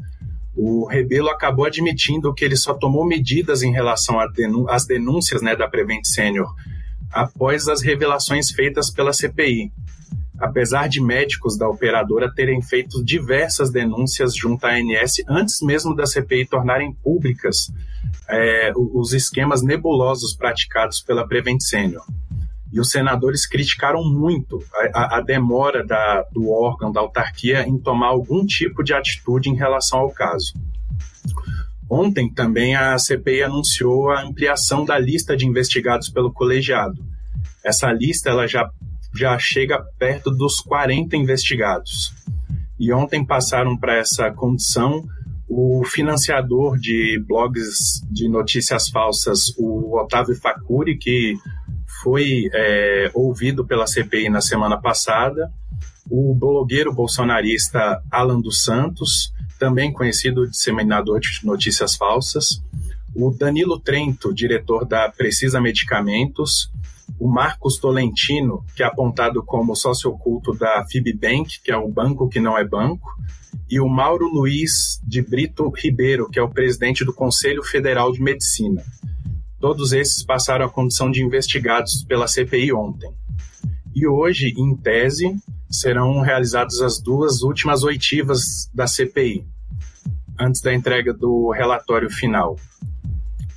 o 0.57 0.87
Rebelo 0.87 1.29
acabou 1.29 1.67
admitindo 1.67 2.33
que 2.33 2.45
ele 2.45 2.57
só 2.57 2.73
tomou 2.73 3.05
medidas 3.05 3.63
em 3.63 3.73
relação 3.73 4.17
às 4.69 4.87
denúncias 4.87 5.43
né, 5.43 5.55
da 5.55 5.69
Prevent 5.69 6.05
Senior 6.05 6.55
após 7.13 7.69
as 7.69 7.83
revelações 7.83 8.51
feitas 8.51 8.91
pela 8.91 9.13
CPI 9.13 9.71
apesar 10.39 10.89
de 10.89 11.01
médicos 11.01 11.57
da 11.57 11.69
operadora 11.69 12.33
terem 12.33 12.61
feito 12.61 13.05
diversas 13.05 13.71
denúncias 13.71 14.35
junto 14.35 14.65
à 14.67 14.71
ANS 14.71 15.23
antes 15.29 15.61
mesmo 15.63 15.95
da 15.95 16.07
CPI 16.07 16.47
tornarem 16.47 16.93
públicas 16.93 17.73
é, 18.29 18.73
os 18.75 19.13
esquemas 19.13 19.63
nebulosos 19.63 20.35
praticados 20.35 21.01
pela 21.01 21.27
Prevent 21.27 21.61
Senior. 21.61 22.05
E 22.73 22.81
os 22.81 22.91
senadores 22.91 23.47
criticaram 23.47 24.03
muito 24.03 24.61
a, 24.93 25.19
a 25.19 25.21
demora 25.21 25.87
da, 25.87 26.23
do 26.33 26.51
órgão, 26.51 26.91
da 26.91 27.01
autarquia, 27.01 27.63
em 27.69 27.79
tomar 27.79 28.09
algum 28.09 28.45
tipo 28.45 28.83
de 28.83 28.93
atitude 28.93 29.49
em 29.49 29.55
relação 29.55 30.01
ao 30.01 30.11
caso. 30.11 30.55
Ontem 31.89 32.33
também 32.33 32.75
a 32.75 32.99
CPI 32.99 33.45
anunciou 33.45 34.11
a 34.11 34.23
ampliação 34.23 34.85
da 34.85 34.99
lista 34.99 35.37
de 35.37 35.47
investigados 35.47 36.09
pelo 36.09 36.33
colegiado. 36.33 37.01
Essa 37.63 37.93
lista 37.93 38.31
ela 38.31 38.49
já 38.49 38.69
já 39.15 39.39
chega 39.39 39.85
perto 39.99 40.31
dos 40.31 40.61
40 40.61 41.17
investigados. 41.17 42.13
E 42.79 42.93
ontem 42.93 43.25
passaram 43.25 43.77
para 43.77 43.97
essa 43.97 44.31
condição 44.31 45.05
o 45.49 45.85
financiador 45.85 46.79
de 46.79 47.23
blogs 47.27 48.03
de 48.11 48.29
notícias 48.29 48.89
falsas, 48.89 49.55
o 49.57 49.99
Otávio 50.01 50.35
Facuri, 50.35 50.97
que 50.97 51.35
foi 52.03 52.49
é, 52.53 53.11
ouvido 53.15 53.65
pela 53.65 53.87
CPI 53.87 54.29
na 54.29 54.41
semana 54.41 54.81
passada, 54.81 55.51
o 56.11 56.35
blogueiro 56.35 56.93
bolsonarista 56.93 58.03
Alan 58.11 58.41
dos 58.41 58.65
Santos, 58.65 59.33
também 59.59 59.93
conhecido 59.93 60.49
disseminador 60.49 61.21
de 61.21 61.29
notícias 61.45 61.95
falsas, 61.95 62.61
o 63.15 63.31
Danilo 63.31 63.79
Trento, 63.79 64.35
diretor 64.35 64.85
da 64.85 65.09
Precisa 65.09 65.61
Medicamentos, 65.61 66.71
o 67.25 67.27
Marcos 67.27 67.79
Tolentino, 67.79 68.63
que 68.77 68.83
é 68.83 68.87
apontado 68.87 69.43
como 69.43 69.75
sócio 69.75 70.11
oculto 70.11 70.53
da 70.53 70.85
Fibbank, 70.91 71.59
que 71.63 71.73
é 71.73 71.77
o 71.77 71.89
banco 71.89 72.29
que 72.29 72.39
não 72.39 72.59
é 72.59 72.63
banco, 72.63 73.09
e 73.71 73.81
o 73.81 73.89
Mauro 73.89 74.29
Luiz 74.29 75.01
de 75.03 75.23
Brito 75.23 75.71
Ribeiro, 75.71 76.29
que 76.29 76.39
é 76.39 76.43
o 76.43 76.51
presidente 76.51 77.03
do 77.03 77.15
Conselho 77.15 77.63
Federal 77.63 78.13
de 78.13 78.21
Medicina. 78.21 78.85
Todos 79.59 79.95
esses 79.95 80.23
passaram 80.23 80.67
a 80.67 80.69
condição 80.69 81.11
de 81.11 81.23
investigados 81.23 82.05
pela 82.07 82.29
CPI 82.29 82.75
ontem. 82.75 83.11
E 83.95 84.07
hoje, 84.07 84.53
em 84.59 84.77
tese, 84.77 85.35
serão 85.71 86.21
realizadas 86.21 86.83
as 86.83 87.01
duas 87.01 87.41
últimas 87.41 87.85
oitivas 87.85 88.69
da 88.75 88.87
CPI, 88.87 89.47
antes 90.39 90.61
da 90.61 90.75
entrega 90.75 91.15
do 91.15 91.51
relatório 91.53 92.11
final. 92.11 92.57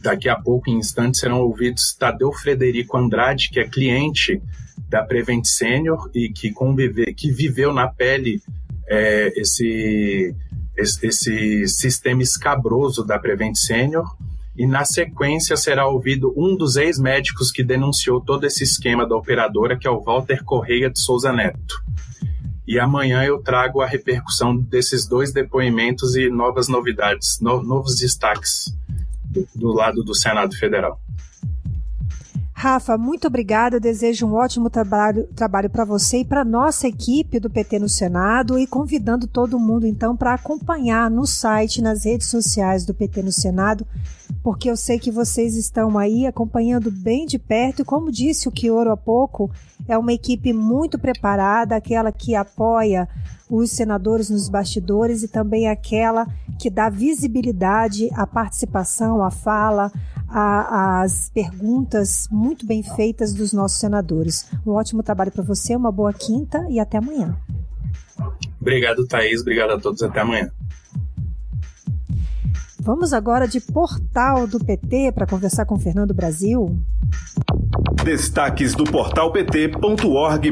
Daqui 0.02 0.30
a 0.30 0.36
pouco, 0.36 0.70
em 0.70 0.78
instantes, 0.78 1.20
serão 1.20 1.42
ouvidos 1.42 1.94
Tadeu 1.94 2.32
Frederico 2.32 2.98
Andrade, 2.98 3.50
que 3.50 3.60
é 3.60 3.68
cliente 3.68 4.42
da 4.88 5.04
Prevent 5.04 5.46
Senior 5.46 6.10
e 6.14 6.30
que, 6.30 6.52
convive, 6.52 7.14
que 7.14 7.32
viveu 7.32 7.74
na 7.74 7.88
pele 7.88 8.42
é, 8.88 9.34
esse, 9.36 10.36
esse, 10.78 11.08
esse, 11.08 11.68
sistema 11.68 12.22
escabroso 12.22 13.04
da 13.04 13.20
Prevent 13.20 13.56
Senior. 13.56 14.06
E 14.56 14.66
na 14.66 14.86
sequência 14.86 15.56
será 15.56 15.88
ouvido 15.88 16.34
um 16.36 16.56
dos 16.56 16.78
ex-médicos 16.78 17.52
que 17.52 17.64
denunciou 17.64 18.20
todo 18.22 18.46
esse 18.46 18.64
esquema 18.64 19.08
da 19.08 19.16
operadora, 19.16 19.78
que 19.78 19.88
é 19.88 19.92
o 19.92 20.02
Walter 20.02 20.44
Correia 20.44 20.90
de 20.90 21.00
Souza 21.00 21.32
Neto. 21.32 21.76
E 22.68 22.80
amanhã 22.80 23.24
eu 23.24 23.40
trago 23.42 23.82
a 23.82 23.86
repercussão 23.86 24.58
desses 24.58 25.08
dois 25.08 25.32
depoimentos 25.32 26.16
e 26.16 26.30
novas 26.30 26.68
novidades, 26.68 27.40
no, 27.40 27.62
novos 27.62 27.98
destaques 28.00 28.76
do, 29.56 29.60
do 29.60 29.72
lado 29.72 30.04
do 30.04 30.16
Senado 30.16 30.56
Federal. 30.56 31.00
Rafa, 32.60 32.98
muito 32.98 33.28
obrigada. 33.28 33.80
Desejo 33.80 34.26
um 34.26 34.34
ótimo 34.34 34.68
trabalho, 34.68 35.28
trabalho 35.36 35.70
para 35.70 35.86
você 35.86 36.22
e 36.22 36.26
para 36.26 36.44
nossa 36.44 36.88
equipe 36.88 37.40
do 37.40 37.52
PT 37.52 37.78
no 37.78 37.88
Senado 37.88 38.58
e 38.58 38.66
convidando 38.66 39.28
todo 39.28 39.60
mundo 39.60 39.86
então 39.86 40.18
para 40.18 40.34
acompanhar 40.34 41.08
no 41.12 41.28
site, 41.28 41.84
nas 41.84 42.04
redes 42.04 42.26
sociais 42.26 42.84
do 42.84 42.96
PT 42.96 43.22
no 43.22 43.32
Senado, 43.32 43.86
porque 44.42 44.72
eu 44.72 44.76
sei 44.76 44.98
que 44.98 45.12
vocês 45.12 45.56
estão 45.56 46.00
aí 46.00 46.26
acompanhando 46.26 46.90
bem 46.90 47.28
de 47.28 47.38
perto 47.38 47.84
e 47.84 47.86
como 47.86 48.12
disse 48.12 48.48
o 48.48 48.52
Quioro 48.52 48.92
há 48.92 48.98
pouco, 48.98 49.52
é 49.88 49.96
uma 49.96 50.12
equipe 50.12 50.52
muito 50.52 50.98
preparada, 50.98 51.76
aquela 51.76 52.12
que 52.12 52.34
apoia 52.34 53.08
os 53.50 53.72
senadores 53.72 54.30
nos 54.30 54.50
bastidores 54.50 55.24
e 55.24 55.28
também 55.28 55.68
aquela 55.68 56.28
que 56.60 56.70
dá 56.70 56.90
visibilidade 56.90 58.10
à 58.14 58.26
participação, 58.28 59.24
à 59.24 59.32
fala, 59.32 59.92
às 60.30 61.30
perguntas 61.30 62.28
muito 62.32 62.66
bem 62.66 62.84
feitas 62.84 63.34
dos 63.34 63.54
nossos 63.54 63.80
senadores. 63.80 64.50
Um 64.66 64.72
ótimo 64.72 65.02
trabalho 65.02 65.32
para 65.32 65.44
você, 65.44 65.76
uma 65.76 65.92
boa 65.92 66.12
quinta 66.12 66.66
e 66.70 66.80
até 66.80 66.98
amanhã. 66.98 67.38
Obrigado, 68.60 69.06
Thaís. 69.08 69.42
Obrigado 69.42 69.72
a 69.72 69.80
todos. 69.80 70.02
Até 70.04 70.20
amanhã. 70.20 70.52
Vamos 72.80 73.12
agora 73.12 73.48
de 73.48 73.60
portal 73.60 74.48
do 74.48 74.60
PT 74.60 75.12
para 75.12 75.28
conversar 75.28 75.66
com 75.66 75.78
Fernando 75.78 76.14
Brasil. 76.14 76.78
Destaques 78.04 78.74
do 78.76 78.86
portal 78.86 79.32
pt.org.br. 79.32 80.48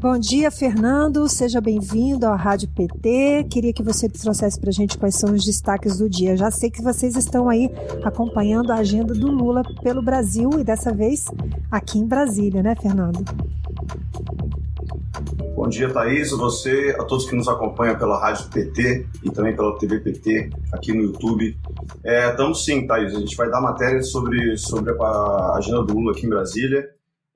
Bom 0.00 0.16
dia, 0.16 0.48
Fernando. 0.48 1.28
Seja 1.28 1.60
bem-vindo 1.60 2.24
à 2.24 2.36
Rádio 2.36 2.68
PT. 2.68 3.48
Queria 3.50 3.72
que 3.72 3.82
você 3.82 4.08
trouxesse 4.08 4.60
para 4.60 4.70
a 4.70 4.72
gente 4.72 4.96
quais 4.96 5.16
são 5.16 5.34
os 5.34 5.44
destaques 5.44 5.98
do 5.98 6.08
dia. 6.08 6.36
Já 6.36 6.52
sei 6.52 6.70
que 6.70 6.80
vocês 6.80 7.16
estão 7.16 7.48
aí 7.48 7.68
acompanhando 8.04 8.70
a 8.70 8.76
agenda 8.76 9.12
do 9.12 9.26
Lula 9.26 9.64
pelo 9.82 10.00
Brasil 10.00 10.50
e 10.56 10.62
dessa 10.62 10.94
vez 10.94 11.24
aqui 11.68 11.98
em 11.98 12.06
Brasília, 12.06 12.62
né, 12.62 12.76
Fernando? 12.80 13.24
Bom 15.56 15.68
dia, 15.68 15.92
Thaís, 15.92 16.30
você, 16.30 16.94
a 16.96 17.02
todos 17.02 17.28
que 17.28 17.34
nos 17.34 17.48
acompanham 17.48 17.98
pela 17.98 18.20
Rádio 18.20 18.48
PT 18.50 19.04
e 19.24 19.30
também 19.32 19.56
pela 19.56 19.76
TV 19.78 19.98
PT 19.98 20.50
aqui 20.72 20.92
no 20.92 21.02
YouTube. 21.02 21.58
É, 22.04 22.30
estamos 22.30 22.64
sim, 22.64 22.86
Thaís, 22.86 23.16
a 23.16 23.18
gente 23.18 23.36
vai 23.36 23.50
dar 23.50 23.60
matéria 23.60 24.00
sobre, 24.04 24.56
sobre 24.56 24.92
a 24.92 25.56
agenda 25.56 25.82
do 25.82 25.92
Lula 25.92 26.12
aqui 26.12 26.24
em 26.24 26.30
Brasília. 26.30 26.88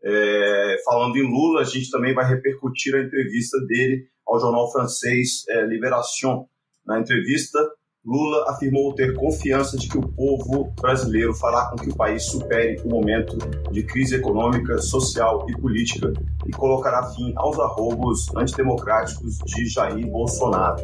É, 0.05 0.76
falando 0.84 1.16
em 1.16 1.22
Lula, 1.22 1.61
a 1.61 1.64
gente 1.64 1.90
também 1.90 2.14
vai 2.14 2.28
repercutir 2.28 2.94
a 2.94 3.03
entrevista 3.03 3.59
dele 3.66 4.07
ao 4.26 4.40
jornal 4.40 4.70
francês 4.72 5.44
é, 5.48 5.64
Libération. 5.66 6.46
Na 6.86 6.98
entrevista, 6.98 7.59
Lula 8.05 8.50
afirmou 8.50 8.92
ter 8.94 9.14
confiança 9.14 9.76
de 9.76 9.88
que 9.88 9.96
o 9.96 10.03
povo 10.03 10.72
brasileiro 10.80 11.32
fará 11.34 11.70
com 11.70 11.76
que 11.76 11.88
o 11.88 11.94
país 11.94 12.24
supere 12.24 12.80
o 12.84 12.88
momento 12.88 13.38
de 13.70 13.84
crise 13.84 14.16
econômica, 14.16 14.78
social 14.78 15.46
e 15.48 15.53
política 15.53 16.12
e 16.44 16.50
colocará 16.50 17.05
fim 17.14 17.32
aos 17.36 17.61
arroubos 17.61 18.26
antidemocráticos 18.36 19.38
de 19.38 19.66
Jair 19.66 20.05
Bolsonaro. 20.09 20.82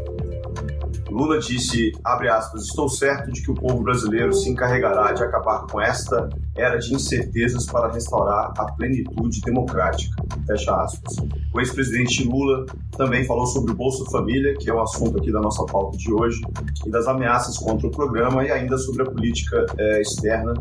Lula 1.10 1.38
disse, 1.38 1.92
abre 2.04 2.28
aspas, 2.28 2.64
estou 2.64 2.88
certo 2.88 3.32
de 3.32 3.42
que 3.42 3.50
o 3.50 3.54
povo 3.54 3.82
brasileiro 3.82 4.32
se 4.32 4.48
encarregará 4.50 5.12
de 5.12 5.22
acabar 5.22 5.66
com 5.66 5.80
esta 5.80 6.28
era 6.56 6.78
de 6.78 6.94
incertezas 6.94 7.66
para 7.66 7.90
restaurar 7.92 8.52
a 8.58 8.72
plenitude 8.72 9.40
democrática. 9.40 10.22
Fecha 10.46 10.74
aspas. 10.82 11.16
O 11.54 11.60
ex-presidente 11.60 12.24
Lula 12.24 12.66
também 12.96 13.24
falou 13.24 13.46
sobre 13.46 13.72
o 13.72 13.74
Bolsa 13.74 14.04
Família, 14.10 14.54
que 14.56 14.68
é 14.68 14.74
o 14.74 14.82
assunto 14.82 15.18
aqui 15.18 15.32
da 15.32 15.40
nossa 15.40 15.64
pauta 15.66 15.96
de 15.96 16.12
hoje, 16.12 16.40
e 16.86 16.90
das 16.90 17.06
ameaças 17.06 17.56
contra 17.58 17.86
o 17.86 17.90
programa 17.90 18.44
e 18.44 18.50
ainda 18.50 18.76
sobre 18.76 19.02
a 19.02 19.06
política 19.06 19.64
é, 19.78 20.00
externa 20.00 20.54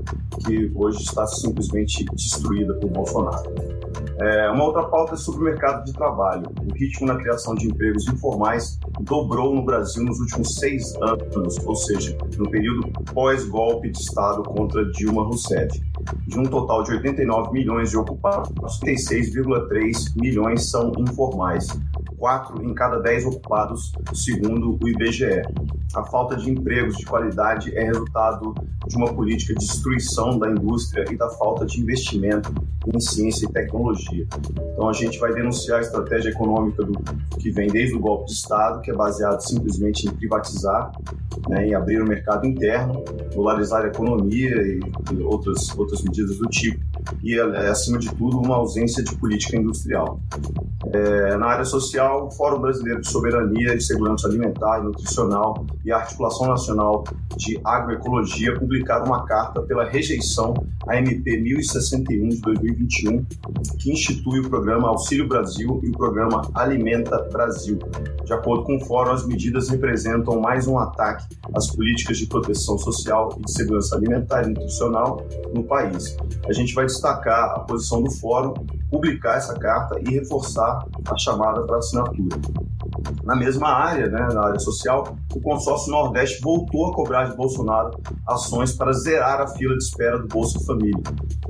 que 0.46 0.72
hoje 0.76 1.04
está 1.04 1.26
simplesmente 1.28 2.06
destruída 2.14 2.74
por 2.76 2.90
Bolsonaro. 2.90 3.54
É, 4.20 4.50
uma 4.52 4.64
outra 4.64 4.84
pauta 4.84 5.14
é 5.14 5.18
sobre 5.18 5.42
o 5.42 5.44
mercado 5.44 5.84
de 5.84 5.94
trabalho. 5.94 6.48
O 6.62 6.74
ritmo 6.74 7.08
na 7.08 7.18
criação 7.18 7.56
de 7.56 7.68
empregos 7.68 8.08
informais 8.08 8.80
dobrou 9.02 9.54
no 9.54 9.64
Brasil 9.64 10.04
nos 10.04 10.20
últimos 10.20 10.56
seis 10.56 10.96
anos, 11.02 11.58
ou 11.66 11.76
seja, 11.76 12.18
no 12.38 12.50
período 12.50 12.90
pós-golpe 13.14 13.90
de 13.90 14.00
Estado 14.00 14.44
contra 14.44 14.90
Dilma 14.92 15.24
Rousseff. 15.24 15.82
De 16.28 16.40
um 16.40 16.44
total 16.44 16.84
de 16.84 16.92
89 16.92 17.52
milhões 17.52 17.90
de 17.90 17.98
ocupados, 17.98 18.80
36,3 18.80 20.16
milhões 20.16 20.70
são 20.70 20.92
informais. 20.98 21.68
4 22.18 22.64
em 22.64 22.74
cada 22.74 23.00
10 23.00 23.26
ocupados, 23.26 23.92
segundo 24.14 24.78
o 24.82 24.90
IBGE. 24.90 25.44
A 25.96 26.04
falta 26.04 26.36
de 26.36 26.50
empregos 26.50 26.98
de 26.98 27.06
qualidade 27.06 27.76
é 27.76 27.84
resultado 27.84 28.54
de 28.88 28.98
uma 28.98 29.14
política 29.14 29.54
de 29.54 29.66
destruição 29.66 30.38
da 30.38 30.50
indústria 30.50 31.06
e 31.12 31.16
da 31.16 31.30
falta 31.30 31.66
de 31.66 31.80
investimento 31.80 32.54
em 32.94 33.00
ciência 33.00 33.46
e 33.46 33.52
tecnologia. 33.52 34.26
Então 34.74 34.90
a 34.90 34.94
gente 34.94 35.20
vai 35.20 35.34
denunciar 35.34 35.80
a 35.80 35.82
estratégia 35.82 36.30
econômica 36.30 36.84
do, 36.84 36.94
que 37.38 37.52
vem 37.52 37.68
desde 37.68 37.96
o 37.96 38.00
golpe 38.00 38.28
de 38.28 38.34
Estado, 38.34 38.82
que 38.82 38.92
é 38.92 38.94
baseado 38.94 39.42
simplesmente 39.42 40.08
em 40.08 40.12
privatizar, 40.12 40.92
né, 41.50 41.68
em 41.68 41.74
abrir 41.74 42.02
o 42.02 42.08
mercado 42.08 42.46
interno, 42.46 43.04
dolarizar 43.34 43.84
a 43.84 43.88
economia 43.88 44.56
e, 44.56 44.80
e 45.14 45.22
outras, 45.22 45.78
outras 45.78 46.02
medidas 46.02 46.38
do 46.38 46.48
tipo, 46.48 46.80
e 47.24 47.40
é, 47.40 47.70
acima 47.70 47.98
de 47.98 48.14
tudo 48.16 48.40
uma 48.40 48.56
ausência 48.56 49.04
de 49.04 49.16
política 49.16 49.58
industrial. 49.58 50.20
É, 50.94 51.38
na 51.38 51.48
área 51.48 51.66
social, 51.66 52.28
o 52.28 52.32
Fórum 52.32 52.60
Brasileiro 52.60 53.02
de 53.02 53.10
Soberania 53.10 53.74
e 53.74 53.82
Segurança 53.82 54.28
Alimentar 54.28 54.80
e 54.80 54.84
Nutricional 54.84 55.66
e 55.84 55.92
a 55.92 55.98
Articulação 55.98 56.48
Nacional 56.48 57.04
de 57.36 57.60
Agroecologia 57.64 58.58
publicaram 58.58 59.06
uma 59.06 59.26
carta 59.26 59.62
pela 59.62 59.86
rejeição 59.86 60.54
à 60.88 60.98
MP 60.98 61.38
1061 61.38 62.30
de 62.30 62.42
2021, 62.42 63.26
que 63.80 63.92
institui 63.92 64.40
o 64.40 64.50
programa 64.50 64.90
Auxílio 64.90 65.28
Brasil 65.28 65.80
e 65.84 65.90
o 65.90 65.92
programa 65.92 66.50
Alimenta 66.54 67.18
Brasil. 67.32 67.80
De 68.24 68.34
acordo 68.34 68.64
com 68.64 68.78
o 68.78 68.86
Fórum, 68.86 69.12
as 69.12 69.26
medidas 69.26 69.70
representam 69.70 70.40
mais 70.40 70.68
um 70.68 70.78
ataque 70.78 71.26
às 71.54 71.68
políticas 71.68 72.18
de 72.18 72.28
proteção 72.28 72.78
social 72.78 73.36
e 73.38 73.42
de 73.42 73.52
segurança 73.52 73.96
alimentar 73.96 74.44
e 74.44 74.50
nutricional 74.50 75.26
no 75.54 75.64
país. 75.64 76.16
A 76.48 76.54
gente 76.54 76.74
vai 76.74 76.86
destacar 76.98 77.52
a 77.52 77.60
posição 77.60 78.02
do 78.02 78.12
Fórum, 78.12 78.54
publicar 78.90 79.38
essa 79.38 79.54
carta 79.56 80.00
e 80.00 80.12
reforçar 80.12 80.86
a 81.06 81.18
chamada 81.18 81.62
para 81.64 81.78
assinatura. 81.78 82.38
Na 83.24 83.36
mesma 83.36 83.68
área, 83.68 84.08
né, 84.08 84.28
na 84.34 84.46
área 84.46 84.60
social, 84.60 85.18
o 85.34 85.42
consórcio 85.42 85.92
Nordeste 85.92 86.42
voltou 86.42 86.88
a 86.88 86.94
cobrar 86.94 87.26
de 87.26 87.36
Bolsonaro 87.36 87.92
ações 88.26 88.74
para 88.74 88.94
zerar 88.94 89.42
a 89.42 89.48
fila 89.48 89.78
de 89.78 89.84
espera 89.84 90.18
do 90.18 90.28
Bolsa 90.28 90.60
Família. 90.66 91.02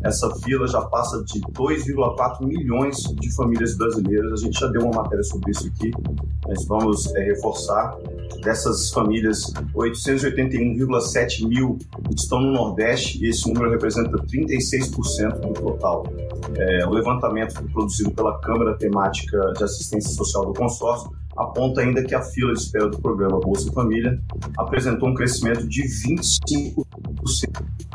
Essa 0.03 0.29
fila 0.38 0.67
já 0.67 0.81
passa 0.81 1.23
de 1.23 1.39
2,4 1.41 2.45
milhões 2.45 2.97
de 2.97 3.35
famílias 3.35 3.77
brasileiras. 3.77 4.33
A 4.33 4.43
gente 4.43 4.59
já 4.59 4.67
deu 4.67 4.83
uma 4.83 5.03
matéria 5.03 5.23
sobre 5.23 5.51
isso 5.51 5.67
aqui, 5.67 5.91
mas 6.47 6.65
vamos 6.65 7.13
é, 7.15 7.23
reforçar. 7.25 7.95
Dessas 8.41 8.91
famílias, 8.91 9.53
881,7 9.73 11.47
mil 11.47 11.77
estão 12.15 12.39
no 12.39 12.51
Nordeste 12.51 13.23
e 13.23 13.29
esse 13.29 13.47
número 13.51 13.71
representa 13.71 14.17
36% 14.17 15.39
do 15.39 15.53
total. 15.53 16.05
É, 16.55 16.85
o 16.85 16.91
levantamento 16.91 17.26
produzido 17.71 18.11
pela 18.11 18.39
Câmara 18.39 18.78
Temática 18.78 19.53
de 19.55 19.63
Assistência 19.63 20.11
Social 20.11 20.45
do 20.45 20.53
Consórcio 20.53 21.11
aponta 21.38 21.81
ainda 21.81 22.03
que 22.03 22.15
a 22.15 22.21
fila 22.21 22.53
de 22.53 22.59
espera 22.59 22.89
do 22.89 22.99
programa 22.99 23.39
Bolsa 23.39 23.71
Família 23.71 24.19
apresentou 24.57 25.09
um 25.09 25.13
crescimento 25.13 25.67
de 25.67 25.83
25% 25.83 26.83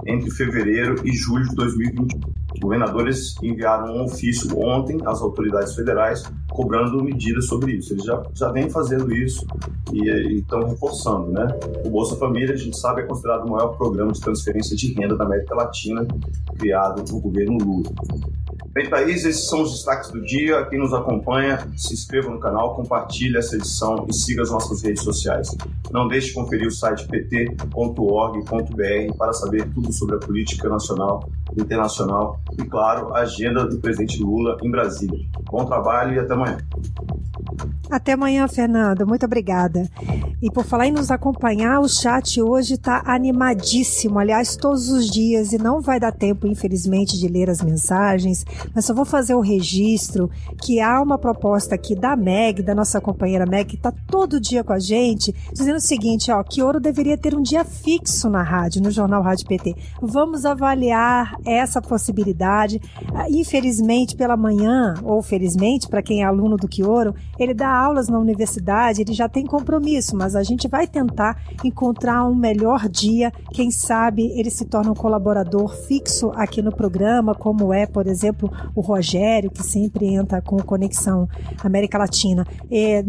entre 0.07 0.30
fevereiro 0.30 1.07
e 1.07 1.12
julho 1.12 1.49
de 1.49 1.55
2021. 1.57 2.20
Os 2.55 2.61
governadores 2.61 3.34
enviaram 3.43 3.97
um 3.97 4.05
ofício 4.05 4.57
ontem 4.59 4.99
às 5.07 5.20
autoridades 5.20 5.74
federais 5.74 6.22
cobrando 6.51 7.03
medidas 7.03 7.47
sobre 7.47 7.72
isso. 7.72 7.95
Eles 7.95 8.05
já, 8.05 8.22
já 8.34 8.53
vêm 8.53 8.68
fazendo 8.68 9.12
isso 9.12 9.47
e 9.93 10.38
estão 10.38 10.61
reforçando, 10.68 11.32
né? 11.32 11.49
O 11.84 11.90
Bolsa 11.90 12.16
Família, 12.16 12.55
a 12.55 12.57
gente 12.57 12.78
sabe, 12.78 13.03
é 13.03 13.05
considerado 13.05 13.47
o 13.47 13.51
maior 13.51 13.68
programa 13.76 14.12
de 14.12 14.20
transferência 14.20 14.76
de 14.76 14.93
renda 14.93 15.16
da 15.16 15.24
América 15.24 15.55
Latina 15.55 16.07
criado 16.59 17.03
no 17.11 17.20
governo 17.20 17.59
Lula. 17.59 17.90
Bem, 18.72 18.88
Thaís, 18.88 19.24
esses 19.24 19.49
são 19.49 19.62
os 19.62 19.72
destaques 19.72 20.11
do 20.11 20.22
dia. 20.22 20.64
Quem 20.66 20.78
nos 20.78 20.95
acompanha, 20.95 21.68
se 21.76 21.93
inscreva 21.93 22.30
no 22.30 22.38
canal, 22.38 22.74
compartilhe 22.74 23.32
essa 23.39 23.57
edição 23.57 24.07
e 24.09 24.14
siga 24.14 24.43
as 24.43 24.51
nossas 24.51 24.83
redes 24.83 25.03
sociais. 25.03 25.57
Não 25.91 26.09
deixe 26.09 26.28
de 26.28 26.35
conferir 26.35 26.66
o 26.66 26.70
site 26.70 27.07
pt.org.br 27.09 28.47
para 29.16 29.33
saber 29.33 29.68
tudo 29.72 29.93
sobre 29.93 30.16
a 30.16 30.18
política 30.18 30.68
nacional, 30.68 31.28
internacional 31.57 32.41
e, 32.59 32.64
claro, 32.64 33.14
a 33.14 33.20
agenda 33.20 33.66
do 33.66 33.78
presidente 33.78 34.22
Lula 34.22 34.57
em 34.62 34.70
Brasília. 34.70 35.26
Bom 35.51 35.64
trabalho 35.64 36.14
e 36.14 36.18
até 36.18 36.33
amanhã. 36.33 36.59
Até 37.91 38.12
amanhã, 38.12 38.49
Fernando. 38.49 39.07
Muito 39.07 39.26
obrigada. 39.26 39.89
E 40.41 40.51
por 40.51 40.64
falar 40.64 40.87
em 40.87 40.93
nos 40.93 41.11
acompanhar, 41.11 41.78
o 41.80 41.89
chat 41.89 42.41
hoje 42.41 42.74
está 42.74 43.03
animadíssimo. 43.05 44.18
Aliás, 44.18 44.57
todos 44.57 44.89
os 44.89 45.11
dias, 45.11 45.53
e 45.53 45.59
não 45.59 45.80
vai 45.80 46.01
dar 46.01 46.12
tempo, 46.12 46.47
infelizmente, 46.47 47.18
de 47.18 47.28
ler 47.28 47.51
as 47.51 47.62
mensagens, 47.62 48.45
mas 48.74 48.87
só 48.87 48.95
vou 48.95 49.05
fazer 49.05 49.35
o 49.35 49.41
registro 49.41 50.30
que 50.62 50.80
há 50.80 51.01
uma 51.01 51.18
proposta 51.18 51.74
aqui 51.74 51.95
da 51.95 52.16
Meg, 52.16 52.62
da 52.62 52.74
nossa 52.74 53.01
companheira 53.23 53.47
Meg, 53.47 53.68
que 53.68 53.77
está 53.77 53.93
todo 53.93 54.41
dia 54.41 54.64
com 54.64 54.73
a 54.73 54.79
gente, 54.81 55.33
dizendo 55.53 55.77
o 55.77 55.81
seguinte: 55.81 56.33
ó, 56.33 56.43
que 56.43 56.61
ouro 56.62 56.81
deveria 56.81 57.16
ter 57.16 57.35
um 57.37 57.43
dia 57.43 57.64
fixo 57.64 58.29
na 58.29 58.43
rádio, 58.43 58.83
no 58.83 58.91
Jornal 58.91 59.23
Rádio 59.23 59.47
PT. 59.47 59.77
Vamos 60.01 60.45
avaliar 60.45 61.37
essa 61.45 61.81
possibilidade. 61.81 62.81
Ah, 63.14 63.31
infelizmente, 63.31 64.16
pela 64.16 64.37
manhã, 64.37 64.95
ou 65.05 65.23
felizmente, 65.23 65.89
para 65.89 66.03
quem 66.03 66.23
é 66.23 66.25
aluno 66.25 66.57
do 66.57 66.66
Quioro, 66.66 67.14
ele 67.39 67.55
dá 67.55 67.68
aulas 67.68 68.09
na 68.09 68.18
universidade, 68.18 69.03
ele 69.03 69.12
já 69.12 69.29
tem 69.29 69.47
compromisso, 69.47 70.16
mas 70.16 70.35
a 70.35 70.43
gente 70.43 70.66
vai 70.66 70.87
tentar 70.87 71.41
encontrar 71.62 72.25
um 72.25 72.35
melhor 72.35 72.89
dia. 72.89 73.31
Quem 73.53 73.70
sabe 73.70 74.33
ele 74.39 74.51
se 74.51 74.64
torna 74.64 74.91
um 74.91 74.95
colaborador 74.95 75.77
fixo 75.87 76.33
aqui 76.35 76.61
no 76.61 76.75
programa, 76.75 77.35
como 77.35 77.73
é, 77.73 77.87
por 77.87 78.09
exemplo, 78.09 78.51
o 78.75 78.81
Rogério, 78.81 79.51
que 79.51 79.62
sempre 79.62 80.07
entra 80.07 80.43
com 80.43 80.57
Conexão 80.57 81.29
América 81.62 81.99
Latina. 81.99 82.47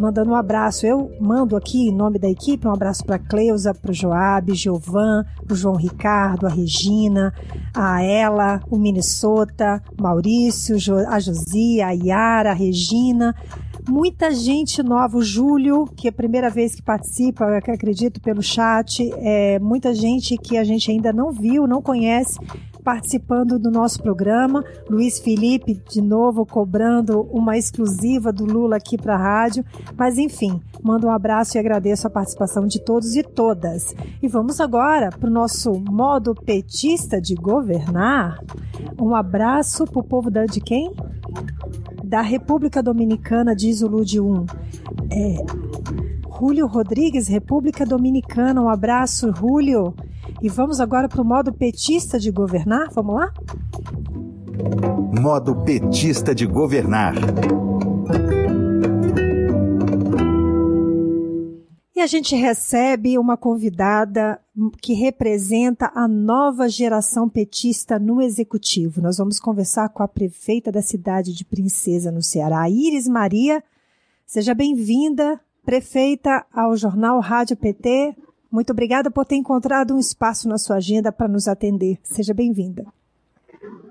Mandando 0.04 0.32
um 0.32 0.36
abraço, 0.36 0.86
eu 0.86 1.14
mando 1.18 1.56
aqui 1.56 1.88
em 1.88 1.96
nome 1.96 2.20
da 2.20 2.30
equipe 2.30 2.68
um 2.68 2.74
abraço 2.74 3.06
para 3.06 3.18
Cleusa, 3.18 3.74
para 3.74 3.90
o 3.90 3.94
Joab, 3.94 4.54
Giovan, 4.54 5.26
o 5.50 5.56
João 5.56 5.78
Ricardo, 5.78 6.46
a 6.46 6.50
Regina, 6.50 7.34
a 7.74 8.04
Ela, 8.04 8.60
o 8.70 8.78
Minnesota, 8.78 9.82
Maurício, 9.98 10.76
a 11.08 11.22
Josia, 11.22 11.88
a 11.88 11.92
Yara, 11.92 12.52
a 12.52 12.54
Regina, 12.54 13.34
muita 13.88 14.30
gente 14.32 14.84
nova, 14.84 15.18
o 15.18 15.24
Júlio, 15.24 15.86
que 15.96 16.08
é 16.08 16.10
a 16.10 16.14
primeira 16.14 16.50
vez 16.50 16.76
que 16.76 16.82
participa, 16.82 17.62
que 17.62 17.72
acredito 17.72 18.20
pelo 18.20 18.44
chat, 18.44 19.10
é, 19.20 19.58
muita 19.60 19.96
gente 19.96 20.36
que 20.36 20.58
a 20.58 20.66
gente 20.66 20.92
ainda 20.92 21.14
não 21.14 21.32
viu, 21.32 21.66
não 21.66 21.82
conhece, 21.82 22.38
participando 22.84 23.58
do 23.58 23.72
nosso 23.72 24.02
programa. 24.02 24.64
Luiz 24.90 25.20
Felipe, 25.20 25.82
de 25.90 26.02
novo, 26.02 26.46
cobrando 26.46 27.22
uma 27.32 27.58
exclusiva 27.58 28.32
do 28.32 28.46
Lula 28.46 28.76
aqui 28.76 28.98
para 28.98 29.16
a 29.16 29.18
rádio. 29.18 29.66
Mas, 29.98 30.18
enfim, 30.18 30.62
mando 30.84 31.08
um 31.08 31.12
abraço 31.12 31.58
e 31.58 31.60
agradeço 31.60 32.06
a 32.06 32.10
participação 32.10 32.68
de 32.68 32.80
todos 32.80 33.16
e 33.16 33.24
todas. 33.24 33.96
E 34.22 34.28
vamos 34.28 34.60
agora 34.60 35.10
para 35.10 35.30
o 35.30 35.34
nosso 35.34 35.74
modo 35.74 36.36
petista 36.36 37.22
de 37.22 37.34
governar. 37.36 38.40
Um 39.00 39.16
abraço 39.16 39.86
para 39.86 40.00
o 40.00 40.04
povo 40.04 40.30
da, 40.30 40.46
de 40.46 40.60
quem? 40.60 40.92
Da 42.04 42.22
República 42.22 42.84
Dominicana, 42.84 43.56
diz 43.56 43.82
o 43.82 43.88
Lude 43.88 44.20
1. 44.20 44.46
É, 45.10 45.36
Julio 46.38 46.68
Rodrigues, 46.68 47.28
República 47.28 47.86
Dominicana. 47.86 48.62
Um 48.62 48.70
abraço, 48.70 49.34
Julio. 49.34 49.94
E 50.42 50.50
vamos 50.50 50.80
agora 50.80 51.08
para 51.08 51.22
o 51.22 51.26
modo 51.26 51.54
petista 51.54 52.20
de 52.20 52.32
governar? 52.32 52.90
Vamos 52.92 53.16
lá? 53.16 53.34
Modo 55.20 55.56
petista 55.64 56.34
de 56.34 56.46
governar. 56.46 57.16
E 61.96 62.02
a 62.02 62.08
gente 62.08 62.36
recebe 62.36 63.18
uma 63.18 63.38
convidada 63.38 64.40
que 64.82 64.94
representa 64.94 65.92
a 65.94 66.08
nova 66.08 66.68
geração 66.68 67.30
petista 67.30 68.00
no 68.00 68.22
executivo. 68.22 69.02
Nós 69.02 69.18
vamos 69.18 69.40
conversar 69.40 69.90
com 69.90 70.04
a 70.04 70.08
prefeita 70.08 70.72
da 70.72 70.82
cidade 70.82 71.34
de 71.34 71.46
Princesa, 71.46 72.12
no 72.12 72.22
Ceará, 72.22 72.70
Iris 72.70 73.08
Maria. 73.08 73.64
Seja 74.26 74.54
bem-vinda, 74.54 75.40
prefeita, 75.64 76.46
ao 76.52 76.76
Jornal 76.76 77.20
Rádio 77.20 77.56
PT. 77.56 78.16
Muito 78.54 78.72
obrigada 78.72 79.10
por 79.10 79.26
ter 79.26 79.36
encontrado 79.36 79.96
um 79.96 79.98
espaço 79.98 80.48
na 80.48 80.60
sua 80.60 80.76
agenda 80.76 81.12
para 81.12 81.28
nos 81.28 81.48
atender. 81.48 81.98
Seja 82.04 82.36
bem-vinda. 82.36 82.86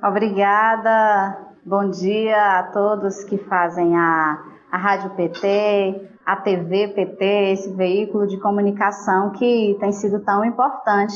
Obrigada. 0.01 1.37
Bom 1.67 1.91
dia 1.91 2.61
a 2.61 2.63
todos 2.71 3.25
que 3.25 3.39
fazem 3.39 3.97
a, 3.97 4.41
a 4.71 4.79
Rádio 4.79 5.11
PT, 5.17 6.09
a 6.25 6.37
TV 6.37 6.93
PT, 6.95 7.25
esse 7.25 7.73
veículo 7.73 8.25
de 8.25 8.39
comunicação 8.39 9.33
que 9.33 9.77
tem 9.81 9.91
sido 9.91 10.21
tão 10.21 10.45
importante 10.45 11.15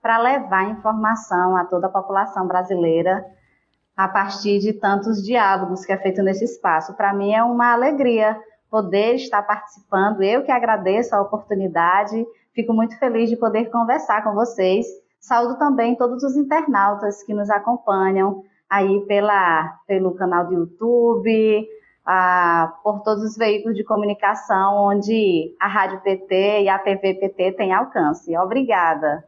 para 0.00 0.16
levar 0.16 0.70
informação 0.70 1.54
a 1.54 1.66
toda 1.66 1.88
a 1.88 1.90
população 1.90 2.48
brasileira 2.48 3.22
a 3.94 4.08
partir 4.08 4.58
de 4.58 4.72
tantos 4.72 5.22
diálogos 5.22 5.84
que 5.84 5.92
é 5.92 5.98
feito 5.98 6.22
nesse 6.22 6.46
espaço. 6.46 6.94
Para 6.94 7.12
mim 7.12 7.34
é 7.34 7.44
uma 7.44 7.74
alegria 7.74 8.40
poder 8.70 9.16
estar 9.16 9.42
participando. 9.42 10.22
Eu 10.22 10.44
que 10.44 10.50
agradeço 10.50 11.14
a 11.14 11.20
oportunidade 11.20 12.24
Fico 12.56 12.72
muito 12.72 12.98
feliz 12.98 13.28
de 13.28 13.36
poder 13.36 13.70
conversar 13.70 14.24
com 14.24 14.32
vocês. 14.32 14.86
Saúdo 15.20 15.58
também 15.58 15.94
todos 15.94 16.22
os 16.22 16.36
internautas 16.36 17.22
que 17.22 17.34
nos 17.34 17.50
acompanham 17.50 18.42
aí 18.68 19.04
pela, 19.06 19.78
pelo 19.86 20.14
canal 20.14 20.46
do 20.46 20.54
YouTube, 20.54 21.68
ah, 22.06 22.72
por 22.82 23.02
todos 23.02 23.22
os 23.24 23.36
veículos 23.36 23.76
de 23.76 23.84
comunicação 23.84 24.74
onde 24.74 25.54
a 25.60 25.68
Rádio 25.68 26.00
PT 26.00 26.62
e 26.62 26.68
a 26.70 26.78
TV 26.78 27.14
PT 27.14 27.52
têm 27.52 27.74
alcance. 27.74 28.34
Obrigada. 28.38 29.22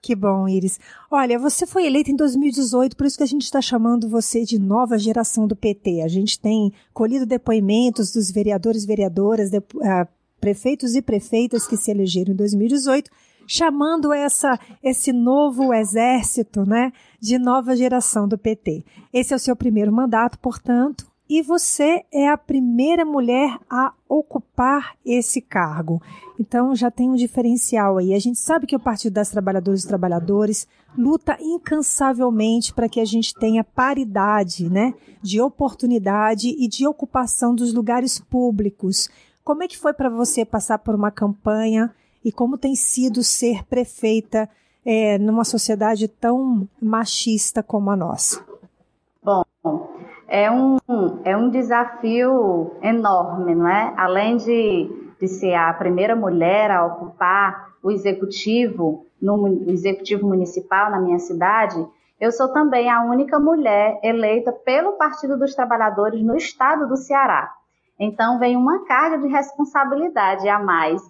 Que 0.00 0.16
bom, 0.16 0.48
Iris. 0.48 0.80
Olha, 1.10 1.38
você 1.38 1.66
foi 1.66 1.86
eleita 1.86 2.10
em 2.10 2.16
2018, 2.16 2.96
por 2.96 3.06
isso 3.06 3.18
que 3.18 3.22
a 3.22 3.26
gente 3.26 3.42
está 3.42 3.60
chamando 3.60 4.08
você 4.08 4.44
de 4.44 4.58
nova 4.58 4.98
geração 4.98 5.46
do 5.46 5.54
PT. 5.54 6.00
A 6.00 6.08
gente 6.08 6.40
tem 6.40 6.72
colhido 6.94 7.26
depoimentos 7.26 8.12
dos 8.12 8.30
vereadores 8.30 8.82
e 8.82 8.86
vereadoras, 8.86 9.50
de, 9.50 9.58
uh, 9.58 10.08
prefeitos 10.42 10.96
e 10.96 11.00
prefeitas 11.00 11.68
que 11.68 11.76
se 11.76 11.92
elegeram 11.92 12.32
em 12.32 12.36
2018, 12.36 13.08
chamando 13.46 14.12
essa, 14.12 14.58
esse 14.82 15.12
novo 15.12 15.72
exército 15.72 16.66
né, 16.66 16.92
de 17.20 17.38
nova 17.38 17.76
geração 17.76 18.26
do 18.26 18.36
PT. 18.36 18.84
Esse 19.12 19.32
é 19.32 19.36
o 19.36 19.38
seu 19.38 19.54
primeiro 19.54 19.92
mandato, 19.92 20.36
portanto, 20.40 21.06
e 21.30 21.42
você 21.42 22.04
é 22.12 22.28
a 22.28 22.36
primeira 22.36 23.04
mulher 23.04 23.56
a 23.70 23.94
ocupar 24.08 24.96
esse 25.06 25.40
cargo. 25.40 26.02
Então 26.38 26.74
já 26.74 26.90
tem 26.90 27.08
um 27.08 27.14
diferencial 27.14 27.98
aí. 27.98 28.12
A 28.12 28.18
gente 28.18 28.40
sabe 28.40 28.66
que 28.66 28.74
o 28.74 28.80
Partido 28.80 29.12
das 29.12 29.30
Trabalhadoras 29.30 29.84
e 29.84 29.88
Trabalhadores 29.88 30.66
luta 30.98 31.38
incansavelmente 31.40 32.74
para 32.74 32.88
que 32.88 33.00
a 33.00 33.04
gente 33.04 33.32
tenha 33.32 33.62
paridade, 33.62 34.68
né, 34.68 34.92
de 35.22 35.40
oportunidade 35.40 36.48
e 36.48 36.66
de 36.66 36.86
ocupação 36.86 37.54
dos 37.54 37.72
lugares 37.72 38.18
públicos 38.18 39.08
como 39.44 39.62
é 39.62 39.68
que 39.68 39.78
foi 39.78 39.92
para 39.92 40.08
você 40.08 40.44
passar 40.44 40.78
por 40.78 40.94
uma 40.94 41.10
campanha 41.10 41.94
e 42.24 42.30
como 42.30 42.56
tem 42.56 42.74
sido 42.74 43.22
ser 43.22 43.64
prefeita 43.64 44.48
é, 44.84 45.18
numa 45.18 45.44
sociedade 45.44 46.08
tão 46.08 46.68
machista 46.80 47.62
como 47.62 47.90
a 47.90 47.96
nossa? 47.96 48.44
Bom, 49.22 49.44
é 50.28 50.50
um, 50.50 50.78
é 51.24 51.36
um 51.36 51.50
desafio 51.50 52.72
enorme, 52.82 53.54
não 53.54 53.68
é? 53.68 53.92
Além 53.96 54.36
de, 54.36 55.14
de 55.20 55.28
ser 55.28 55.54
a 55.54 55.72
primeira 55.74 56.16
mulher 56.16 56.70
a 56.70 56.84
ocupar 56.86 57.72
o 57.82 57.90
executivo, 57.90 59.06
no 59.20 59.46
executivo 59.70 60.26
municipal 60.26 60.90
na 60.90 61.00
minha 61.00 61.18
cidade, 61.18 61.84
eu 62.20 62.30
sou 62.30 62.52
também 62.52 62.88
a 62.88 63.02
única 63.02 63.38
mulher 63.38 63.98
eleita 64.02 64.52
pelo 64.52 64.92
Partido 64.92 65.36
dos 65.36 65.54
Trabalhadores 65.54 66.22
no 66.22 66.36
estado 66.36 66.88
do 66.88 66.96
Ceará. 66.96 67.52
Então, 68.04 68.36
vem 68.36 68.56
uma 68.56 68.84
carga 68.84 69.16
de 69.16 69.28
responsabilidade 69.28 70.48
a 70.48 70.58
mais, 70.58 71.00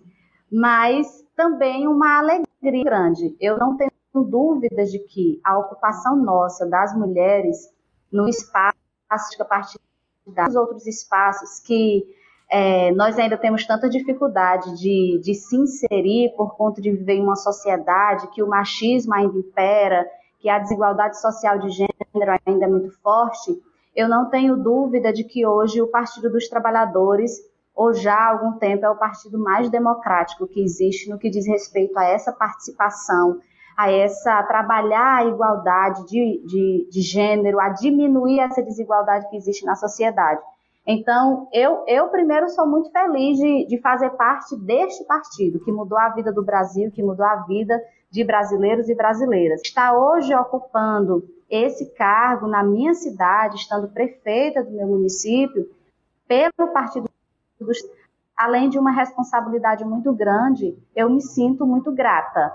mas 0.53 1.25
também 1.35 1.89
uma 1.89 2.19
alegria 2.19 2.85
grande. 2.85 3.35
Eu 3.41 3.57
não 3.57 3.79
tenho 3.79 3.91
dúvidas 4.13 4.93
de 4.93 4.99
que 4.99 5.41
a 5.43 5.59
ocupação 5.59 6.15
nossa 6.15 6.67
das 6.67 6.95
mulheres 6.95 7.57
no 8.13 8.29
espaço 8.29 8.77
de 9.31 9.43
partir 9.49 9.81
dos 10.27 10.55
outros 10.55 10.87
espaços 10.87 11.61
que 11.61 12.05
é, 12.51 12.93
nós 12.93 13.19
ainda 13.19 13.39
temos 13.39 13.67
tanta 13.67 13.89
dificuldade 13.89 14.79
de, 14.79 15.19
de 15.25 15.35
se 15.35 15.57
inserir 15.57 16.35
por 16.37 16.55
conta 16.57 16.83
de 16.83 16.91
viver 16.91 17.15
em 17.15 17.23
uma 17.23 17.37
sociedade 17.37 18.29
que 18.33 18.43
o 18.43 18.47
machismo 18.47 19.15
ainda 19.15 19.39
impera, 19.39 20.07
que 20.39 20.51
a 20.51 20.59
desigualdade 20.59 21.19
social 21.19 21.59
de 21.59 21.71
gênero 21.71 22.39
ainda 22.45 22.67
é 22.67 22.69
muito 22.69 22.91
forte, 23.01 23.59
eu 23.95 24.09
não 24.09 24.29
tenho 24.29 24.57
dúvida 24.57 25.13
de 25.13 25.25
que 25.25 25.47
hoje 25.47 25.81
o 25.81 25.87
Partido 25.87 26.31
dos 26.31 26.49
Trabalhadores, 26.49 27.33
ou 27.75 27.93
já 27.93 28.15
há 28.15 28.31
algum 28.31 28.59
tempo, 28.59 28.85
é 28.85 28.91
o 28.91 28.97
partido 28.97 29.39
mais 29.39 29.71
democrático 29.71 30.47
que 30.47 30.63
existe 30.63 31.11
no 31.11 31.19
que 31.19 31.31
diz 31.31 31.47
respeito 31.47 31.99
a 31.99 32.05
essa 32.05 32.33
participação, 32.33 33.39
a 33.77 33.91
essa 33.91 34.39
a 34.39 34.43
trabalhar 34.43 35.19
a 35.19 35.25
igualdade 35.25 36.07
de, 36.07 36.43
de, 36.47 36.89
de 36.91 37.01
gênero, 37.01 37.61
a 37.61 37.71
diminuir 37.71 38.41
essa 38.41 38.63
desigualdade 38.63 39.29
que 39.29 39.37
existe 39.37 39.65
na 39.65 39.75
sociedade. 39.75 40.41
Então, 40.87 41.49
eu, 41.53 41.85
eu 41.87 42.09
primeiro 42.09 42.49
sou 42.49 42.67
muito 42.67 42.91
feliz 42.91 43.39
de, 43.39 43.67
de 43.67 43.79
fazer 43.81 44.11
parte 44.11 44.57
deste 44.57 45.05
partido, 45.05 45.61
que 45.61 45.71
mudou 45.71 45.97
a 45.97 46.09
vida 46.09 46.33
do 46.33 46.43
Brasil, 46.43 46.91
que 46.91 47.03
mudou 47.03 47.25
a 47.25 47.37
vida 47.47 47.81
de 48.11 48.25
brasileiros 48.25 48.89
e 48.89 48.95
brasileiras. 48.95 49.61
Está 49.65 49.97
hoje 49.97 50.35
ocupando 50.35 51.23
esse 51.53 51.85
cargo 51.93 52.47
na 52.47 52.65
minha 52.65 52.95
cidade, 52.95 53.57
estando 53.57 53.87
prefeita 53.89 54.65
do 54.65 54.71
meu 54.71 54.87
município, 54.87 55.71
pelo 56.27 56.73
Partido 56.73 57.11
dos 57.61 57.79
além 58.35 58.71
de 58.71 58.79
uma 58.79 58.91
responsabilidade 58.91 59.85
muito 59.85 60.13
grande, 60.15 60.77
eu 60.97 61.11
me 61.11 61.21
sinto 61.21 61.67
muito 61.67 61.93
grata. 61.93 62.53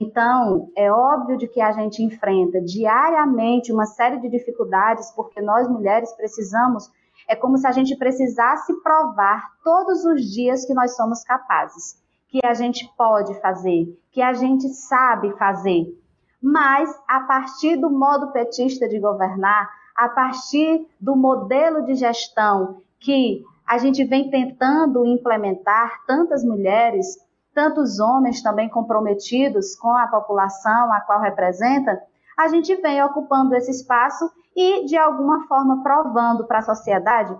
Então, 0.00 0.70
é 0.74 0.90
óbvio 0.90 1.36
de 1.36 1.46
que 1.46 1.60
a 1.60 1.70
gente 1.72 2.02
enfrenta 2.02 2.60
diariamente 2.60 3.70
uma 3.70 3.84
série 3.84 4.18
de 4.18 4.28
dificuldades, 4.28 5.12
porque 5.12 5.40
nós 5.40 5.68
mulheres 5.68 6.12
precisamos, 6.14 6.90
é 7.28 7.36
como 7.36 7.58
se 7.58 7.66
a 7.66 7.70
gente 7.70 7.96
precisasse 7.96 8.72
provar 8.82 9.52
todos 9.62 10.04
os 10.04 10.24
dias 10.24 10.64
que 10.64 10.74
nós 10.74 10.96
somos 10.96 11.22
capazes, 11.22 12.02
que 12.28 12.40
a 12.44 12.54
gente 12.54 12.90
pode 12.96 13.38
fazer, 13.40 13.96
que 14.10 14.22
a 14.22 14.32
gente 14.32 14.68
sabe 14.70 15.36
fazer, 15.36 15.94
mas 16.42 16.90
a 17.08 17.20
partir 17.20 17.76
do 17.76 17.90
modo 17.90 18.32
petista 18.32 18.88
de 18.88 18.98
governar, 18.98 19.70
a 19.96 20.08
partir 20.08 20.86
do 21.00 21.16
modelo 21.16 21.84
de 21.84 21.94
gestão 21.94 22.82
que 23.00 23.42
a 23.66 23.78
gente 23.78 24.04
vem 24.04 24.30
tentando 24.30 25.04
implementar, 25.04 26.04
tantas 26.06 26.44
mulheres, 26.44 27.18
tantos 27.52 27.98
homens 27.98 28.40
também 28.42 28.68
comprometidos 28.68 29.74
com 29.76 29.90
a 29.90 30.06
população 30.06 30.92
a 30.92 31.00
qual 31.00 31.20
representa, 31.20 32.00
a 32.36 32.46
gente 32.48 32.74
vem 32.76 33.02
ocupando 33.02 33.54
esse 33.56 33.70
espaço 33.70 34.30
e, 34.54 34.84
de 34.84 34.96
alguma 34.96 35.46
forma, 35.48 35.82
provando 35.82 36.46
para 36.46 36.60
a 36.60 36.62
sociedade 36.62 37.36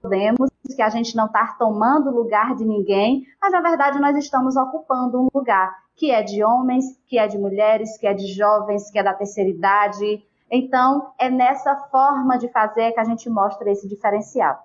podemos, 0.00 0.50
que 0.74 0.82
a 0.82 0.88
gente 0.88 1.16
não 1.16 1.26
está 1.26 1.56
tomando 1.58 2.10
lugar 2.10 2.54
de 2.54 2.64
ninguém, 2.64 3.26
mas 3.40 3.50
na 3.50 3.60
verdade 3.60 3.98
nós 3.98 4.16
estamos 4.16 4.56
ocupando 4.56 5.20
um 5.20 5.28
lugar 5.34 5.74
que 5.96 6.12
é 6.12 6.22
de 6.22 6.44
homens, 6.44 6.84
que 7.06 7.18
é 7.18 7.26
de 7.26 7.36
mulheres, 7.36 7.98
que 7.98 8.06
é 8.06 8.14
de 8.14 8.32
jovens, 8.32 8.88
que 8.90 8.98
é 8.98 9.02
da 9.02 9.12
terceira 9.12 9.50
idade. 9.50 10.22
Então, 10.48 11.10
é 11.18 11.28
nessa 11.28 11.74
forma 11.90 12.38
de 12.38 12.48
fazer 12.48 12.92
que 12.92 13.00
a 13.00 13.04
gente 13.04 13.28
mostra 13.28 13.70
esse 13.70 13.88
diferencial. 13.88 14.64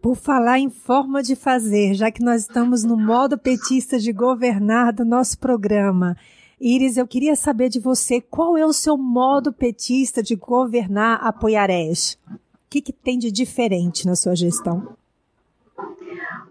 Por 0.00 0.14
falar 0.14 0.60
em 0.60 0.70
forma 0.70 1.22
de 1.22 1.34
fazer, 1.34 1.94
já 1.94 2.12
que 2.12 2.22
nós 2.22 2.42
estamos 2.42 2.84
no 2.84 2.96
modo 2.96 3.36
petista 3.36 3.98
de 3.98 4.12
governar 4.12 4.92
do 4.92 5.04
nosso 5.04 5.36
programa, 5.38 6.16
Iris, 6.60 6.96
eu 6.96 7.06
queria 7.06 7.34
saber 7.34 7.68
de 7.68 7.80
você 7.80 8.20
qual 8.20 8.56
é 8.56 8.64
o 8.64 8.72
seu 8.72 8.96
modo 8.96 9.52
petista 9.52 10.22
de 10.22 10.36
governar 10.36 11.26
Apoiarés? 11.26 12.16
Que, 12.74 12.82
que 12.82 12.92
tem 12.92 13.16
de 13.20 13.30
diferente 13.30 14.04
na 14.04 14.16
sua 14.16 14.34
gestão? 14.34 14.96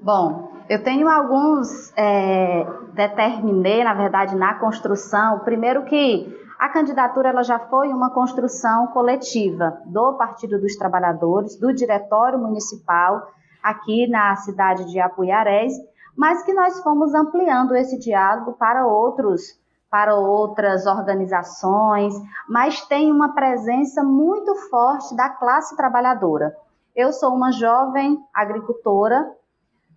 Bom, 0.01 0.53
eu 0.69 0.81
tenho 0.81 1.09
alguns, 1.09 1.91
é, 1.97 2.65
determinei, 2.93 3.83
na 3.83 3.93
verdade, 3.93 4.33
na 4.33 4.53
construção. 4.53 5.39
Primeiro 5.39 5.83
que 5.83 6.33
a 6.57 6.69
candidatura 6.69 7.27
ela 7.27 7.43
já 7.43 7.59
foi 7.59 7.89
uma 7.89 8.09
construção 8.09 8.87
coletiva 8.87 9.81
do 9.85 10.13
Partido 10.13 10.61
dos 10.61 10.77
Trabalhadores, 10.77 11.59
do 11.59 11.73
Diretório 11.73 12.39
Municipal, 12.39 13.29
aqui 13.61 14.07
na 14.07 14.33
cidade 14.37 14.89
de 14.89 15.01
Apuiarés, 15.01 15.73
mas 16.15 16.41
que 16.43 16.53
nós 16.53 16.81
fomos 16.81 17.13
ampliando 17.13 17.75
esse 17.75 17.99
diálogo 17.99 18.53
para 18.53 18.87
outros 18.87 19.61
para 19.93 20.15
outras 20.15 20.87
organizações, 20.87 22.15
mas 22.49 22.81
tem 22.87 23.11
uma 23.11 23.35
presença 23.35 24.03
muito 24.03 24.55
forte 24.67 25.15
da 25.15 25.29
classe 25.29 25.77
trabalhadora. 25.77 26.57
Eu 26.95 27.13
sou 27.13 27.31
uma 27.31 27.51
jovem 27.51 28.17
agricultora, 28.33 29.23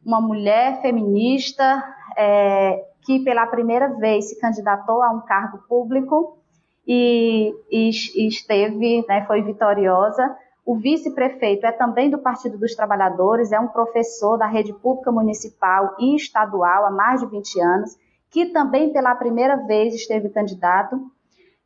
uma 0.04 0.20
mulher 0.20 0.82
feminista 0.82 1.82
é, 2.14 2.84
que 3.06 3.20
pela 3.20 3.46
primeira 3.46 3.88
vez 3.94 4.28
se 4.28 4.38
candidatou 4.38 5.02
a 5.02 5.10
um 5.10 5.22
cargo 5.22 5.64
público 5.66 6.36
e, 6.86 7.54
e, 7.70 7.88
e 7.88 8.28
esteve, 8.28 9.02
né, 9.08 9.24
foi 9.26 9.40
vitoriosa. 9.40 10.36
O 10.66 10.76
vice-prefeito 10.76 11.64
é 11.64 11.72
também 11.72 12.10
do 12.10 12.18
Partido 12.18 12.58
dos 12.58 12.74
Trabalhadores, 12.74 13.50
é 13.50 13.58
um 13.58 13.68
professor 13.68 14.36
da 14.36 14.46
rede 14.46 14.74
pública 14.74 15.10
municipal 15.10 15.96
e 15.98 16.14
estadual 16.14 16.84
há 16.84 16.90
mais 16.90 17.22
de 17.22 17.26
20 17.28 17.60
anos, 17.62 18.05
que 18.36 18.44
também 18.52 18.92
pela 18.92 19.14
primeira 19.14 19.56
vez 19.66 19.94
esteve 19.94 20.28
candidato. 20.28 21.00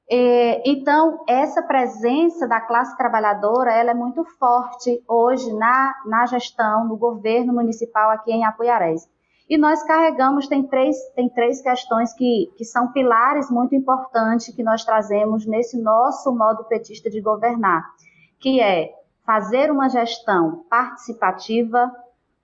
É, 0.09 0.63
então, 0.65 1.25
essa 1.29 1.61
presença 1.61 2.47
da 2.47 2.61
classe 2.61 2.97
trabalhadora 2.97 3.73
ela 3.73 3.91
é 3.91 3.95
muito 3.95 4.25
forte 4.39 5.03
hoje 5.09 5.53
na, 5.53 5.93
na 6.07 6.27
gestão, 6.27 6.87
no 6.87 6.97
governo 6.97 7.53
municipal 7.53 8.13
aqui 8.13 8.31
em 8.31 8.45
Apuiarés. 8.45 9.03
E 9.49 9.59
nós 9.59 9.83
carregamos, 9.83 10.47
tem 10.47 10.63
três, 10.63 10.97
tem 11.17 11.29
três 11.29 11.61
questões 11.61 12.13
que, 12.13 12.53
que 12.57 12.65
são 12.65 12.93
pilares 12.93 13.51
muito 13.51 13.75
importantes 13.75 14.55
que 14.55 14.63
nós 14.63 14.85
trazemos 14.85 15.45
nesse 15.45 15.77
nosso 15.77 16.33
modo 16.33 16.63
petista 16.69 17.11
de 17.11 17.21
governar, 17.21 17.85
que 18.39 18.61
é 18.61 18.93
fazer 19.27 19.73
uma 19.73 19.89
gestão 19.89 20.65
participativa, 20.71 21.91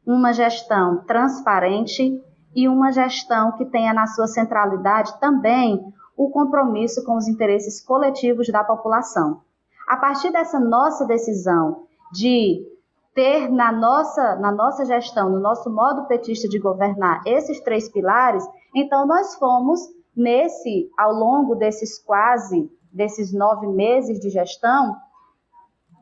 uma 0.04 0.32
gestão 0.32 1.04
transparente 1.04 2.20
e 2.56 2.66
uma 2.66 2.90
gestão 2.90 3.52
que 3.52 3.66
tenha 3.66 3.92
na 3.92 4.06
sua 4.06 4.26
centralidade 4.26 5.20
também 5.20 5.92
o 6.16 6.30
compromisso 6.30 7.04
com 7.04 7.14
os 7.14 7.28
interesses 7.28 7.84
coletivos 7.84 8.48
da 8.48 8.64
população. 8.64 9.42
A 9.86 9.98
partir 9.98 10.32
dessa 10.32 10.58
nossa 10.58 11.04
decisão 11.04 11.84
de 12.10 12.66
ter 13.14 13.50
na 13.50 13.70
nossa, 13.70 14.36
na 14.36 14.50
nossa 14.50 14.86
gestão, 14.86 15.28
no 15.28 15.38
nosso 15.38 15.68
modo 15.70 16.06
petista 16.06 16.48
de 16.48 16.58
governar 16.58 17.20
esses 17.26 17.60
três 17.60 17.90
pilares, 17.90 18.42
então 18.74 19.06
nós 19.06 19.34
fomos 19.34 19.80
nesse, 20.16 20.90
ao 20.96 21.12
longo 21.12 21.54
desses 21.54 21.98
quase, 21.98 22.70
desses 22.90 23.34
nove 23.34 23.66
meses 23.66 24.18
de 24.18 24.30
gestão, 24.30 24.96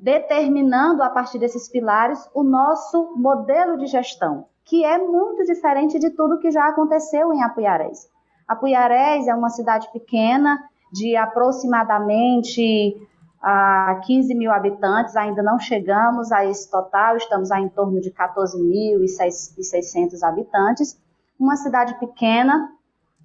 determinando 0.01 1.03
a 1.03 1.11
partir 1.11 1.41
desses 1.41 1.69
pilares 1.69 2.31
o 2.33 2.45
nosso 2.45 3.17
modelo 3.17 3.77
de 3.77 3.87
gestão, 3.87 4.47
que 4.65 4.85
é 4.85 4.99
muito 4.99 5.45
diferente 5.45 5.99
de 5.99 6.11
tudo 6.11 6.39
que 6.39 6.51
já 6.51 6.69
aconteceu 6.69 7.33
em 7.33 7.43
Apuiarés. 7.43 8.09
Apuiarés 8.49 9.27
é 9.27 9.35
uma 9.35 9.51
cidade 9.51 9.91
pequena, 9.93 10.63
de 10.93 11.17
aproximadamente 11.17 12.97
a 13.43 14.01
15 14.07 14.35
mil 14.35 14.51
habitantes, 14.51 15.17
ainda 15.17 15.43
não 15.43 15.59
chegamos 15.59 16.33
a 16.33 16.47
esse 16.47 16.71
total, 16.71 17.17
estamos 17.17 17.51
a 17.51 17.61
em 17.61 17.69
torno 17.69 18.01
de 18.01 18.11
14.600 18.11 20.23
habitantes. 20.23 20.99
Uma 21.39 21.57
cidade 21.57 21.99
pequena 21.99 22.71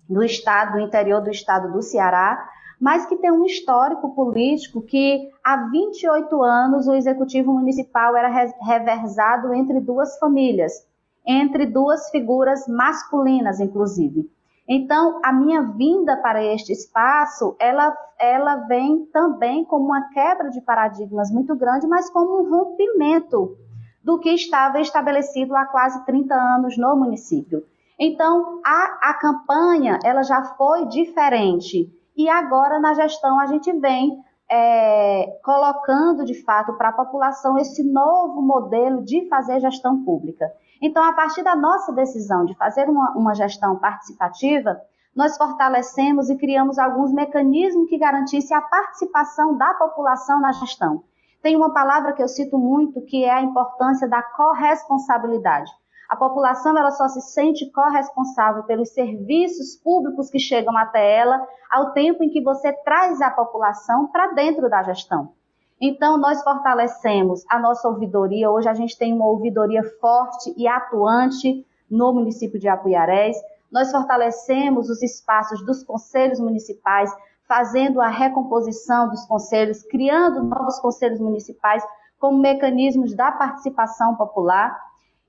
do 0.09 0.23
estado, 0.23 0.73
do 0.73 0.79
interior 0.79 1.21
do 1.21 1.29
estado 1.29 1.71
do 1.71 1.81
Ceará, 1.81 2.49
mas 2.79 3.05
que 3.05 3.17
tem 3.17 3.31
um 3.31 3.45
histórico 3.45 4.15
político 4.15 4.81
que 4.81 5.29
há 5.43 5.69
28 5.69 6.41
anos 6.41 6.87
o 6.87 6.93
executivo 6.93 7.53
municipal 7.53 8.15
era 8.15 8.27
reversado 8.27 9.53
entre 9.53 9.79
duas 9.79 10.17
famílias, 10.17 10.73
entre 11.31 11.67
duas 11.67 12.09
figuras 12.09 12.67
masculinas, 12.67 13.59
inclusive. 13.59 14.27
Então, 14.67 15.19
a 15.23 15.31
minha 15.31 15.61
vinda 15.61 16.17
para 16.17 16.43
este 16.43 16.71
espaço, 16.71 17.55
ela, 17.59 17.95
ela 18.19 18.55
vem 18.67 19.05
também 19.05 19.63
como 19.63 19.85
uma 19.85 20.09
quebra 20.09 20.49
de 20.49 20.59
paradigmas 20.61 21.29
muito 21.31 21.55
grande, 21.55 21.87
mas 21.87 22.09
como 22.09 22.41
um 22.41 22.49
rompimento 22.49 23.55
do 24.03 24.17
que 24.17 24.29
estava 24.29 24.81
estabelecido 24.81 25.55
há 25.55 25.65
quase 25.65 26.03
30 26.03 26.33
anos 26.33 26.77
no 26.77 26.95
município. 26.95 27.63
Então, 27.99 28.59
a, 28.65 29.09
a 29.09 29.13
campanha, 29.13 29.99
ela 30.03 30.23
já 30.23 30.43
foi 30.55 30.87
diferente. 30.87 31.91
E 32.17 32.27
agora, 32.27 32.79
na 32.79 32.93
gestão, 32.95 33.39
a 33.39 33.45
gente 33.45 33.71
vem 33.73 34.19
é, 34.49 35.39
colocando, 35.43 36.25
de 36.25 36.43
fato, 36.43 36.73
para 36.73 36.89
a 36.89 36.93
população 36.93 37.57
esse 37.57 37.83
novo 37.83 38.41
modelo 38.41 39.03
de 39.03 39.27
fazer 39.29 39.59
gestão 39.59 40.03
pública. 40.03 40.51
Então, 40.81 41.03
a 41.03 41.13
partir 41.13 41.43
da 41.43 41.55
nossa 41.55 41.91
decisão 41.91 42.45
de 42.45 42.55
fazer 42.55 42.87
uma, 42.89 43.11
uma 43.11 43.33
gestão 43.33 43.77
participativa, 43.77 44.79
nós 45.15 45.35
fortalecemos 45.35 46.29
e 46.29 46.37
criamos 46.37 46.79
alguns 46.79 47.11
mecanismos 47.11 47.89
que 47.89 47.97
garantissem 47.97 48.55
a 48.55 48.61
participação 48.61 49.57
da 49.57 49.73
população 49.73 50.39
na 50.39 50.51
gestão. 50.53 51.03
tem 51.41 51.55
uma 51.55 51.73
palavra 51.73 52.13
que 52.13 52.21
eu 52.21 52.27
cito 52.27 52.57
muito, 52.57 53.01
que 53.05 53.23
é 53.23 53.31
a 53.31 53.41
importância 53.41 54.07
da 54.07 54.21
corresponsabilidade. 54.21 55.71
A 56.09 56.15
população 56.15 56.77
ela 56.77 56.91
só 56.91 57.07
se 57.07 57.21
sente 57.21 57.71
corresponsável 57.71 58.63
pelos 58.63 58.93
serviços 58.93 59.75
públicos 59.75 60.29
que 60.29 60.39
chegam 60.39 60.75
até 60.75 61.17
ela 61.17 61.45
ao 61.69 61.93
tempo 61.93 62.23
em 62.23 62.29
que 62.29 62.41
você 62.41 62.73
traz 62.83 63.21
a 63.21 63.29
população 63.29 64.07
para 64.07 64.33
dentro 64.33 64.69
da 64.69 64.83
gestão. 64.83 65.33
Então, 65.81 66.17
nós 66.17 66.43
fortalecemos 66.43 67.45
a 67.49 67.57
nossa 67.57 67.87
ouvidoria. 67.87 68.51
Hoje 68.51 68.67
a 68.67 68.73
gente 68.73 68.97
tem 68.97 69.13
uma 69.13 69.25
ouvidoria 69.25 69.83
forte 70.01 70.53
e 70.57 70.67
atuante 70.67 71.65
no 71.89 72.11
município 72.13 72.59
de 72.59 72.67
Apuiarés. 72.67 73.37
Nós 73.71 73.89
fortalecemos 73.89 74.89
os 74.89 75.01
espaços 75.01 75.65
dos 75.65 75.83
conselhos 75.83 76.39
municipais, 76.39 77.09
fazendo 77.47 78.01
a 78.01 78.09
recomposição 78.09 79.09
dos 79.09 79.25
conselhos, 79.25 79.81
criando 79.83 80.43
novos 80.43 80.79
conselhos 80.79 81.19
municipais 81.19 81.83
como 82.19 82.37
mecanismos 82.37 83.15
da 83.15 83.31
participação 83.31 84.15
popular. 84.15 84.77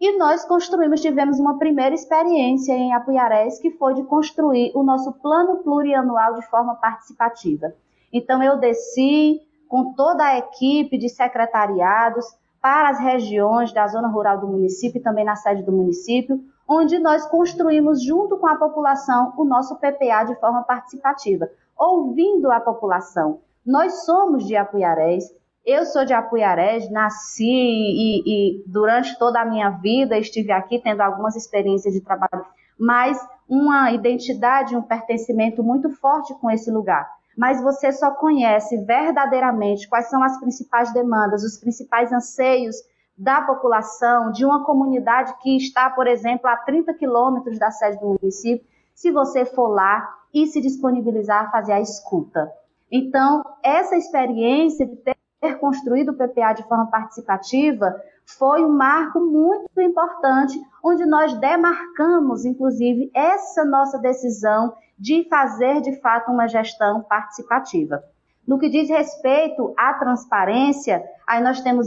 E 0.00 0.18
nós 0.18 0.44
construímos, 0.44 1.00
tivemos 1.00 1.38
uma 1.38 1.58
primeira 1.58 1.94
experiência 1.94 2.72
em 2.72 2.92
Apuiarés, 2.92 3.60
que 3.60 3.70
foi 3.72 3.94
de 3.94 4.02
construir 4.02 4.72
o 4.74 4.82
nosso 4.82 5.12
plano 5.12 5.58
plurianual 5.58 6.34
de 6.34 6.46
forma 6.46 6.74
participativa. 6.74 7.72
Então, 8.12 8.42
eu 8.42 8.58
desci 8.58 9.40
com 9.70 9.94
toda 9.94 10.24
a 10.24 10.36
equipe 10.36 10.98
de 10.98 11.08
secretariados 11.08 12.26
para 12.60 12.90
as 12.90 12.98
regiões 12.98 13.72
da 13.72 13.86
zona 13.86 14.08
rural 14.08 14.40
do 14.40 14.48
município 14.48 14.98
e 14.98 15.02
também 15.02 15.24
na 15.24 15.36
sede 15.36 15.62
do 15.62 15.70
município, 15.70 16.40
onde 16.68 16.98
nós 16.98 17.24
construímos 17.26 18.02
junto 18.02 18.36
com 18.36 18.48
a 18.48 18.56
população 18.56 19.32
o 19.38 19.44
nosso 19.44 19.76
PPA 19.76 20.24
de 20.24 20.34
forma 20.40 20.64
participativa, 20.64 21.48
ouvindo 21.78 22.50
a 22.50 22.58
população. 22.58 23.42
Nós 23.64 24.04
somos 24.04 24.44
de 24.44 24.56
Apuiarés, 24.56 25.32
eu 25.64 25.84
sou 25.84 26.04
de 26.04 26.12
Apuiarés, 26.12 26.90
nasci 26.90 27.44
e, 27.44 28.22
e, 28.26 28.64
durante 28.66 29.16
toda 29.20 29.40
a 29.40 29.44
minha 29.44 29.70
vida 29.70 30.18
estive 30.18 30.50
aqui 30.50 30.80
tendo 30.80 31.00
algumas 31.00 31.36
experiências 31.36 31.94
de 31.94 32.00
trabalho, 32.00 32.44
mas 32.76 33.24
uma 33.48 33.92
identidade, 33.92 34.74
um 34.74 34.82
pertencimento 34.82 35.62
muito 35.62 35.90
forte 35.90 36.34
com 36.40 36.50
esse 36.50 36.72
lugar. 36.72 37.19
Mas 37.40 37.62
você 37.62 37.90
só 37.90 38.10
conhece 38.10 38.76
verdadeiramente 38.84 39.88
quais 39.88 40.10
são 40.10 40.22
as 40.22 40.38
principais 40.38 40.92
demandas, 40.92 41.42
os 41.42 41.56
principais 41.56 42.12
anseios 42.12 42.76
da 43.16 43.40
população, 43.40 44.30
de 44.30 44.44
uma 44.44 44.62
comunidade 44.62 45.34
que 45.40 45.56
está, 45.56 45.88
por 45.88 46.06
exemplo, 46.06 46.46
a 46.46 46.56
30 46.58 46.92
quilômetros 46.92 47.58
da 47.58 47.70
sede 47.70 47.98
do 47.98 48.18
município, 48.20 48.66
se 48.94 49.10
você 49.10 49.46
for 49.46 49.68
lá 49.68 50.06
e 50.34 50.46
se 50.48 50.60
disponibilizar 50.60 51.46
a 51.46 51.50
fazer 51.50 51.72
a 51.72 51.80
escuta. 51.80 52.52
Então, 52.92 53.42
essa 53.62 53.96
experiência 53.96 54.84
de 54.84 54.96
ter 54.96 55.54
construído 55.58 56.10
o 56.10 56.14
PPA 56.14 56.52
de 56.52 56.64
forma 56.64 56.90
participativa 56.90 57.98
foi 58.26 58.62
um 58.62 58.76
marco 58.76 59.18
muito 59.18 59.80
importante, 59.80 60.60
onde 60.84 61.06
nós 61.06 61.32
demarcamos, 61.40 62.44
inclusive, 62.44 63.10
essa 63.14 63.64
nossa 63.64 63.98
decisão 63.98 64.74
de 65.00 65.26
fazer 65.30 65.80
de 65.80 65.98
fato 66.00 66.30
uma 66.30 66.46
gestão 66.46 67.02
participativa. 67.02 68.04
No 68.46 68.58
que 68.58 68.68
diz 68.68 68.90
respeito 68.90 69.72
à 69.78 69.94
transparência, 69.94 71.02
aí 71.26 71.42
nós 71.42 71.62
temos 71.62 71.86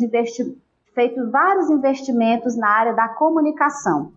feito 0.95 1.29
vários 1.29 1.69
investimentos 1.69 2.57
na 2.57 2.67
área 2.67 2.93
da 2.93 3.07
comunicação. 3.09 4.11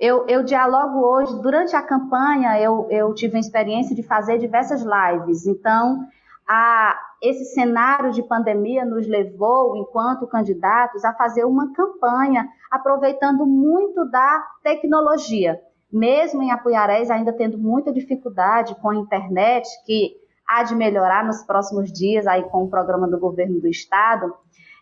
Eu, 0.00 0.26
eu, 0.26 0.42
dialogo 0.42 1.00
hoje, 1.00 1.40
durante 1.40 1.76
a 1.76 1.82
campanha, 1.82 2.60
eu, 2.60 2.88
eu 2.90 3.14
tive 3.14 3.36
a 3.36 3.40
experiência 3.40 3.94
de 3.94 4.02
fazer 4.02 4.38
diversas 4.38 4.82
lives. 4.82 5.46
Então, 5.46 6.04
a, 6.48 6.96
esse 7.20 7.44
cenário 7.52 8.12
de 8.12 8.22
pandemia 8.22 8.84
nos 8.84 9.06
levou, 9.08 9.76
enquanto 9.76 10.26
candidatos, 10.26 11.04
a 11.04 11.14
fazer 11.14 11.44
uma 11.44 11.72
campanha 11.72 12.48
aproveitando 12.70 13.44
muito 13.44 14.08
da 14.08 14.44
tecnologia. 14.62 15.60
Mesmo 15.92 16.42
em 16.42 16.50
Apuiarés, 16.50 17.10
ainda 17.10 17.32
tendo 17.32 17.58
muita 17.58 17.92
dificuldade 17.92 18.74
com 18.76 18.90
a 18.90 18.96
internet, 18.96 19.66
que 19.86 20.16
há 20.46 20.62
de 20.62 20.74
melhorar 20.74 21.24
nos 21.24 21.42
próximos 21.42 21.92
dias 21.92 22.26
aí 22.26 22.42
com 22.44 22.64
o 22.64 22.70
programa 22.70 23.06
do 23.06 23.18
governo 23.18 23.60
do 23.60 23.68
estado, 23.68 24.34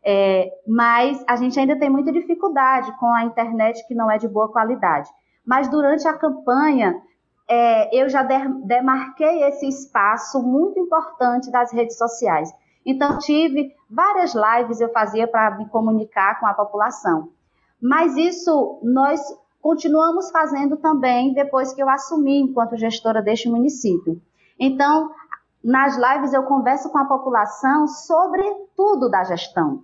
é, 0.05 0.51
mas 0.67 1.25
a 1.29 1.35
gente 1.37 1.59
ainda 1.59 1.77
tem 1.77 1.91
muita 1.91 2.13
dificuldade 2.13 2.97
com 2.99 3.13
a 3.13 3.25
internet 3.25 3.85
que 3.89 3.95
não 3.95 4.11
é 4.11 4.19
de 4.19 4.29
boa 4.29 4.51
qualidade. 4.51 5.11
Mas 5.45 5.69
durante 5.69 6.07
a 6.07 6.13
campanha, 6.13 6.95
é, 7.49 7.97
eu 7.97 8.09
já 8.09 8.23
demarquei 8.23 9.43
esse 9.45 9.67
espaço 9.67 10.43
muito 10.43 10.79
importante 10.79 11.51
das 11.51 11.73
redes 11.73 11.97
sociais. 11.97 12.53
Então, 12.85 13.19
tive 13.19 13.75
várias 13.91 14.33
lives 14.33 14.81
eu 14.81 14.93
fazia 14.93 15.27
para 15.27 15.57
me 15.57 15.69
comunicar 15.69 16.39
com 16.39 16.47
a 16.47 16.55
população. 16.55 17.31
Mas 17.83 18.17
isso 18.17 18.81
nós 18.83 19.21
continuamos 19.67 20.31
fazendo 20.31 20.77
também 20.77 21.35
depois 21.35 21.75
que 21.75 21.83
eu 21.83 21.89
assumi 21.89 22.39
enquanto 22.39 22.77
gestora 22.77 23.21
deste 23.21 23.49
município. 23.49 24.23
Então, 24.57 25.11
nas 25.63 25.97
lives 25.97 26.33
eu 26.33 26.45
converso 26.45 26.89
com 26.89 26.99
a 26.99 27.05
população 27.05 27.89
sobre 27.89 28.45
tudo 28.77 29.11
da 29.11 29.25
gestão. 29.25 29.83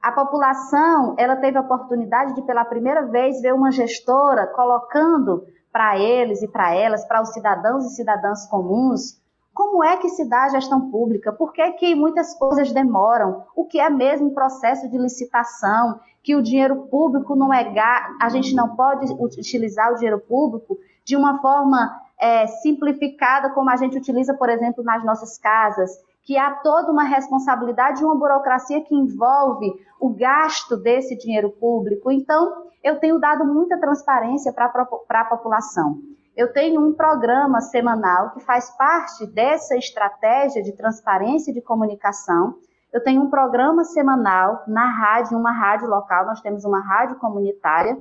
A 0.00 0.12
população, 0.12 1.16
ela 1.18 1.34
teve 1.34 1.58
a 1.58 1.62
oportunidade 1.62 2.36
de 2.36 2.42
pela 2.42 2.64
primeira 2.64 3.02
vez 3.02 3.42
ver 3.42 3.52
uma 3.52 3.72
gestora 3.72 4.46
colocando 4.46 5.44
para 5.72 5.98
eles 5.98 6.40
e 6.40 6.46
para 6.46 6.72
elas, 6.72 7.04
para 7.04 7.22
os 7.22 7.32
cidadãos 7.32 7.84
e 7.86 7.96
cidadãs 7.96 8.46
comuns, 8.46 9.20
como 9.54 9.84
é 9.84 9.96
que 9.98 10.08
se 10.08 10.28
dá 10.28 10.44
a 10.44 10.48
gestão 10.48 10.90
pública? 10.90 11.32
Por 11.32 11.52
que, 11.52 11.72
que 11.72 11.94
muitas 11.94 12.34
coisas 12.34 12.72
demoram? 12.72 13.44
O 13.54 13.64
que 13.64 13.78
é 13.78 13.90
mesmo 13.90 14.32
processo 14.32 14.88
de 14.88 14.96
licitação? 14.96 16.00
Que 16.22 16.34
o 16.34 16.42
dinheiro 16.42 16.86
público 16.86 17.36
não 17.36 17.52
é 17.52 17.72
a 18.20 18.28
gente 18.28 18.54
não 18.54 18.74
pode 18.74 19.12
utilizar 19.12 19.92
o 19.92 19.96
dinheiro 19.96 20.20
público 20.20 20.78
de 21.04 21.16
uma 21.16 21.40
forma 21.40 22.00
é, 22.18 22.46
simplificada 22.46 23.50
como 23.50 23.68
a 23.68 23.76
gente 23.76 23.96
utiliza, 23.96 24.32
por 24.34 24.48
exemplo, 24.48 24.82
nas 24.84 25.04
nossas 25.04 25.36
casas, 25.36 25.90
que 26.22 26.38
há 26.38 26.52
toda 26.52 26.92
uma 26.92 27.02
responsabilidade, 27.02 28.04
uma 28.04 28.16
burocracia 28.16 28.80
que 28.80 28.94
envolve 28.94 29.72
o 30.00 30.10
gasto 30.10 30.76
desse 30.76 31.16
dinheiro 31.16 31.50
público. 31.50 32.10
Então, 32.10 32.66
eu 32.82 32.98
tenho 32.98 33.18
dado 33.18 33.44
muita 33.44 33.78
transparência 33.78 34.52
para 34.52 34.66
a 35.08 35.24
população. 35.24 35.98
Eu 36.36 36.52
tenho 36.52 36.80
um 36.80 36.94
programa 36.94 37.60
semanal 37.60 38.30
que 38.30 38.40
faz 38.40 38.70
parte 38.76 39.26
dessa 39.26 39.76
estratégia 39.76 40.62
de 40.62 40.72
transparência 40.72 41.50
e 41.50 41.54
de 41.54 41.60
comunicação. 41.60 42.54
Eu 42.92 43.02
tenho 43.02 43.22
um 43.22 43.30
programa 43.30 43.84
semanal 43.84 44.62
na 44.66 44.86
rádio, 44.86 45.38
uma 45.38 45.52
rádio 45.52 45.88
local, 45.88 46.26
nós 46.26 46.40
temos 46.40 46.64
uma 46.64 46.80
rádio 46.80 47.16
comunitária 47.16 47.98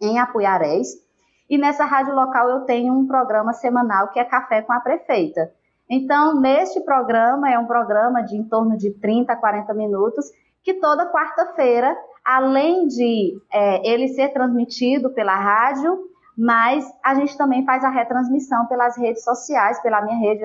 em 0.00 0.18
Apuiarés, 0.18 0.88
e 1.50 1.58
nessa 1.58 1.84
rádio 1.84 2.14
local 2.14 2.48
eu 2.48 2.60
tenho 2.60 2.92
um 2.92 3.06
programa 3.06 3.52
semanal 3.52 4.08
que 4.08 4.20
é 4.20 4.24
Café 4.24 4.62
com 4.62 4.72
a 4.72 4.80
Prefeita. 4.80 5.50
Então, 5.90 6.38
neste 6.38 6.80
programa, 6.80 7.50
é 7.50 7.58
um 7.58 7.66
programa 7.66 8.22
de 8.22 8.36
em 8.36 8.44
torno 8.44 8.76
de 8.76 8.90
30 8.90 9.32
a 9.32 9.36
40 9.36 9.72
minutos, 9.72 10.26
que 10.62 10.74
toda 10.74 11.10
quarta-feira 11.10 11.96
além 12.28 12.86
de 12.86 13.40
é, 13.50 13.90
ele 13.90 14.08
ser 14.08 14.28
transmitido 14.34 15.08
pela 15.14 15.34
rádio, 15.34 15.98
mas 16.38 16.88
a 17.04 17.16
gente 17.16 17.36
também 17.36 17.64
faz 17.64 17.82
a 17.82 17.88
retransmissão 17.88 18.66
pelas 18.66 18.96
redes 18.96 19.24
sociais, 19.24 19.82
pela 19.82 20.00
minha 20.02 20.16
rede 20.16 20.44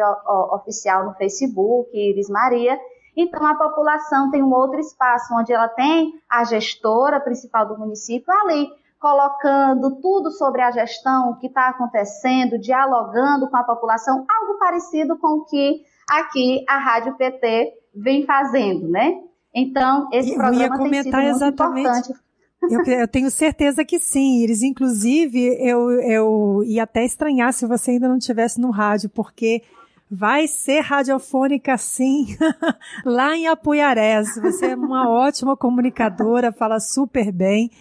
oficial 0.52 1.06
no 1.06 1.14
Facebook, 1.14 1.96
Iris 1.96 2.30
Maria. 2.32 2.80
Então, 3.16 3.46
a 3.46 3.54
população 3.54 4.32
tem 4.32 4.42
um 4.42 4.52
outro 4.52 4.80
espaço 4.80 5.32
onde 5.36 5.54
ela 5.54 5.70
tem 5.70 6.12
a 6.28 6.44
gestora 6.46 7.20
principal 7.20 7.68
do 7.68 7.78
município 7.78 8.34
ali, 8.42 8.68
colocando 9.00 10.02
tudo 10.02 10.32
sobre 10.32 10.64
a 10.64 10.72
gestão, 10.72 11.30
o 11.30 11.36
que 11.36 11.46
está 11.46 11.68
acontecendo, 11.68 12.58
dialogando 12.58 13.48
com 13.48 13.58
a 13.58 13.64
população, 13.64 14.26
algo 14.28 14.58
parecido 14.58 15.16
com 15.20 15.42
o 15.42 15.46
que 15.46 15.84
aqui 16.10 16.66
a 16.68 16.80
Rádio 16.80 17.14
PT 17.18 17.72
vem 17.94 18.26
fazendo, 18.26 18.88
né? 18.88 19.22
Então, 19.54 20.10
esse 20.12 20.32
eu 20.32 20.38
programa 20.38 20.78
tem 20.80 21.04
sido 21.04 21.16
muito 21.16 21.28
exatamente. 21.28 21.88
importante. 21.88 22.24
Eu, 22.70 22.84
eu, 22.86 23.08
tenho 23.08 23.30
certeza 23.30 23.84
que 23.84 24.00
sim, 24.00 24.42
Iris. 24.42 24.62
Inclusive, 24.62 25.58
eu, 25.60 25.92
eu 26.02 26.64
ia 26.66 26.84
até 26.84 27.04
estranhar 27.04 27.54
se 27.54 27.66
você 27.66 27.92
ainda 27.92 28.08
não 28.08 28.18
estivesse 28.18 28.60
no 28.60 28.72
rádio, 28.72 29.10
porque 29.10 29.62
vai 30.10 30.48
ser 30.48 30.82
radiofônica 30.82 31.78
sim, 31.78 32.38
lá 33.04 33.36
em 33.36 33.48
Apuiarés. 33.48 34.36
Você 34.36 34.68
é 34.68 34.76
uma 34.76 35.10
ótima 35.10 35.58
comunicadora, 35.58 36.52
fala 36.52 36.80
super 36.80 37.32
bem. 37.32 37.72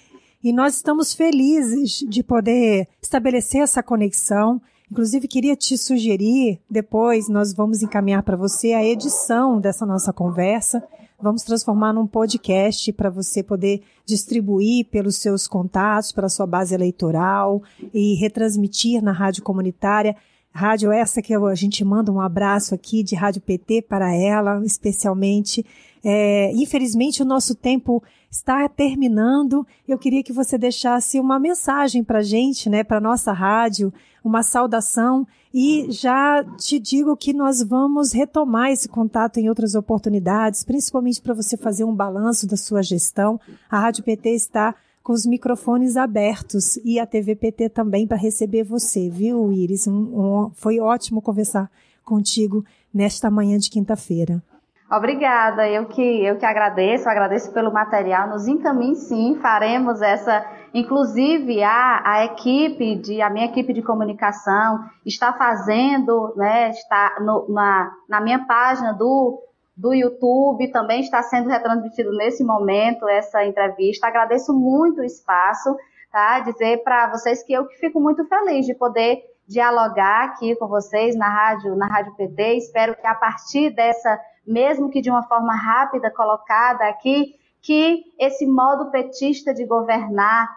E 0.43 0.53
nós 0.53 0.74
estamos 0.74 1.14
felizes 1.14 1.99
de 2.09 2.22
poder 2.22 2.89
estabelecer 3.01 3.61
essa 3.62 3.83
conexão. 3.83 4.61
Inclusive, 4.93 5.26
queria 5.26 5.57
te 5.57 5.78
sugerir, 5.78 6.61
depois 6.68 7.26
nós 7.26 7.55
vamos 7.55 7.82
encaminhar 7.82 8.22
para 8.22 8.36
você 8.36 8.74
a 8.74 8.84
edição 8.84 9.59
dessa 9.59 9.86
nossa 9.86 10.12
conversa. 10.12 10.84
Vamos 11.18 11.45
transformar 11.45 11.95
num 11.95 12.07
podcast 12.07 12.93
para 12.93 13.09
você 13.09 13.43
poder 13.43 13.80
distribuir 14.05 14.84
pelos 14.90 15.16
seus 15.16 15.49
contatos, 15.49 16.12
pela 16.12 16.28
sua 16.28 16.47
base 16.47 16.74
eleitoral 16.74 17.62
e 17.95 18.16
retransmitir 18.16 19.03
na 19.03 19.12
rádio 19.12 19.43
comunitária 19.43 20.14
Rádio 20.55 20.92
essa 20.92 21.22
que 21.22 21.34
a 21.34 21.55
gente 21.55 21.82
manda 21.84 22.12
um 22.12 22.20
abraço 22.20 22.74
aqui 22.74 23.03
de 23.03 23.14
Rádio 23.14 23.40
PT 23.40 23.82
para 23.82 24.14
ela, 24.14 24.62
especialmente. 24.64 25.64
É, 26.05 26.53
infelizmente, 26.53 27.22
o 27.22 27.24
nosso 27.24 27.55
tempo 27.55 28.03
está 28.30 28.68
terminando. 28.68 29.66
Eu 29.88 29.98
queria 29.98 30.22
que 30.22 30.32
você 30.32 30.59
deixasse 30.59 31.18
uma 31.18 31.38
mensagem 31.38 32.05
para 32.05 32.18
a 32.18 32.22
gente, 32.22 32.68
né, 32.68 32.84
para 32.84 33.00
nossa 33.00 33.32
rádio, 33.32 33.92
uma 34.22 34.42
saudação. 34.42 35.26
E 35.55 35.86
já 35.90 36.44
te 36.57 36.78
digo 36.78 37.16
que 37.16 37.32
nós 37.32 37.62
vamos 37.62 38.12
retomar 38.12 38.70
esse 38.70 38.88
contato 38.88 39.38
em 39.38 39.48
outras 39.48 39.74
oportunidades, 39.74 40.64
principalmente 40.64 41.20
para 41.20 41.34
você 41.34 41.57
fazer 41.57 41.84
um 41.84 41.94
balanço 41.94 42.46
da 42.46 42.57
sua 42.57 42.82
gestão. 42.82 43.40
A 43.70 43.78
Rádio 43.78 44.05
PT 44.05 44.30
está 44.30 44.74
com 45.03 45.12
os 45.12 45.26
microfones 45.26 45.96
abertos 45.96 46.76
e 46.84 46.98
a 46.98 47.07
TV 47.07 47.34
PT 47.34 47.68
também 47.70 48.07
para 48.07 48.16
receber 48.16 48.62
você, 48.62 49.11
viu, 49.11 49.53
Iris? 49.53 49.86
Um, 49.86 49.92
um, 49.94 50.50
foi 50.55 50.78
ótimo 50.78 51.20
conversar 51.20 51.70
contigo 52.05 52.64
nesta 52.92 53.30
manhã 53.30 53.59
de 53.59 53.70
quinta-feira. 53.70 54.42
Obrigada, 54.90 55.66
eu 55.70 55.86
que, 55.86 56.03
eu 56.03 56.36
que 56.36 56.44
agradeço, 56.44 57.09
agradeço 57.09 57.50
pelo 57.53 57.72
material. 57.72 58.28
Nos 58.28 58.46
encaminhe 58.46 58.94
sim, 58.94 59.38
faremos 59.40 60.03
essa. 60.03 60.44
Inclusive, 60.74 61.62
a, 61.62 62.03
a 62.05 62.24
equipe, 62.26 62.96
de, 62.96 63.22
a 63.22 63.30
minha 63.30 63.46
equipe 63.46 63.72
de 63.72 63.80
comunicação 63.80 64.84
está 65.07 65.32
fazendo, 65.32 66.34
né, 66.36 66.68
está 66.70 67.16
no, 67.20 67.46
na, 67.48 67.90
na 68.07 68.20
minha 68.20 68.44
página 68.44 68.92
do, 68.92 69.40
do 69.77 69.95
YouTube, 69.95 70.70
também 70.70 71.01
está 71.01 71.23
sendo 71.23 71.49
retransmitido 71.49 72.12
nesse 72.12 72.45
momento 72.45 73.09
essa 73.09 73.45
entrevista. 73.45 74.07
Agradeço 74.07 74.53
muito 74.53 75.01
o 75.01 75.05
espaço, 75.05 75.77
tá? 76.11 76.41
Dizer 76.41 76.83
para 76.83 77.11
vocês 77.11 77.43
que 77.43 77.53
eu 77.53 77.66
fico 77.81 78.01
muito 78.01 78.25
feliz 78.27 78.66
de 78.66 78.75
poder 78.75 79.23
dialogar 79.47 80.25
aqui 80.25 80.55
com 80.57 80.68
vocês 80.68 81.16
na 81.16 81.29
rádio, 81.29 81.75
na 81.75 81.87
Rádio 81.87 82.14
PT. 82.14 82.57
Espero 82.57 82.95
que 82.95 83.07
a 83.07 83.14
partir 83.14 83.70
dessa 83.70 84.20
mesmo 84.47 84.91
que 84.91 85.01
de 85.01 85.11
uma 85.11 85.23
forma 85.23 85.55
rápida 85.55 86.11
colocada 86.11 86.89
aqui, 86.89 87.37
que 87.61 88.03
esse 88.18 88.47
modo 88.47 88.91
petista 88.91 89.55
de 89.55 89.64
governar 89.64 90.49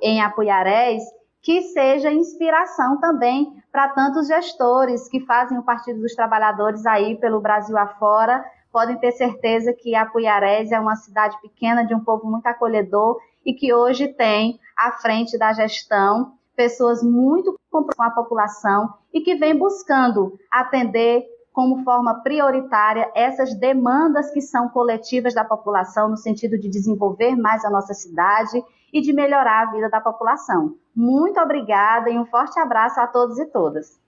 em 0.00 0.22
Apuiarés, 0.22 1.02
que 1.46 1.62
seja 1.62 2.10
inspiração 2.10 2.98
também 2.98 3.62
para 3.70 3.90
tantos 3.90 4.26
gestores 4.26 5.08
que 5.08 5.20
fazem 5.20 5.56
o 5.56 5.62
Partido 5.62 6.00
dos 6.00 6.12
Trabalhadores 6.12 6.84
aí 6.84 7.16
pelo 7.18 7.40
Brasil 7.40 7.78
afora, 7.78 8.44
podem 8.72 8.98
ter 8.98 9.12
certeza 9.12 9.72
que 9.72 9.94
Apuiarés 9.94 10.72
é 10.72 10.80
uma 10.80 10.96
cidade 10.96 11.40
pequena 11.40 11.84
de 11.84 11.94
um 11.94 12.00
povo 12.00 12.28
muito 12.28 12.48
acolhedor 12.48 13.20
e 13.44 13.54
que 13.54 13.72
hoje 13.72 14.08
tem 14.08 14.58
à 14.76 14.90
frente 14.90 15.38
da 15.38 15.52
gestão 15.52 16.32
pessoas 16.56 17.00
muito 17.00 17.56
com 17.70 17.86
a 18.02 18.10
população 18.10 18.92
e 19.14 19.20
que 19.20 19.36
vem 19.36 19.56
buscando 19.56 20.36
atender 20.50 21.24
como 21.52 21.84
forma 21.84 22.24
prioritária 22.24 23.08
essas 23.14 23.54
demandas 23.54 24.32
que 24.32 24.40
são 24.40 24.68
coletivas 24.70 25.32
da 25.32 25.44
população, 25.44 26.08
no 26.08 26.16
sentido 26.16 26.58
de 26.58 26.68
desenvolver 26.68 27.36
mais 27.36 27.64
a 27.64 27.70
nossa 27.70 27.94
cidade 27.94 28.60
e 28.96 29.02
de 29.02 29.12
melhorar 29.12 29.68
a 29.68 29.70
vida 29.72 29.90
da 29.90 30.00
população. 30.00 30.74
Muito 30.94 31.38
obrigada 31.38 32.08
e 32.08 32.18
um 32.18 32.24
forte 32.24 32.58
abraço 32.58 32.98
a 32.98 33.06
todos 33.06 33.38
e 33.38 33.44
todas. 33.44 34.00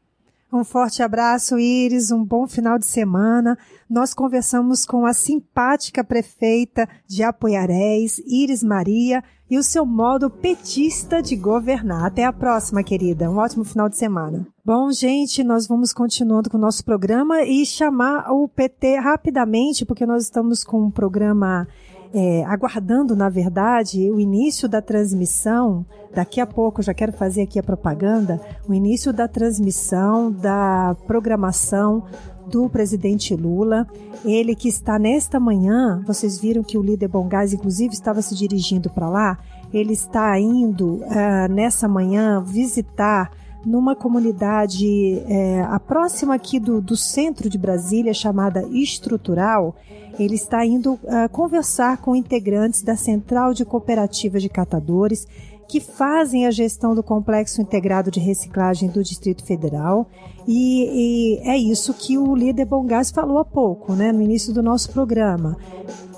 Um 0.50 0.64
forte 0.64 1.02
abraço, 1.02 1.58
Iris. 1.58 2.10
Um 2.10 2.24
bom 2.24 2.46
final 2.46 2.78
de 2.78 2.86
semana. 2.86 3.58
Nós 3.88 4.14
conversamos 4.14 4.86
com 4.86 5.04
a 5.04 5.12
simpática 5.12 6.02
prefeita 6.02 6.88
de 7.06 7.22
Apoiarés, 7.22 8.18
Iris 8.26 8.62
Maria, 8.62 9.22
e 9.50 9.58
o 9.58 9.62
seu 9.62 9.84
modo 9.84 10.30
petista 10.30 11.20
de 11.20 11.36
governar. 11.36 12.06
Até 12.06 12.24
a 12.24 12.32
próxima, 12.32 12.82
querida. 12.82 13.30
Um 13.30 13.36
ótimo 13.36 13.62
final 13.62 13.90
de 13.90 13.98
semana. 13.98 14.46
Bom, 14.64 14.90
gente, 14.90 15.44
nós 15.44 15.66
vamos 15.66 15.92
continuando 15.92 16.48
com 16.48 16.56
o 16.56 16.60
nosso 16.60 16.82
programa 16.82 17.42
e 17.42 17.66
chamar 17.66 18.30
o 18.32 18.48
PT 18.48 18.96
rapidamente, 19.00 19.84
porque 19.84 20.06
nós 20.06 20.24
estamos 20.24 20.64
com 20.64 20.82
um 20.82 20.90
programa 20.90 21.68
é, 22.12 22.44
aguardando, 22.44 23.14
na 23.14 23.28
verdade, 23.28 24.10
o 24.10 24.18
início 24.18 24.68
da 24.68 24.80
transmissão. 24.80 25.84
Daqui 26.14 26.40
a 26.40 26.46
pouco, 26.46 26.82
já 26.82 26.94
quero 26.94 27.12
fazer 27.12 27.42
aqui 27.42 27.58
a 27.58 27.62
propaganda, 27.62 28.40
o 28.66 28.72
início 28.72 29.12
da 29.12 29.28
transmissão 29.28 30.32
da 30.32 30.96
programação 31.06 32.04
do 32.46 32.68
presidente 32.68 33.34
Lula. 33.34 33.86
Ele 34.24 34.54
que 34.54 34.68
está 34.68 34.98
nesta 34.98 35.38
manhã, 35.38 36.02
vocês 36.06 36.38
viram 36.38 36.62
que 36.62 36.78
o 36.78 36.82
líder 36.82 37.08
Bongás, 37.08 37.52
inclusive, 37.52 37.92
estava 37.92 38.22
se 38.22 38.34
dirigindo 38.34 38.90
para 38.90 39.08
lá. 39.08 39.38
Ele 39.72 39.92
está 39.92 40.38
indo 40.40 40.94
uh, 40.94 41.52
nessa 41.52 41.86
manhã 41.86 42.42
visitar 42.42 43.30
numa 43.64 43.94
comunidade 43.94 45.18
é, 45.28 45.62
a 45.62 45.80
próxima 45.80 46.34
aqui 46.34 46.58
do, 46.58 46.80
do 46.80 46.96
centro 46.96 47.48
de 47.48 47.58
Brasília, 47.58 48.14
chamada 48.14 48.66
Estrutural, 48.70 49.74
ele 50.18 50.34
está 50.34 50.66
indo 50.66 50.94
uh, 50.94 51.28
conversar 51.30 51.98
com 51.98 52.16
integrantes 52.16 52.82
da 52.82 52.96
Central 52.96 53.54
de 53.54 53.64
Cooperativas 53.64 54.42
de 54.42 54.48
Catadores 54.48 55.26
que 55.68 55.80
fazem 55.80 56.46
a 56.46 56.50
gestão 56.50 56.94
do 56.94 57.02
Complexo 57.02 57.60
Integrado 57.60 58.10
de 58.10 58.18
Reciclagem 58.18 58.88
do 58.88 59.04
Distrito 59.04 59.44
Federal. 59.44 60.08
E, 60.46 61.36
e 61.36 61.48
é 61.48 61.58
isso 61.58 61.92
que 61.92 62.16
o 62.16 62.34
líder 62.34 62.64
Bongás 62.64 63.10
falou 63.10 63.38
há 63.38 63.44
pouco, 63.44 63.92
né, 63.92 64.10
no 64.10 64.22
início 64.22 64.52
do 64.54 64.62
nosso 64.62 64.90
programa. 64.90 65.58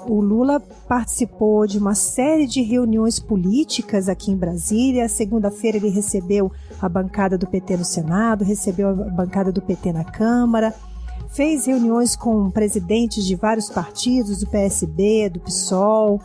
O 0.07 0.21
Lula 0.21 0.61
participou 0.89 1.67
de 1.67 1.79
uma 1.79 1.95
série 1.95 2.47
de 2.47 2.63
reuniões 2.63 3.19
políticas 3.19 4.09
aqui 4.09 4.31
em 4.31 4.37
Brasília. 4.37 5.09
Segunda-feira 5.09 5.77
ele 5.77 5.91
recebeu 5.91 6.51
a 6.81 6.89
bancada 6.89 7.37
do 7.37 7.47
PT 7.47 7.77
no 7.77 7.85
Senado, 7.85 8.45
recebeu 8.45 8.89
a 8.89 8.95
bancada 8.95 9.51
do 9.51 9.61
PT 9.61 9.93
na 9.93 10.05
Câmara, 10.05 10.73
fez 11.29 11.67
reuniões 11.67 12.15
com 12.15 12.51
presidentes 12.51 13.25
de 13.25 13.35
vários 13.35 13.69
partidos, 13.69 14.41
do 14.41 14.47
PSB, 14.47 15.29
do 15.29 15.41
PSOL. 15.41 16.21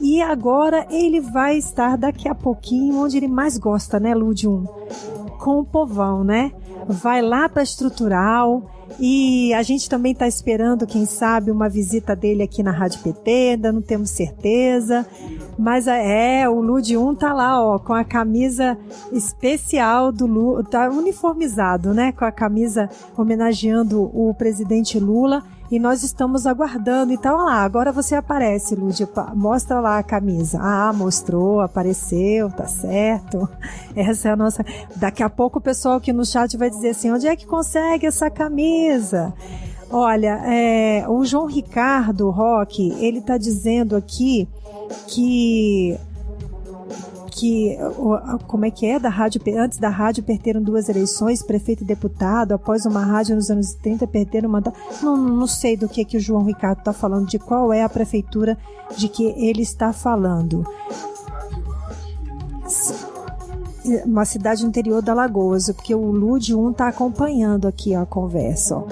E 0.00 0.22
agora 0.22 0.86
ele 0.90 1.20
vai 1.20 1.58
estar 1.58 1.96
daqui 1.96 2.28
a 2.28 2.34
pouquinho 2.34 3.02
onde 3.02 3.18
ele 3.18 3.28
mais 3.28 3.58
gosta, 3.58 4.00
né, 4.00 4.14
Lúdio? 4.14 4.66
Com 5.38 5.60
o 5.60 5.64
povão, 5.64 6.24
né? 6.24 6.52
Vai 6.88 7.20
lá 7.20 7.48
para 7.48 7.62
estrutural 7.62 8.62
e 8.98 9.52
a 9.54 9.62
gente 9.62 9.88
também 9.88 10.12
está 10.12 10.26
esperando, 10.26 10.86
quem 10.86 11.06
sabe, 11.06 11.50
uma 11.50 11.68
visita 11.68 12.16
dele 12.16 12.42
aqui 12.42 12.62
na 12.62 12.70
Rádio 12.70 13.00
PT, 13.00 13.30
ainda 13.52 13.72
não 13.72 13.82
temos 13.82 14.10
certeza. 14.10 15.06
Mas 15.58 15.86
é, 15.86 16.48
o 16.48 16.60
Lud 16.60 16.96
1 16.96 17.14
tá 17.14 17.32
lá, 17.32 17.62
ó, 17.62 17.78
com 17.78 17.92
a 17.92 18.04
camisa 18.04 18.78
especial 19.12 20.10
do 20.10 20.26
Lula, 20.26 20.64
tá 20.64 20.88
uniformizado, 20.88 21.92
né? 21.92 22.12
Com 22.12 22.24
a 22.24 22.32
camisa 22.32 22.88
homenageando 23.16 24.10
o 24.14 24.34
presidente 24.34 24.98
Lula 24.98 25.42
e 25.70 25.78
nós 25.78 26.02
estamos 26.02 26.46
aguardando. 26.46 27.12
Então, 27.12 27.36
olha 27.36 27.44
lá, 27.44 27.62
agora 27.62 27.92
você 27.92 28.16
aparece, 28.16 28.74
Lúdia, 28.74 29.08
mostra 29.34 29.80
lá 29.80 29.98
a 29.98 30.02
camisa. 30.02 30.58
Ah, 30.60 30.92
mostrou, 30.92 31.60
apareceu, 31.60 32.50
tá 32.50 32.66
certo. 32.66 33.48
Essa 33.94 34.30
é 34.30 34.32
a 34.32 34.36
nossa. 34.36 34.64
Daqui 34.96 35.22
a 35.22 35.30
pouco 35.30 35.58
o 35.58 35.62
pessoal 35.62 35.96
aqui 35.96 36.12
no 36.12 36.26
chat 36.26 36.56
vai 36.56 36.68
dizer 36.68 36.90
assim: 36.90 37.12
onde 37.12 37.28
é 37.28 37.36
que 37.36 37.46
consegue 37.46 38.06
essa 38.06 38.28
camisa? 38.28 38.79
Olha, 39.90 40.40
é, 40.46 41.04
o 41.08 41.24
João 41.24 41.46
Ricardo 41.46 42.30
Roque, 42.30 42.94
ele 43.00 43.18
está 43.18 43.36
dizendo 43.36 43.96
aqui 43.96 44.48
que 45.08 45.98
que 47.30 47.76
como 48.46 48.66
é 48.66 48.70
que 48.70 48.84
é? 48.86 48.98
Da 48.98 49.08
rádio 49.08 49.40
antes 49.56 49.78
da 49.78 49.88
rádio 49.88 50.22
perderam 50.22 50.62
duas 50.62 50.88
eleições 50.88 51.42
prefeito 51.42 51.82
e 51.82 51.86
deputado 51.86 52.52
após 52.52 52.84
uma 52.84 53.04
rádio 53.04 53.34
nos 53.34 53.50
anos 53.50 53.72
30 53.74 54.06
perderam 54.06 54.48
uma 54.48 54.62
não, 55.02 55.16
não 55.16 55.46
sei 55.46 55.76
do 55.76 55.88
que 55.88 56.04
que 56.04 56.16
o 56.16 56.20
João 56.20 56.44
Ricardo 56.44 56.80
está 56.80 56.92
falando 56.92 57.26
de 57.26 57.38
qual 57.38 57.72
é 57.72 57.82
a 57.82 57.88
prefeitura 57.88 58.58
de 58.96 59.08
que 59.08 59.24
ele 59.36 59.62
está 59.62 59.92
falando 59.92 60.66
uma 64.04 64.24
cidade 64.24 64.64
interior 64.64 65.02
da 65.02 65.14
Lagoas 65.14 65.70
porque 65.72 65.94
o 65.94 66.10
Lude 66.10 66.54
1 66.54 66.70
está 66.70 66.88
acompanhando 66.88 67.68
aqui 67.68 67.94
a 67.94 68.04
conversa 68.06 68.76
ó. 68.76 68.84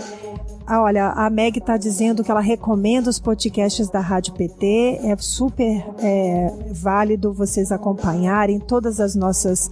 Ah, 0.70 0.82
olha, 0.82 1.08
a 1.12 1.30
Meg 1.30 1.58
está 1.58 1.78
dizendo 1.78 2.22
que 2.22 2.30
ela 2.30 2.42
recomenda 2.42 3.08
os 3.08 3.18
podcasts 3.18 3.88
da 3.88 4.00
Rádio 4.00 4.34
PT. 4.34 5.00
É 5.02 5.16
super 5.16 5.82
é, 5.98 6.52
válido 6.72 7.32
vocês 7.32 7.72
acompanharem 7.72 8.60
todas 8.60 9.00
as 9.00 9.14
nossas 9.14 9.70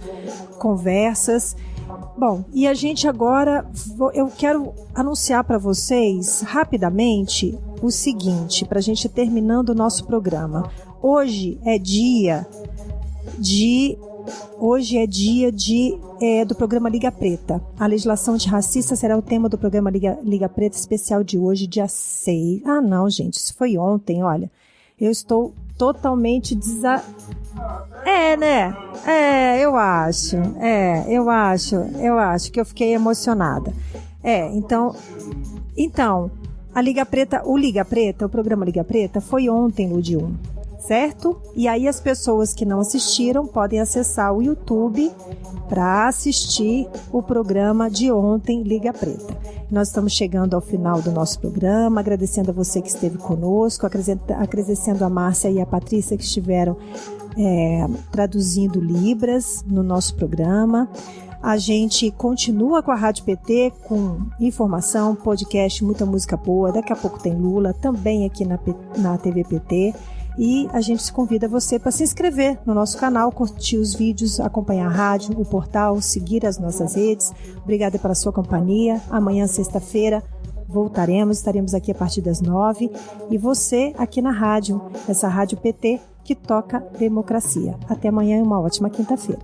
conversas. 0.57 1.55
Bom, 2.17 2.43
e 2.51 2.67
a 2.67 2.73
gente 2.73 3.07
agora, 3.07 3.63
eu 4.15 4.25
quero 4.35 4.73
anunciar 4.95 5.43
para 5.43 5.59
vocês 5.59 6.41
rapidamente 6.41 7.55
o 7.79 7.91
seguinte, 7.91 8.65
para 8.65 8.79
a 8.79 8.81
gente 8.81 9.07
terminando 9.07 9.69
o 9.69 9.75
nosso 9.75 10.03
programa. 10.03 10.67
Hoje 10.99 11.59
é 11.63 11.77
dia 11.77 12.47
de 13.37 13.95
Hoje 14.57 14.97
é 14.97 15.05
dia 15.05 15.51
de, 15.51 15.97
é, 16.21 16.43
do 16.43 16.55
programa 16.55 16.89
Liga 16.89 17.11
Preta. 17.11 17.61
A 17.79 17.85
legislação 17.85 18.33
antirracista 18.33 18.95
será 18.95 19.17
o 19.17 19.21
tema 19.21 19.47
do 19.47 19.57
programa 19.57 19.89
Liga, 19.89 20.17
Liga 20.23 20.49
Preta 20.49 20.75
especial 20.75 21.23
de 21.23 21.37
hoje, 21.37 21.67
dia 21.67 21.87
6. 21.87 22.61
Ah, 22.65 22.81
não, 22.81 23.09
gente, 23.09 23.35
isso 23.35 23.55
foi 23.55 23.77
ontem, 23.77 24.23
olha. 24.23 24.51
Eu 24.99 25.11
estou 25.11 25.53
totalmente 25.77 26.55
desa... 26.55 27.03
É, 28.03 28.35
né? 28.35 28.75
É, 29.05 29.59
eu 29.59 29.75
acho. 29.75 30.37
É, 30.59 31.05
eu 31.07 31.29
acho. 31.29 31.75
Eu 31.75 32.17
acho 32.17 32.51
que 32.51 32.59
eu 32.59 32.65
fiquei 32.65 32.93
emocionada. 32.93 33.73
É, 34.23 34.47
então. 34.55 34.95
Então, 35.77 36.31
a 36.73 36.81
Liga 36.81 37.05
Preta, 37.05 37.43
o 37.45 37.57
Liga 37.57 37.85
Preta, 37.85 38.25
o 38.25 38.29
programa 38.29 38.65
Liga 38.65 38.83
Preta, 38.83 39.21
foi 39.21 39.49
ontem 39.49 39.93
1 39.93 40.01
certo? 40.87 41.39
E 41.53 41.67
aí 41.67 41.87
as 41.87 41.99
pessoas 41.99 42.53
que 42.53 42.65
não 42.65 42.79
assistiram 42.79 43.45
podem 43.45 43.79
acessar 43.79 44.33
o 44.33 44.41
YouTube 44.41 45.11
para 45.67 46.07
assistir 46.07 46.87
o 47.11 47.21
programa 47.21 47.89
de 47.89 48.09
ontem, 48.09 48.63
Liga 48.63 48.93
Preta. 48.93 49.37
Nós 49.69 49.89
estamos 49.89 50.13
chegando 50.13 50.55
ao 50.55 50.61
final 50.61 51.01
do 51.01 51.11
nosso 51.11 51.39
programa, 51.39 51.99
agradecendo 51.99 52.51
a 52.51 52.53
você 52.53 52.81
que 52.81 52.87
esteve 52.87 53.17
conosco, 53.17 53.85
agradecendo 53.85 55.03
a 55.03 55.09
Márcia 55.09 55.49
e 55.51 55.59
a 55.59 55.65
Patrícia 55.65 56.15
que 56.15 56.23
estiveram 56.23 56.77
é, 57.37 57.85
traduzindo 58.09 58.79
Libras 58.79 59.65
no 59.67 59.83
nosso 59.83 60.15
programa. 60.15 60.89
A 61.43 61.57
gente 61.57 62.09
continua 62.11 62.81
com 62.81 62.91
a 62.91 62.95
Rádio 62.95 63.25
PT 63.25 63.73
com 63.87 64.19
informação, 64.39 65.15
podcast, 65.15 65.83
muita 65.83 66.05
música 66.05 66.37
boa. 66.37 66.71
Daqui 66.71 66.91
a 66.91 66.95
pouco 66.95 67.21
tem 67.21 67.35
Lula 67.35 67.73
também 67.73 68.25
aqui 68.25 68.45
na, 68.45 68.57
na 68.97 69.17
TV 69.17 69.43
PT. 69.43 69.93
E 70.37 70.69
a 70.71 70.81
gente 70.81 71.11
convida 71.11 71.47
você 71.47 71.79
para 71.79 71.91
se 71.91 72.03
inscrever 72.03 72.59
no 72.65 72.73
nosso 72.73 72.97
canal, 72.97 73.31
curtir 73.31 73.77
os 73.77 73.95
vídeos, 73.95 74.39
acompanhar 74.39 74.87
a 74.87 74.93
rádio, 74.93 75.39
o 75.39 75.43
portal, 75.43 75.99
seguir 76.01 76.45
as 76.45 76.59
nossas 76.59 76.95
redes. 76.95 77.33
Obrigada 77.63 77.97
pela 77.97 78.13
sua 78.13 78.31
companhia. 78.31 79.01
Amanhã, 79.09 79.47
sexta-feira, 79.47 80.23
voltaremos, 80.67 81.37
estaremos 81.37 81.73
aqui 81.73 81.91
a 81.91 81.95
partir 81.95 82.21
das 82.21 82.39
nove. 82.39 82.91
E 83.31 83.37
você 83.37 83.93
aqui 83.97 84.21
na 84.21 84.31
rádio, 84.31 84.81
essa 85.07 85.27
rádio 85.27 85.57
PT 85.57 85.99
que 86.23 86.35
toca 86.35 86.79
democracia. 86.99 87.75
Até 87.89 88.09
amanhã 88.09 88.37
e 88.37 88.41
uma 88.41 88.59
ótima 88.59 88.89
quinta-feira. 88.89 89.41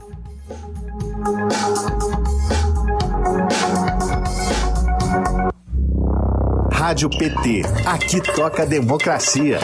Rádio 6.72 7.10
PT. 7.10 7.62
Aqui 7.86 8.22
toca 8.36 8.66
democracia. 8.66 9.58